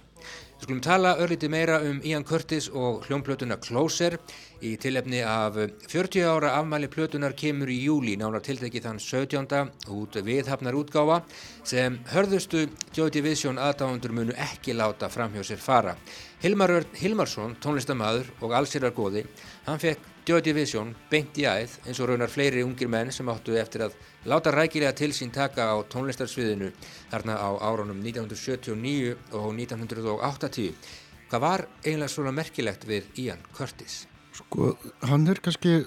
Við 0.61 0.66
skulum 0.66 0.82
tala 0.84 1.11
örlítið 1.24 1.51
meira 1.51 1.78
um 1.88 1.99
Ian 2.05 2.24
Curtis 2.28 2.66
og 2.68 3.07
hljómplötuna 3.09 3.57
Closer. 3.64 4.18
í 4.61 4.76
tilefni 4.76 5.22
af 5.24 5.57
40 5.88 6.26
ára 6.28 6.51
afmæli 6.59 6.86
plötunar 6.93 7.32
kemur 7.32 7.70
í 7.72 7.78
júli 7.80 8.16
nánar 8.20 8.43
tiltekið 8.45 8.84
þann 8.84 9.01
17. 9.01 9.70
út 9.88 10.18
viðhafnar 10.20 10.76
útgáfa 10.76 11.22
sem 11.64 11.97
hörðustu 12.12 12.68
Joy 12.93 13.11
Division 13.11 13.57
aðdáðundur 13.57 14.12
munu 14.12 14.36
ekki 14.36 14.76
láta 14.76 15.09
framhjá 15.09 15.43
sér 15.43 15.59
fara. 15.59 15.97
Hilmar 16.43 16.84
Hilmarsson, 17.01 17.57
tónlistamæður 17.57 18.28
og 18.43 18.53
allsýrar 18.53 18.93
góði, 18.93 19.24
hann 19.64 19.80
fekk 19.80 20.05
Joy 20.28 20.45
Division 20.45 20.95
beint 21.11 21.38
í 21.41 21.49
æð 21.49 21.80
eins 21.86 21.99
og 22.01 22.12
raunar 22.12 22.28
fleiri 22.28 22.62
ungir 22.62 22.93
menn 22.93 23.11
sem 23.11 23.28
áttu 23.32 23.57
eftir 23.57 23.88
að 23.88 23.97
láta 24.24 24.52
rækilega 24.52 24.92
til 24.96 25.12
sín 25.16 25.32
taka 25.32 25.70
á 25.72 25.76
tónlistarsviðinu 25.88 26.70
þarna 27.10 27.38
á 27.40 27.50
árunum 27.64 28.02
1979 28.04 29.16
og 29.32 29.54
1980. 29.56 30.74
Hvað 31.30 31.40
var 31.40 31.66
eiginlega 31.84 32.12
svona 32.12 32.34
merkilegt 32.34 32.86
við 32.88 33.06
Ian 33.22 33.40
Curtis? 33.56 34.04
Sko, 34.34 34.74
hann 35.06 35.26
er 35.28 35.40
kannski 35.42 35.84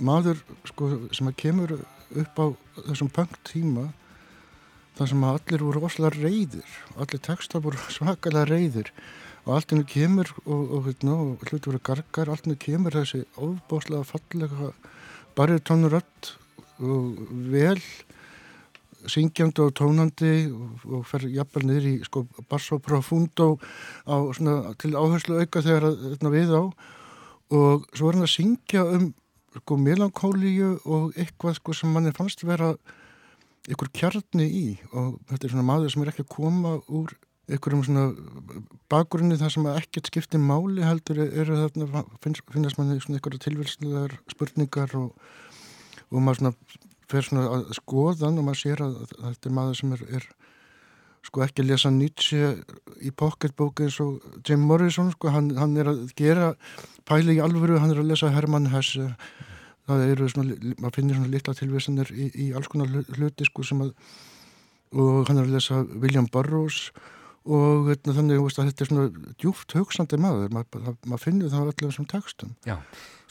maður 0.00 0.42
sko, 0.68 0.90
sem 1.12 1.30
kemur 1.36 1.78
upp 1.80 2.38
á 2.42 2.46
þessum 2.90 3.10
punk 3.12 3.38
tíma 3.46 3.90
þar 4.98 5.10
sem 5.12 5.24
allir 5.24 5.64
voru 5.64 5.84
oslega 5.86 6.12
reyðir 6.16 6.76
allir 6.96 7.22
textar 7.24 7.62
voru 7.64 7.78
svakalega 7.96 8.48
reyðir 8.50 8.90
og 9.46 9.56
henni 9.56 9.86
kemur 9.88 10.28
og, 10.44 10.74
og, 10.76 10.90
og, 10.90 11.14
og 11.14 11.46
hluti 11.48 11.70
voru 11.70 11.80
gargar, 11.82 12.32
henni 12.34 12.58
kemur 12.60 12.98
þessi 12.98 13.22
ofbáslega 13.40 14.04
fallega 14.04 14.72
baritónurödd 15.38 16.34
og 16.80 17.20
vel 17.52 17.80
syngjandi 19.08 19.64
og 19.64 19.72
tónandi 19.78 20.32
og, 20.52 20.82
og 20.84 21.04
fer 21.08 21.24
jafnvel 21.32 21.66
niður 21.68 21.88
í 21.88 21.94
sko 22.04 22.24
basso 22.50 22.78
profundo 22.84 23.54
á, 24.04 24.16
svona, 24.36 24.74
til 24.80 24.92
áherslu 24.98 25.40
auka 25.40 25.62
þegar 25.64 25.88
þarna, 26.02 26.34
við 26.34 26.52
á. 26.52 26.62
Og 27.50 27.86
svo 27.96 28.10
er 28.10 28.18
hann 28.18 28.28
að 28.28 28.34
syngja 28.34 28.84
um 28.96 29.10
sko 29.56 29.78
melankólíu 29.80 30.74
og 30.84 31.16
eitthvað 31.18 31.58
sko 31.58 31.74
sem 31.74 31.90
manni 31.94 32.12
fannst 32.14 32.44
vera 32.46 32.74
ykkur 33.70 33.90
kjarni 33.96 34.46
í. 34.46 34.66
Og 34.92 35.18
þetta 35.30 35.46
er 35.48 35.54
svona 35.54 35.66
maður 35.72 35.94
sem 35.94 36.04
er 36.04 36.12
ekki 36.12 36.26
að 36.26 36.34
koma 36.36 36.76
úr 36.86 37.16
einhverjum 37.50 37.82
svona 37.82 38.04
bakgrunni 38.92 39.38
þar 39.40 39.52
sem 39.54 39.66
ekkert 39.72 40.10
skiptir 40.10 40.42
máli 40.42 40.84
heldur 40.86 41.18
eru 41.24 41.56
þarna 41.64 42.04
finnst, 42.22 42.44
manni 42.78 43.00
svona 43.02 43.18
einhverja 43.18 43.42
tilvilslegar 43.46 44.14
spurningar 44.30 44.94
og, 44.98 45.10
og 46.10 46.22
maður 46.24 46.40
svona 46.40 46.54
fer 47.10 47.26
svona 47.26 47.46
að 47.56 47.72
skoðan 47.78 48.38
og 48.38 48.46
maður 48.46 48.62
sér 48.62 48.84
að, 48.86 48.96
þetta 49.18 49.50
er 49.50 49.56
maður 49.56 49.78
sem 49.80 49.94
er, 49.96 50.04
er 50.20 50.28
sko 51.26 51.44
ekki 51.44 51.64
að 51.64 51.70
lesa 51.72 51.92
Nietzsche 51.92 52.50
í 53.04 53.12
pocketbóki 53.22 53.86
eins 53.86 53.98
og 54.02 54.24
Jim 54.46 54.64
Morrison 54.66 55.10
sko, 55.14 55.30
hann, 55.34 55.52
hann 55.58 55.76
er 55.80 55.90
að 55.92 56.02
gera 56.18 56.52
pæli 57.08 57.36
í 57.36 57.44
alvöru, 57.44 57.78
hann 57.82 57.92
er 57.94 58.02
að 58.02 58.12
lesa 58.12 58.30
Hermann 58.32 58.70
Hesse. 58.72 59.10
Það 59.90 60.04
eru 60.06 60.28
svona, 60.30 60.56
maður 60.78 60.96
finnir 60.96 61.18
svona 61.18 61.32
litla 61.32 61.54
tilvísanir 61.58 62.12
í, 62.14 62.28
í 62.30 62.50
alls 62.54 62.68
konar 62.70 62.92
hluti 63.16 63.46
sko 63.48 63.64
sem 63.66 63.80
að 63.82 63.94
og 64.90 65.28
hann 65.28 65.38
er 65.38 65.46
að 65.46 65.54
lesa 65.54 65.80
William 66.02 66.26
Burroughs 66.30 66.90
og 67.48 67.86
veitna, 67.88 68.14
þannig 68.16 68.42
að 68.42 68.68
þetta 68.68 68.84
er 68.84 68.90
svona 68.90 69.32
djúft 69.40 69.74
hugsandi 69.76 70.18
maður, 70.20 70.50
maður, 70.52 70.96
maður 71.08 71.22
finnir 71.22 71.52
það 71.52 71.70
öllum 71.72 71.92
þessum 71.92 72.08
textum. 72.10 72.52
Já, 72.68 72.76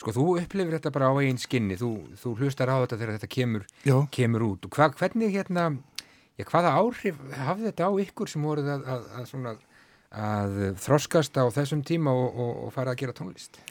sko 0.01 0.13
þú 0.15 0.25
upplifir 0.41 0.77
þetta 0.77 0.93
bara 0.95 1.11
á 1.13 1.19
eigin 1.21 1.41
skinni, 1.41 1.77
þú, 1.77 1.91
þú 2.17 2.33
hlustar 2.41 2.71
á 2.73 2.81
þetta 2.81 2.97
þegar 2.97 3.17
þetta 3.19 3.31
kemur, 3.35 3.67
kemur 4.15 4.45
út. 4.47 4.65
Og 4.65 4.79
hva, 4.79 4.89
hvernig 4.97 5.35
hérna, 5.35 5.67
já, 6.39 6.47
hvaða 6.49 6.73
áhrif 6.81 7.21
hafði 7.37 7.69
þetta 7.69 7.85
á 7.85 7.91
ykkur 8.05 8.33
sem 8.33 8.49
voruð 8.49 8.73
að, 8.73 8.89
að, 8.95 9.07
að, 9.19 9.29
svona, 9.29 9.55
að 10.25 10.59
þroskast 10.87 11.37
á 11.37 11.45
þessum 11.53 11.85
tíma 11.85 12.15
og, 12.17 12.27
og, 12.33 12.51
og 12.65 12.75
fara 12.75 12.95
að 12.95 13.03
gera 13.03 13.17
tónlist? 13.21 13.61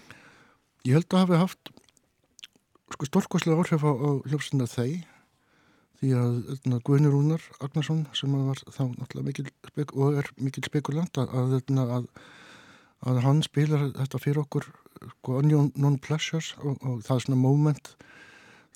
Ég 0.86 0.94
held 0.94 1.10
að 1.10 1.24
hafi 1.26 1.42
haft 1.42 1.74
sko 2.94 3.10
stórkoslega 3.10 3.58
áhrif 3.58 3.82
á, 3.84 3.90
á 3.90 4.10
hljómsuna 4.30 4.70
þeir 4.70 5.02
því 5.98 6.10
að 6.14 6.82
Guðnir 6.86 7.14
Rúnar 7.14 7.44
Agnarsson 7.64 8.04
sem 8.16 8.34
var 8.34 8.60
þá 8.70 8.82
náttúrulega 8.94 9.28
mikil 9.28 9.88
og 9.98 10.20
er 10.20 10.28
mikil 10.38 10.64
spekulant 10.66 11.18
að, 11.18 11.56
að, 11.74 12.10
að 13.08 13.22
hann 13.24 13.42
spilar 13.46 13.88
þetta 13.96 14.22
fyrir 14.22 14.42
okkur 14.44 14.68
sko, 15.14 15.40
non-pleasures 15.42 16.54
og, 16.62 16.78
og 16.82 17.02
það 17.06 17.16
er 17.16 17.26
svona 17.26 17.40
moment 17.42 17.92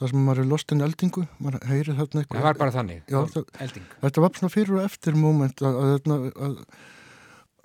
það 0.01 0.11
sem 0.11 0.25
maður 0.27 0.43
er 0.43 0.51
lost 0.51 0.75
in 0.75 0.85
eldingu 0.85 1.27
maður 1.39 1.68
heyrir 1.70 1.99
þarna 1.99 2.23
eitthvað. 2.25 2.41
Það 2.41 2.49
var 2.49 2.59
bara 2.62 2.75
þannig, 2.75 3.05
já, 3.07 3.20
það, 3.37 3.79
þetta 4.03 4.25
var 4.25 4.37
svona 4.39 4.55
fyrir 4.57 4.75
og 4.79 4.85
eftir 4.89 5.18
moment 5.18 5.62
að, 5.62 5.81
að 6.11 6.59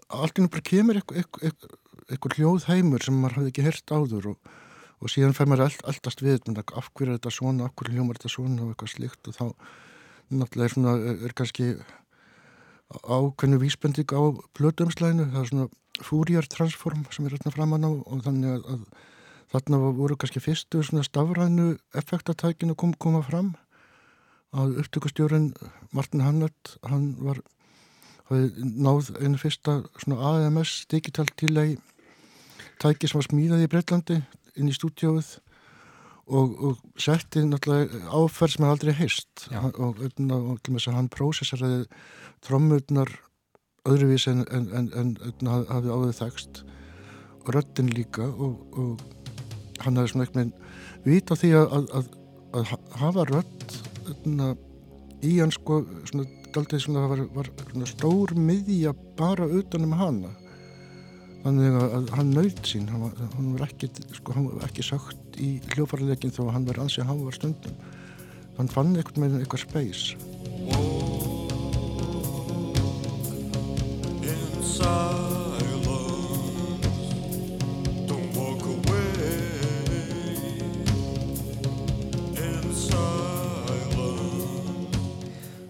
allt 0.08 0.40
innum 0.40 0.54
bara 0.54 0.66
kemur 0.70 1.02
eitthvað, 1.02 1.24
eitthvað, 1.24 1.76
eitthvað 2.08 2.38
hljóð 2.38 2.70
heimur 2.70 3.06
sem 3.06 3.18
maður 3.18 3.40
hafði 3.40 3.54
ekki 3.54 3.68
heyrt 3.68 3.96
áður 3.96 4.32
og 4.34 4.56
og 4.98 5.12
síðan 5.14 5.36
fær 5.38 5.50
maður 5.50 5.68
eld, 5.68 5.82
eldast 5.92 6.24
við 6.26 6.40
af 6.58 6.90
hverju 6.94 7.12
er 7.12 7.20
þetta 7.20 7.34
svona, 7.34 7.68
af 7.68 7.76
hverju 7.78 7.96
hljómar 7.96 8.18
þetta 8.18 8.34
svona 8.34 8.64
og 8.66 8.72
eitthvað 8.74 8.94
slikt 8.96 9.30
og 9.30 9.38
þá 9.38 9.46
náttúrulega 10.28 10.68
er, 10.68 10.74
svona, 10.74 10.96
er, 10.98 11.20
er 11.28 11.36
kannski 11.38 11.68
ákveðnu 12.88 13.60
vísbending 13.62 14.16
á 14.16 14.22
blöduumslæðinu, 14.58 15.28
það 15.34 15.44
er 15.44 15.52
svona 15.52 15.68
fúrjartransform 16.08 17.06
sem 17.14 17.28
er 17.28 17.36
hérna 17.36 17.54
framann 17.54 17.88
á 17.88 17.92
og 17.92 18.24
þannig 18.26 18.56
að, 18.56 18.66
að 18.74 18.82
þarna 19.54 19.80
voru 19.98 20.18
kannski 20.20 20.44
fyrstu 20.44 20.82
svona 20.84 21.06
stafrænu 21.08 21.68
effektatækinu 21.98 22.76
kom, 22.80 22.94
koma 23.00 23.22
fram. 23.26 23.54
Að 24.56 24.80
upptökustjórin 24.84 25.52
Martin 25.96 26.24
Hannert, 26.24 26.78
hann 26.88 27.14
var 27.20 27.42
náð 28.28 29.14
einu 29.22 29.40
fyrsta 29.40 29.82
svona 30.02 30.48
AMS 30.48 30.86
digital 30.92 31.28
delay 31.40 31.78
tæki 32.82 33.08
sem 33.08 33.20
var 33.20 33.28
smíðað 33.28 33.64
í 33.64 33.70
Breitlandi 33.72 34.18
inn 34.58 34.72
í 34.72 34.76
stúdjóið 34.76 35.30
og, 36.28 36.56
og 36.60 36.82
setti 37.00 37.44
náttúrulega 37.48 38.02
áferð 38.12 38.56
sem 38.56 38.66
hann 38.66 38.74
aldrei 38.74 38.94
heist 38.98 39.48
og, 39.54 39.80
og, 39.80 40.02
og 40.04 40.58
og 40.58 40.82
að 40.82 40.98
hann 40.98 41.12
prósessaraði 41.14 41.86
trommurnar 42.46 43.12
öðruvísi 43.88 44.34
en, 44.34 44.44
en, 44.52 44.90
en, 44.92 45.14
en 45.24 45.52
hafði 45.52 45.94
áður 45.94 46.18
þekst 46.18 46.64
og 47.46 47.54
röttin 47.56 47.94
líka 47.96 48.28
og 48.28 49.04
hann 49.86 50.00
hafði 50.00 50.14
svona 50.14 50.28
eitthvað 50.28 51.06
vit 51.08 51.32
á 51.32 51.36
því 51.40 51.54
að, 51.62 51.78
að, 52.00 52.10
að 52.58 52.74
hafa 53.00 53.28
rött 53.32 53.78
í 55.24 55.38
hann 55.40 55.54
sko 55.56 55.82
svona 56.10 56.28
svona 56.82 57.08
var, 57.12 57.24
var 57.36 57.50
svona 57.72 57.88
stór 57.90 58.34
miðja 58.36 58.94
bara 59.18 59.48
utanum 59.60 59.96
hana 59.98 60.34
þannig 61.48 61.76
að 61.80 62.10
hann 62.18 62.32
nöyð 62.36 62.58
sín 62.68 62.90
hann 62.92 63.06
var, 63.06 63.20
hann 63.38 63.52
var 63.54 63.70
ekki, 63.70 63.88
sko, 64.18 64.34
hann 64.36 64.50
var 64.52 64.66
ekki 64.68 64.84
sagt 64.84 65.38
í 65.40 65.54
hljófarleikin 65.72 66.34
þó 66.36 66.42
að 66.50 66.56
hann 66.58 66.68
var 66.68 66.82
ansið 66.84 67.06
að 67.06 67.12
hann 67.14 67.22
var 67.24 67.38
stundum. 67.38 67.78
Hann 68.58 68.72
fann 68.74 68.96
eitthvað 68.98 69.22
með 69.24 69.38
eitthvað 69.40 69.64
speys 69.64 70.04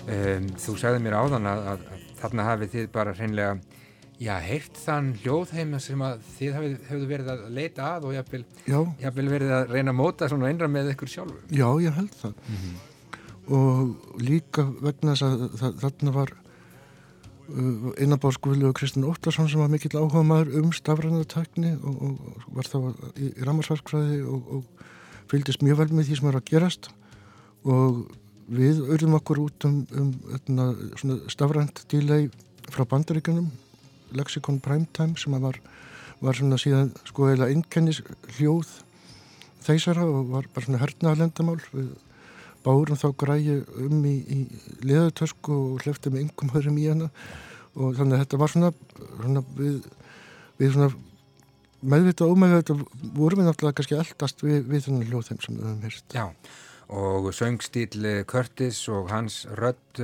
um, 0.07 0.53
Þú 0.57 0.77
sagði 0.79 1.03
mér 1.05 1.19
áðan 1.19 1.51
að, 1.51 1.65
að 1.75 1.89
þarna 2.17 2.47
hafið 2.49 2.77
þið 2.77 2.93
bara 2.95 3.13
hreinlega 3.19 3.57
Já, 4.17 4.33
heirt 4.41 4.77
þann 4.81 5.11
hljóðheima 5.21 5.77
sem 5.81 6.01
að 6.01 6.23
þið 6.39 6.55
hefðu 6.87 7.07
verið 7.11 7.27
að 7.35 7.41
leita 7.53 7.89
að 7.93 8.07
og 8.07 8.15
jáfnvel, 8.15 8.39
jáfnvel 8.65 9.27
verið 9.29 9.53
að 9.53 9.73
reyna 9.75 9.93
að 9.93 9.99
móta 9.99 10.29
svona 10.31 10.49
einra 10.49 10.69
með 10.73 10.89
ykkur 10.95 11.11
sjálfur. 11.11 11.43
Já, 11.53 11.67
ég 11.83 11.93
held 11.93 12.15
það. 12.17 12.33
Mm 12.47 12.57
-hmm. 12.63 12.79
Og 13.57 14.21
líka 14.21 14.65
vegna 14.81 15.13
þess 15.13 15.27
að 15.27 15.77
þarna 15.83 16.13
var 16.15 16.33
uh, 16.33 17.91
innabáðskvölu 18.01 18.71
og 18.71 18.75
Kristinn 18.79 19.05
Óttarsson 19.05 19.49
sem 19.49 19.61
var 19.61 19.69
mikill 19.69 19.93
áhuga 19.93 20.23
maður 20.25 20.63
um 20.63 20.73
stafrænaðartakni 20.73 21.75
og, 21.77 22.01
og 22.01 22.41
var 22.57 22.65
þá 22.65 22.77
í, 23.21 23.29
í 23.37 23.45
rammarsvarkfræði 23.45 24.23
og, 24.25 24.49
og 24.57 24.63
fylgist 25.29 25.61
mjög 25.61 25.77
vel 25.83 25.93
með 25.93 26.09
því 26.09 26.17
sem 26.17 26.27
var 26.29 26.39
að 26.41 26.49
gerast 26.49 26.89
og 27.67 28.03
við 28.47 28.81
auðvum 28.81 29.17
okkur 29.19 29.39
út 29.45 29.65
um, 29.67 29.85
um 29.93 31.21
stafrænt 31.29 31.85
dílei 31.91 32.29
frá 32.71 32.85
bandaríkunum 32.87 33.51
Lexicon 34.15 34.59
Primetime 34.63 35.17
sem 35.19 35.35
var, 35.41 35.59
var 36.23 36.37
svona 36.37 36.59
síðan 36.61 36.91
sko 37.07 37.31
eða 37.31 37.49
innkennis 37.53 38.01
hljóð 38.37 38.69
þeisara 39.65 40.05
og 40.07 40.31
var 40.33 40.47
bara 40.53 40.67
svona 40.67 40.83
hernaðalendamál 40.83 41.59
við 41.73 41.89
bárum 42.65 42.99
þá 42.99 43.09
græði 43.19 43.57
um 43.85 44.05
í, 44.07 44.15
í 44.27 44.39
leðutösku 44.87 45.55
og 45.55 45.83
hlefti 45.85 46.11
með 46.11 46.27
yngum 46.27 46.53
hörum 46.55 46.79
í 46.81 46.87
hana 46.89 47.09
og 47.77 47.97
þannig 47.97 48.17
að 48.17 48.23
þetta 48.23 48.39
var 48.41 48.53
svona, 48.53 48.71
svona 49.17 49.43
við, 49.57 49.75
við 50.59 50.73
svona 50.75 50.89
meðvitað 51.87 52.31
og 52.31 52.37
ómeðvitað 52.37 52.85
vorum 53.15 53.43
við 53.43 53.49
náttúrulega 53.51 53.77
kannski 53.77 53.99
eldast 53.99 54.41
við, 54.43 54.63
við 54.65 54.87
þennan 54.87 55.11
hljóðheim 55.11 55.43
sem 55.43 55.59
við 55.59 55.67
höfum 55.67 55.85
hýrt. 55.85 56.17
Já 56.17 56.25
og 56.87 57.33
söngstíl 57.35 58.23
Curtis 58.27 58.87
og 58.87 59.09
hans 59.11 59.45
rödd 59.59 60.01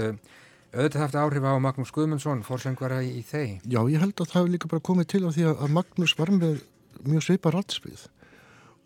auðvitað 0.74 1.04
haft 1.04 1.18
áhrif 1.20 1.46
á 1.46 1.54
Magnús 1.62 1.94
Guðmundsson 1.94 2.44
fórsöngvara 2.48 3.04
í, 3.06 3.22
þeim. 3.28 3.62
Já, 3.70 3.80
ég 3.92 4.02
held 4.02 4.16
að 4.18 4.32
það 4.32 4.40
hefur 4.40 4.54
líka 4.56 4.72
bara 4.72 4.88
komið 4.90 5.10
til 5.14 5.24
á 5.26 5.30
því 5.36 5.46
að 5.52 5.74
Magnús 5.78 6.16
var 6.18 6.34
með 6.34 6.64
mjög 7.04 7.26
sveipa 7.28 7.54
ratspið 7.54 8.08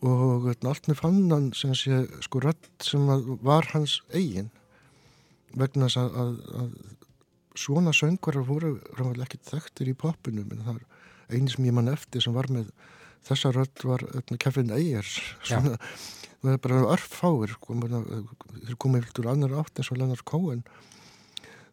og 0.06 0.46
hérna, 0.46 0.74
allt 0.74 0.90
með 0.90 1.00
fann 1.00 1.24
hann 1.32 1.48
sem 1.58 1.74
sé 1.78 2.04
sko 2.22 2.42
rödd 2.44 2.68
sem 2.86 3.08
var 3.46 3.66
hans 3.72 4.02
eigin 4.14 4.52
vegna 5.58 5.88
þess 5.88 6.02
að, 6.04 6.20
að, 6.22 6.36
að 6.62 6.76
svona 7.58 7.94
söngvarar 7.96 8.46
voru 8.46 8.76
ráðlega 8.98 9.26
ekki 9.26 9.42
þekktir 9.48 9.90
í 9.90 9.98
popinu 9.98 10.44
en 10.46 10.64
það 10.68 10.78
er 10.84 11.34
eini 11.34 11.52
sem 11.52 11.66
ég 11.66 11.76
mann 11.76 11.92
eftir 11.92 12.24
sem 12.24 12.36
var 12.36 12.50
með 12.54 12.70
þessa 13.28 13.52
rödd 13.56 13.84
var 13.88 14.06
hérna, 14.14 14.38
Kevin 14.40 14.74
Ayers. 14.76 15.18
Svona, 15.44 15.80
það 16.44 16.54
er 16.54 16.62
bara 16.64 16.84
örffáir 16.94 17.56
sko, 17.56 17.80
menna, 17.80 18.04
þeir 18.68 18.78
komið 18.84 19.08
viltur 19.08 19.32
annar 19.32 19.58
átt 19.64 19.82
eins 19.82 19.92
og 19.92 20.00
Leonard 20.00 20.24
Cohen 20.28 20.64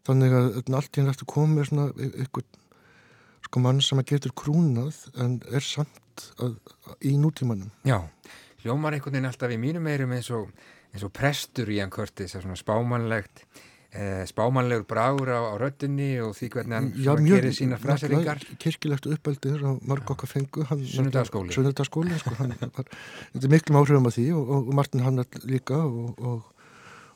þannig 0.05 0.35
að 0.37 0.61
allt 0.77 0.91
í 0.97 1.01
henni 1.01 1.13
eftir 1.13 1.29
komið 1.31 1.69
svona 1.71 1.89
ykkur 2.25 2.45
sko 3.45 3.61
mann 3.61 3.81
sem 3.85 4.01
að 4.01 4.09
getur 4.15 4.33
krúnað 4.37 5.03
en 5.21 5.37
er 5.53 5.63
samt 5.65 6.25
að, 6.41 6.55
í 7.05 7.13
nútímanum. 7.21 7.69
Já, 7.85 7.99
hljómar 8.63 8.95
einhvern 8.97 9.13
veginn 9.17 9.29
alltaf 9.29 9.53
í 9.53 9.59
mínum 9.61 9.85
eirum 9.91 10.15
eins 10.17 10.31
og, 10.33 10.49
eins 10.93 11.05
og 11.05 11.13
prestur 11.13 11.69
í 11.69 11.77
hann 11.83 11.93
Curtis, 11.93 12.33
það 12.33 12.39
er 12.39 12.45
svona 12.47 12.59
spámanlegt 12.61 13.43
eh, 13.95 14.23
spámanlegur 14.29 14.87
bragur 14.89 15.29
á, 15.31 15.41
á 15.51 15.55
röddinni 15.61 16.09
og 16.25 16.33
því 16.37 16.49
hvernig 16.55 16.77
hann 16.79 16.89
Já, 16.95 17.11
mjög- 17.19 17.37
gerir 17.37 17.55
sína 17.59 17.77
fraseringar 17.81 18.41
kirkilegt 18.61 19.05
uppeldir 19.13 19.61
og 19.67 19.85
mörg 19.87 20.09
okkar 20.15 20.31
fengu 20.31 20.65
Sunnudagsskóli. 20.65 21.53
Sunnudagsskóli, 21.55 22.17
sko, 22.19 22.33
hann 22.41 22.55
var, 22.65 22.89
miklum 23.51 23.79
áhrifum 23.81 24.09
af 24.09 24.17
því 24.17 24.27
og, 24.39 24.49
og, 24.57 24.73
Martin 24.81 25.05
Hannett 25.05 25.39
líka 25.45 25.77
og, 25.85 26.17
og, 26.19 26.51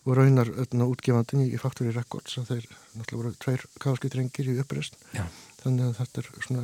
og 0.06 0.16
raunar 0.18 0.48
öllna, 0.50 0.88
útgefandin 0.90 1.44
í, 1.46 1.58
Factory 1.60 1.92
Records 1.96 2.38
og 2.40 2.48
þeir 2.50 2.68
náttúrulega 2.96 3.20
voru 3.24 3.34
tveir 3.44 3.66
kafaski 3.84 4.12
drengir 4.14 4.48
í 4.54 4.58
uppreist 4.64 4.96
þannig 5.64 5.90
að 5.90 5.98
þetta 6.00 6.22
er 6.24 6.30
svona, 6.46 6.64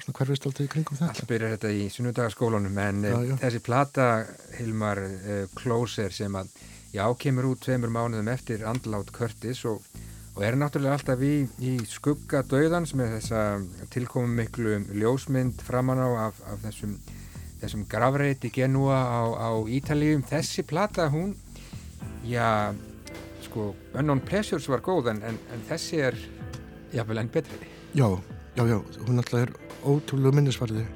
svona 0.00 0.16
hverfist 0.18 0.46
alltaf 0.48 0.64
í 0.64 0.70
kringum 0.72 0.98
þetta 1.00 1.12
Allt 1.12 1.28
byrjar 1.30 1.54
þetta 1.56 1.72
í 1.76 1.88
sunnudagaskólanum 1.92 2.78
en 2.86 3.02
Já, 3.04 3.12
já, 3.12 3.26
já. 3.30 3.34
þessi 3.44 3.62
plata 3.68 4.06
Hilmar 4.58 5.02
uh, 5.04 5.42
Closer 5.58 6.12
sem 6.16 6.40
að 6.40 6.50
já, 6.92 7.04
kemur 7.20 7.52
út 7.52 7.62
tveimur 7.64 7.92
mánuðum 7.92 8.32
eftir 8.32 8.64
andlát 8.68 9.12
Curtis 9.14 9.62
og, 9.68 9.84
og 10.34 10.42
er 10.44 10.56
náttúrulega 10.60 10.96
alltaf 10.98 11.22
í, 11.24 11.34
í 11.60 11.76
skugga 11.88 12.42
döðans 12.48 12.96
með 12.98 13.18
þessa 13.18 13.44
tilkomum 13.92 14.34
miklu 14.40 14.80
ljósmynd 14.96 15.60
framan 15.64 16.00
á 16.00 16.08
af, 16.26 16.40
af 16.48 16.64
þessum, 16.66 16.96
þessum 17.62 17.86
gravreiti 17.88 18.50
genúa 18.52 18.98
á, 18.98 19.20
á 19.36 19.50
Ítalíum. 19.68 20.24
Þessi 20.28 20.64
plata 20.68 21.06
hún, 21.12 21.32
já, 22.28 22.74
sko, 23.46 23.72
Unknown 23.98 24.22
Pleasures 24.26 24.68
var 24.70 24.82
góð 24.84 25.12
en, 25.14 25.22
en, 25.32 25.38
en 25.54 25.66
þessi 25.68 26.02
er 26.08 26.18
jafnvel 26.92 27.22
enn 27.22 27.30
betri. 27.32 27.70
Já, 27.96 28.08
já, 28.56 28.64
já, 28.68 28.78
hún 29.06 29.22
alltaf 29.22 29.40
er 29.42 29.54
ótrúlega 29.82 30.36
minnisvarði 30.38 30.86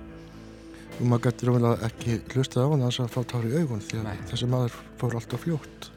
og 0.96 1.04
maður 1.10 1.26
gæti 1.26 1.48
ráðlega 1.48 1.90
ekki 1.90 2.16
hlustað 2.32 2.64
á 2.64 2.72
hann 2.72 2.86
að 2.86 3.12
fá 3.12 3.20
tári 3.28 3.52
í 3.52 3.60
augun 3.60 3.84
því 3.84 4.00
að 4.00 4.08
Nei. 4.08 4.24
þessi 4.30 4.48
maður 4.48 4.78
fór 5.00 5.16
alltaf 5.18 5.42
fljótt 5.44 5.90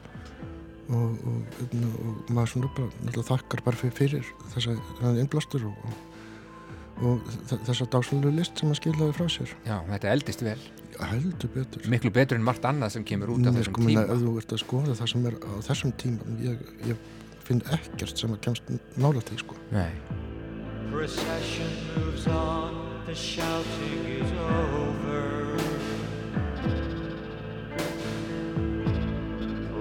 og, 0.90 1.14
og, 1.30 1.40
og, 1.70 2.20
maður 2.28 2.52
svona 2.52 2.72
bara 2.76 2.90
náttúrulega 2.90 3.28
þakkar 3.30 3.64
bara 3.64 3.80
fyrir, 3.80 3.96
fyrir 3.96 4.30
þessa 4.54 4.76
þennan 4.98 5.20
innblástur 5.22 5.66
og, 5.70 5.86
og, 5.86 6.19
og 7.00 7.20
þessa 7.66 7.86
dásalegu 7.92 8.32
list 8.36 8.58
sem 8.60 8.68
hann 8.68 8.76
skilaði 8.78 9.14
frá 9.16 9.26
sér 9.32 9.52
Já, 9.66 9.76
þetta 9.88 10.10
eldist 10.14 10.42
vel. 10.44 10.58
heldur 11.00 11.50
betur 11.54 11.86
Miklu 11.88 12.10
betur 12.12 12.36
en 12.36 12.44
margt 12.44 12.64
annað 12.68 12.92
sem 12.98 13.04
kemur 13.08 13.32
út 13.34 13.40
á 13.40 13.50
Nei, 13.50 13.56
þessum 13.60 13.72
sko, 13.76 13.86
tíma. 13.88 14.02
ef 14.04 14.20
þú 14.24 14.34
ert 14.42 14.52
að 14.56 14.62
skoða 14.64 14.96
það 15.00 15.12
sem 15.14 15.26
er 15.30 15.38
á 15.40 15.52
þessum 15.68 15.94
tíma 16.02 16.36
ég, 16.44 16.66
ég 16.90 16.96
finn 17.46 17.62
ekkert 17.72 18.20
sem 18.20 18.34
að 18.36 18.42
kemst 18.48 18.72
nála 19.00 19.22
því 19.30 19.40
sko 19.44 19.56
Nei. 19.72 19.90
Procession 20.90 21.70
moves 21.96 22.26
on, 22.26 22.74
the 23.06 23.14
shouting 23.14 24.04
is 24.20 24.32
over. 24.50 25.56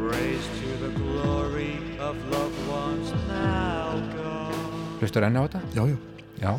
Praise 0.10 0.48
to 0.62 0.70
the 0.86 0.92
glory 1.00 1.74
of 2.00 2.16
loved 2.32 2.60
ones 2.70 3.12
now 3.28 3.98
gone. 4.14 4.54
Hlustur 5.02 5.26
enn 5.28 5.38
á 5.38 5.42
þetta? 5.48 5.62
Já, 5.76 5.84
já 5.90 5.98
Já. 6.40 6.54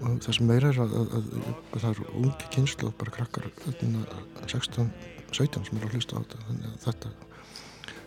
Og 0.00 0.20
það 0.24 0.36
sem 0.36 0.48
meira 0.48 0.70
er 0.72 0.82
að, 0.82 0.92
að, 0.96 1.16
að, 1.16 1.48
að 1.70 1.82
það 1.84 1.90
er 1.90 2.12
ungi 2.22 2.50
kynslu 2.56 2.92
bara 3.00 3.14
krakkar 3.14 3.48
öllina, 3.70 4.04
16, 4.46 4.92
17 5.30 5.66
sem 5.68 5.80
eru 5.80 5.88
að 5.88 5.96
hlusta 5.96 6.16
á 6.16 6.20
þetta 6.20 6.44
þannig 6.46 6.68
að 6.70 6.84
þetta 6.86 7.12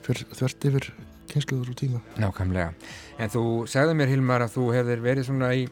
fyrir 0.03 0.37
þvert 0.39 0.69
yfir 0.69 0.87
kynsluður 1.33 1.73
og 1.73 1.79
tíma 1.79 2.01
Nákvæmlega. 2.21 2.73
En 3.21 3.33
þú 3.33 3.43
segði 3.71 3.97
mér 3.97 4.11
Hilmar 4.11 4.45
að 4.45 4.55
þú 4.57 4.69
hefðir 4.75 5.03
verið 5.05 5.29
svona 5.29 5.51
í, 5.57 5.67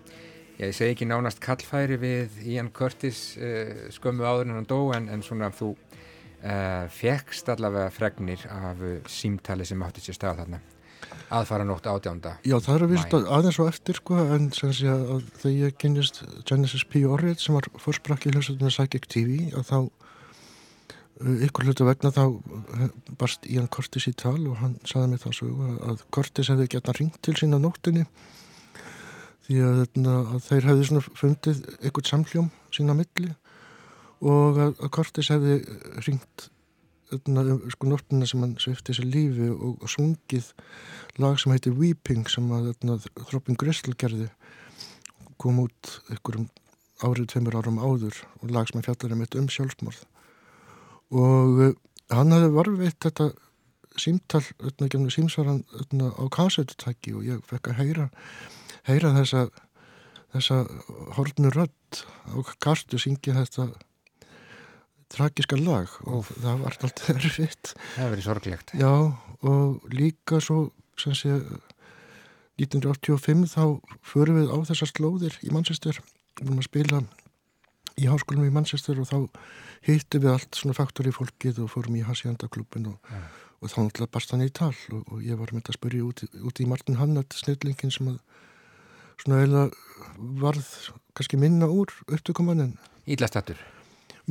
ég 0.61 0.75
segi 0.77 0.95
ekki 0.95 1.09
nánast 1.09 1.41
kallfæri 1.43 1.99
við 2.01 2.41
Ian 2.53 2.71
Curtis 2.73 3.23
uh, 3.37 3.87
skömmu 3.93 4.25
áður 4.25 4.49
en 4.49 4.59
hann 4.59 4.69
dó 4.69 4.79
en, 4.95 5.09
en 5.11 5.25
svona 5.25 5.51
þú 5.55 5.73
uh, 5.75 6.85
fegst 6.93 7.49
allavega 7.51 7.91
fregnir 7.93 8.45
af 8.49 8.85
uh, 8.85 8.99
símtali 9.09 9.67
sem 9.67 9.83
átti 9.85 10.05
sér 10.05 10.17
stað 10.17 10.45
þarna. 10.45 10.61
Aðfara 11.31 11.63
nótt 11.63 11.87
átjánda. 11.87 12.33
Já, 12.43 12.57
það 12.59 12.73
er 12.73 12.83
að 12.83 12.91
vist 12.91 13.13
að 13.15 13.27
aðeins 13.37 13.59
og 13.63 13.69
eftir 13.71 13.99
sko, 14.01 14.17
en 14.35 14.49
sem 14.55 14.73
sé 14.75 14.89
að 14.91 15.21
þegar 15.39 15.53
ég 15.55 15.77
kynist 15.79 16.21
Genesis 16.49 16.83
P. 16.83 17.05
Orrit 17.07 17.39
sem 17.39 17.55
var 17.55 17.69
fórsprakki 17.79 18.33
hljómsveitina 18.33 18.71
Psychic 18.73 19.07
TV 19.11 19.37
að 19.55 19.63
þá 19.69 19.77
uh, 19.79 21.45
ykkur 21.47 21.69
hlutu 21.69 21.87
vegna 21.87 22.11
þá 22.11 22.23
uh, 22.27 22.85
barst 23.21 23.47
Ian 23.47 23.71
Curtis 23.71 24.09
í 24.11 24.15
tal 24.19 24.37
og 24.41 24.59
hann 24.59 24.75
saði 24.83 25.13
mér 25.13 25.23
það 25.23 25.37
svo 25.39 25.71
að, 25.87 26.05
Curtis 26.11 26.51
hefði 26.51 26.69
gett 26.75 26.91
að 26.91 26.99
ringt 26.99 27.21
til 27.23 27.37
sín 27.39 27.55
á 27.55 27.59
nóttinni 27.63 28.03
því 29.47 29.61
að, 29.69 29.83
að 30.11 30.39
þeir 30.49 30.71
hefði 30.71 30.89
svona 30.89 31.19
fundið 31.23 31.63
ykkur 31.87 32.11
samhljóm 32.11 32.51
sína 32.75 32.97
milli 32.97 33.31
og 34.21 34.59
að, 34.67 34.83
Curtis 34.91 35.31
hefði 35.31 35.61
ringt 36.05 36.51
sko 37.11 37.89
nóttina 37.89 38.27
sem 38.29 38.43
hann 38.43 38.55
svifti 38.61 38.95
sér 38.95 39.07
lífi 39.11 39.49
og, 39.51 39.81
og 39.83 39.91
sungið 39.91 40.51
lag 41.21 41.37
sem 41.39 41.53
heitir 41.53 41.75
Weeping 41.77 42.29
sem 42.31 42.47
að 42.55 42.71
þarna, 42.71 42.97
Þróppin 43.29 43.59
Gristle 43.59 43.95
gerði 43.99 44.29
kom 45.41 45.59
út 45.63 45.95
ykkur 46.13 46.41
um 46.41 46.49
árið 47.01 47.31
tveimur 47.33 47.57
árum 47.57 47.79
áður 47.81 48.19
og 48.41 48.51
lag 48.53 48.69
sem 48.69 48.81
að 48.81 48.89
fjallar 48.89 49.15
um 49.15 49.23
eitt 49.25 49.37
um 49.39 49.49
sjálfsmorð. 49.49 50.03
Og 51.11 51.63
uh, 51.65 51.71
hann 52.13 52.35
hefði 52.35 52.51
varfitt 52.55 52.99
þetta 53.07 53.31
símtal, 53.99 54.43
þarna, 54.61 54.87
gefnum 54.87 55.11
símsvaran 55.11 55.63
þarna, 55.73 56.11
á 56.15 56.23
kassetutæki 56.31 57.15
og 57.17 57.27
ég 57.27 57.43
fekk 57.49 57.71
að 57.71 57.81
heyra 57.81 58.07
heyra 58.87 59.13
þessa 59.17 59.45
þessa 60.31 60.61
horfnu 61.17 61.51
rödd 61.51 62.03
á 62.31 62.39
kastu 62.63 62.99
syngi 63.01 63.35
þetta 63.35 63.67
tragiska 65.11 65.57
lag 65.59 65.91
og 66.07 66.25
það 66.31 66.61
var 66.63 66.77
alltaf 66.81 67.09
erfitt 67.15 67.73
Það 67.75 67.99
hefur 67.99 68.13
verið 68.15 68.25
sorglegt. 68.29 68.73
Já, 68.79 68.91
og 69.41 69.91
líka 69.95 70.39
svo 70.43 70.69
sem 71.01 71.15
sé 71.17 71.35
1985 72.61 73.47
þá 73.55 73.63
förum 74.05 74.37
við 74.41 74.51
á 74.53 74.57
þessar 74.69 74.91
slóðir 74.91 75.37
í 75.47 75.51
Manchester 75.53 75.97
við 75.97 76.45
vorum 76.45 76.61
að 76.61 76.67
spila 76.67 76.99
í 78.01 78.07
háskólum 78.09 78.45
í 78.47 78.53
Manchester 78.53 78.99
og 79.01 79.07
þá 79.09 79.17
hittum 79.87 80.23
við 80.25 80.33
allt 80.35 80.57
svona 80.59 80.75
faktor 80.77 81.09
í 81.09 81.13
fólkið 81.15 81.63
og 81.65 81.71
fórum 81.73 81.97
í 81.97 82.03
Hacienda-klubin 82.05 82.91
og, 82.93 82.99
Ja. 83.11 83.21
og 83.61 83.69
þá 83.71 83.77
náttúrulega 83.81 84.13
barst 84.13 84.31
hann 84.35 84.45
í 84.45 84.51
tal 84.53 84.73
og, 84.93 85.01
og 85.11 85.23
ég 85.25 85.37
var 85.39 85.51
með 85.51 85.63
þetta 85.63 85.73
að 85.73 85.79
spyrja 85.79 86.05
út, 86.07 86.23
í- 86.27 86.43
út 86.47 86.61
í 86.61 86.67
Martin 86.69 86.99
Hannett 87.01 87.33
snillingin 87.37 87.91
sem 87.93 88.11
að 88.13 88.19
svona 89.21 89.41
eiginlega 89.41 89.71
varð 90.45 90.69
kannski 91.17 91.37
minna 91.41 91.67
úr 91.69 91.91
upptökumannin 92.07 92.77
Íllastattur. 93.09 93.57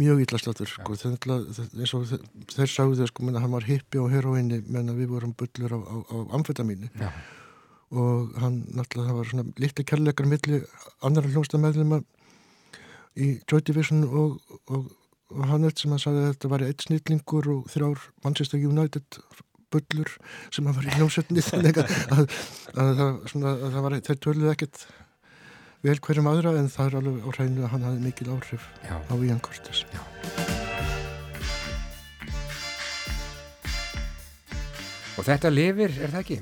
Mjög 0.01 0.23
íllaslatur 0.25 0.71
sko, 0.71 0.97
eins 0.97 1.95
og 1.97 2.07
þeir, 2.11 2.23
þeir 2.55 2.73
sagðu 2.73 3.09
sko, 3.11 3.27
menna, 3.27 3.43
hann 3.45 3.55
var 3.55 3.67
hippi 3.69 4.01
á 4.01 4.07
heroinni 4.13 4.63
menna 4.67 4.97
við 4.97 5.13
vorum 5.15 5.35
bullur 5.39 5.77
á, 5.77 5.81
á, 5.81 5.97
á 6.11 6.17
amfetamíni. 6.39 6.91
Já. 7.01 7.11
og 7.91 8.35
hann 8.39 8.61
náttúrulega 8.71 9.11
það 9.11 9.17
var 9.19 9.29
svona 9.31 9.45
litli 9.59 9.85
kærleikar 9.85 10.29
milli 10.31 10.61
annara 11.03 11.31
hljómsdameðlima 11.33 11.99
í 13.19 13.33
Joy 13.51 13.65
Division 13.67 14.05
og, 14.07 14.37
og, 14.71 14.93
og 15.35 15.47
hann 15.51 15.67
eitt 15.67 15.83
sem 15.83 15.95
að 15.97 16.05
sagði 16.05 16.23
að 16.23 16.29
þetta 16.29 16.51
var 16.53 16.65
eitt 16.69 16.85
snillingur 16.87 17.51
og 17.51 17.65
þrjár 17.73 18.05
Manchester 18.23 18.63
United 18.63 19.19
bullur 19.75 20.13
sem 20.55 20.71
að 20.71 20.79
var 20.79 20.87
í 20.87 20.97
hljómsveitni 20.99 21.45
þannig 21.51 21.83
að, 21.83 21.95
að, 22.15 22.35
að, 22.85 23.03
að 23.51 23.67
það 23.67 23.85
var 23.87 23.99
þeir 24.07 24.23
töluðu 24.27 24.53
ekkert 24.55 24.87
vel 25.83 25.97
hverjum 26.05 26.29
aðra 26.31 26.53
en 26.61 26.69
það 26.69 26.87
er 26.91 26.97
alveg 27.01 27.25
á 27.25 27.31
hreinu 27.37 27.65
að 27.65 27.71
hann 27.75 27.85
hafði 27.89 28.05
mikil 28.09 28.29
áhrif 28.35 28.67
Já. 28.85 28.97
á 29.01 29.15
Ian 29.17 29.41
Curtis 29.41 29.85
Já. 29.95 30.01
Og 35.19 35.27
þetta 35.27 35.51
lifir, 35.53 35.93
er 36.01 36.13
það 36.15 36.23
ekki? 36.25 36.39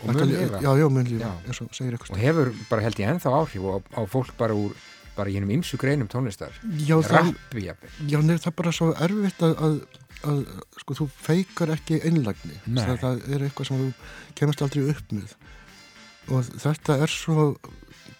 Og 0.00 0.14
mun 0.14 0.22
li- 0.28 0.36
lifa. 0.36 0.60
já, 0.64 0.70
já, 0.80 0.86
mun 0.92 1.04
lifa, 1.08 1.30
eins 1.46 1.60
og 1.60 1.74
segir 1.76 1.94
eitthvað 1.96 2.14
Og 2.16 2.20
hefur 2.20 2.50
bara 2.70 2.82
held 2.86 2.98
ég 3.00 3.10
ennþá 3.12 3.32
áhrif 3.36 3.64
á, 3.68 3.76
á 3.96 4.00
fólk 4.08 4.32
bara 4.38 4.54
úr, 4.56 4.72
bara 5.16 5.28
í 5.30 5.34
hennum 5.36 5.50
ymsu 5.58 5.76
greinum 5.76 6.08
tónlistar. 6.08 6.52
Já, 6.80 6.96
Rappi, 7.04 7.64
jafnvel. 7.66 7.90
Já, 8.08 8.18
nefnir 8.20 8.40
það 8.40 8.52
er 8.52 8.56
bara 8.60 8.72
svo 8.72 8.88
erfitt 8.96 9.42
að, 9.44 9.54
að, 9.60 9.76
að 10.24 10.40
sko, 10.80 10.96
þú 11.00 11.08
feikar 11.20 11.72
ekki 11.76 12.00
einlagni 12.08 12.56
það, 12.64 12.96
það 13.04 13.22
er 13.36 13.44
eitthvað 13.48 13.68
sem 13.70 13.82
þú 13.82 13.90
kemast 14.40 14.62
aldrei 14.64 14.84
upp 14.94 15.12
með 15.16 15.36
og 16.30 16.44
þetta 16.62 16.96
er 17.04 17.10
svo 17.12 17.46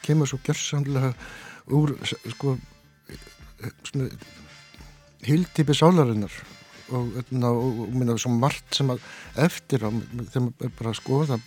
kemur 0.04 0.30
svo 0.30 0.40
gerðsamlega 0.46 1.12
úr 1.76 1.94
sko 2.08 2.56
hildipi 5.26 5.76
sálarinnar 5.76 6.32
og, 6.90 7.16
og, 7.20 7.32
og, 7.44 7.80
og 7.84 7.94
minna 7.94 8.16
svo 8.18 8.32
margt 8.34 8.80
sem 8.80 8.90
að 8.92 9.02
eftir 9.44 9.84
á, 9.86 9.90
þegar 9.90 10.46
maður 10.46 10.66
er 10.66 10.76
bara 10.78 10.92
að 10.92 11.00
skoða 11.00 11.40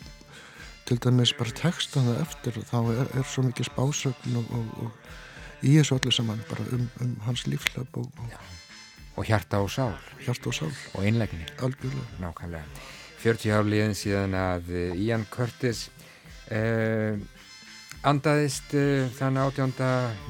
til 0.88 1.00
dæmis 1.04 1.34
bara 1.38 1.56
textana 1.58 2.18
eftir 2.22 2.60
þá 2.68 2.80
er, 2.94 3.06
er 3.20 3.28
svo 3.28 3.46
mikið 3.48 3.70
spásögn 3.70 4.40
og, 4.40 4.50
og, 4.58 4.74
og 4.86 5.64
í 5.64 5.78
þessu 5.78 5.98
öllu 5.98 6.12
saman 6.14 6.44
bara 6.50 6.66
um, 6.76 6.90
um 7.04 7.14
hans 7.28 7.46
lífslöp 7.48 8.02
og, 8.02 8.10
hjarta 9.28 9.62
og 9.64 9.72
sál. 9.72 9.96
hjarta 10.26 10.52
og 10.52 10.58
sál 10.58 10.74
Og 10.94 11.06
algjörlega. 11.06 12.08
Nákvæmlega. 12.20 12.66
40 13.24 13.54
ár 13.56 13.70
liðin 13.70 13.96
síðan 13.96 14.34
að 14.36 14.74
eh, 14.76 15.00
Ian 15.00 15.24
Curtis 15.32 15.86
uh, 16.52 17.16
andaðist 18.08 18.74
uh, 18.78 19.08
þann 19.18 19.40
18. 19.42 19.74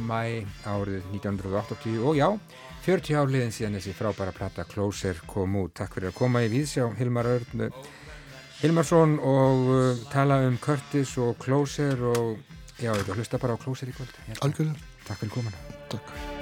mæ 0.05 0.45
árið 0.69 1.01
1980 1.13 2.03
og 2.03 2.19
já, 2.19 2.27
40 2.83 3.19
ár 3.19 3.31
liðin 3.31 3.53
síðan 3.55 3.77
þessi 3.79 3.95
frábæra 3.95 4.35
plata 4.35 4.65
Closer 4.67 5.21
kom 5.29 5.55
út. 5.61 5.73
Takk 5.79 5.97
fyrir 5.97 6.11
að 6.11 6.17
koma 6.19 6.43
í 6.43 6.51
viðsjá 6.51 6.89
Hilmar 6.99 7.29
Örn 7.31 7.67
eh, 7.67 7.81
Hilmarsson 8.59 9.17
og 9.19 9.71
uh, 9.71 10.03
tala 10.11 10.41
um 10.47 10.59
Curtis 10.61 11.15
og 11.23 11.37
Closer 11.41 12.05
og 12.13 12.37
já, 12.77 12.91
þetta 12.91 13.17
hlusta 13.17 13.41
bara 13.41 13.57
á 13.57 13.63
Closer 13.63 13.91
í 13.91 13.97
kvöld. 13.97 14.21
Algjörlega. 14.43 14.93
Takk 15.07 15.23
fyrir 15.23 15.35
komuna. 15.39 15.67
Takk. 15.91 16.32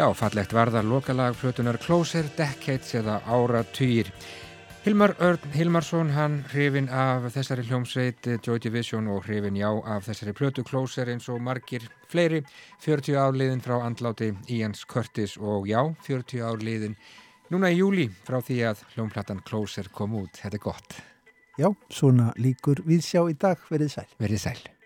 Já, 0.00 0.06
fallegt 0.16 0.54
varðar 0.56 0.86
lokalag 0.88 1.34
flutunar 1.36 1.76
Closer, 1.76 2.24
Decades 2.32 2.94
eða 2.96 3.18
Áratugir. 3.28 4.08
Hilmar 4.80 5.12
Örn 5.20 5.52
Hilmarsson, 5.52 6.08
hann 6.14 6.38
hrifin 6.54 6.88
af 6.88 7.26
þessari 7.34 7.66
hljómsveit 7.68 8.30
eh, 8.32 8.38
Joy 8.40 8.62
Division 8.64 9.10
og 9.12 9.26
hrifin 9.26 9.60
já 9.60 9.68
af 9.68 10.08
þessari 10.08 10.32
plötu 10.32 10.64
Closer 10.64 11.12
eins 11.12 11.28
og 11.28 11.44
margir 11.44 11.84
fleiri. 12.08 12.40
40 12.80 13.20
ár 13.20 13.36
liðin 13.36 13.60
frá 13.60 13.76
andláti 13.76 14.32
Ians 14.48 14.88
Curtis 14.88 15.36
og 15.36 15.68
já, 15.68 15.84
40 16.08 16.48
ár 16.48 16.64
liðin 16.64 16.96
núna 17.52 17.68
í 17.68 17.82
júli 17.82 18.08
frá 18.24 18.40
því 18.40 18.60
að 18.72 18.88
hljómplatan 18.96 19.44
Closer 19.44 19.92
kom 19.92 20.16
út. 20.24 20.32
Þetta 20.40 20.62
er 20.62 20.68
gott. 20.70 21.00
Já, 21.60 21.74
svona 21.92 22.32
líkur 22.40 22.86
við 22.88 23.04
sjá 23.04 23.26
í 23.28 23.36
dag 23.36 23.68
verið 23.68 23.98
sæl. 23.98 24.12
Verið 24.16 24.46
sæl. 24.48 24.79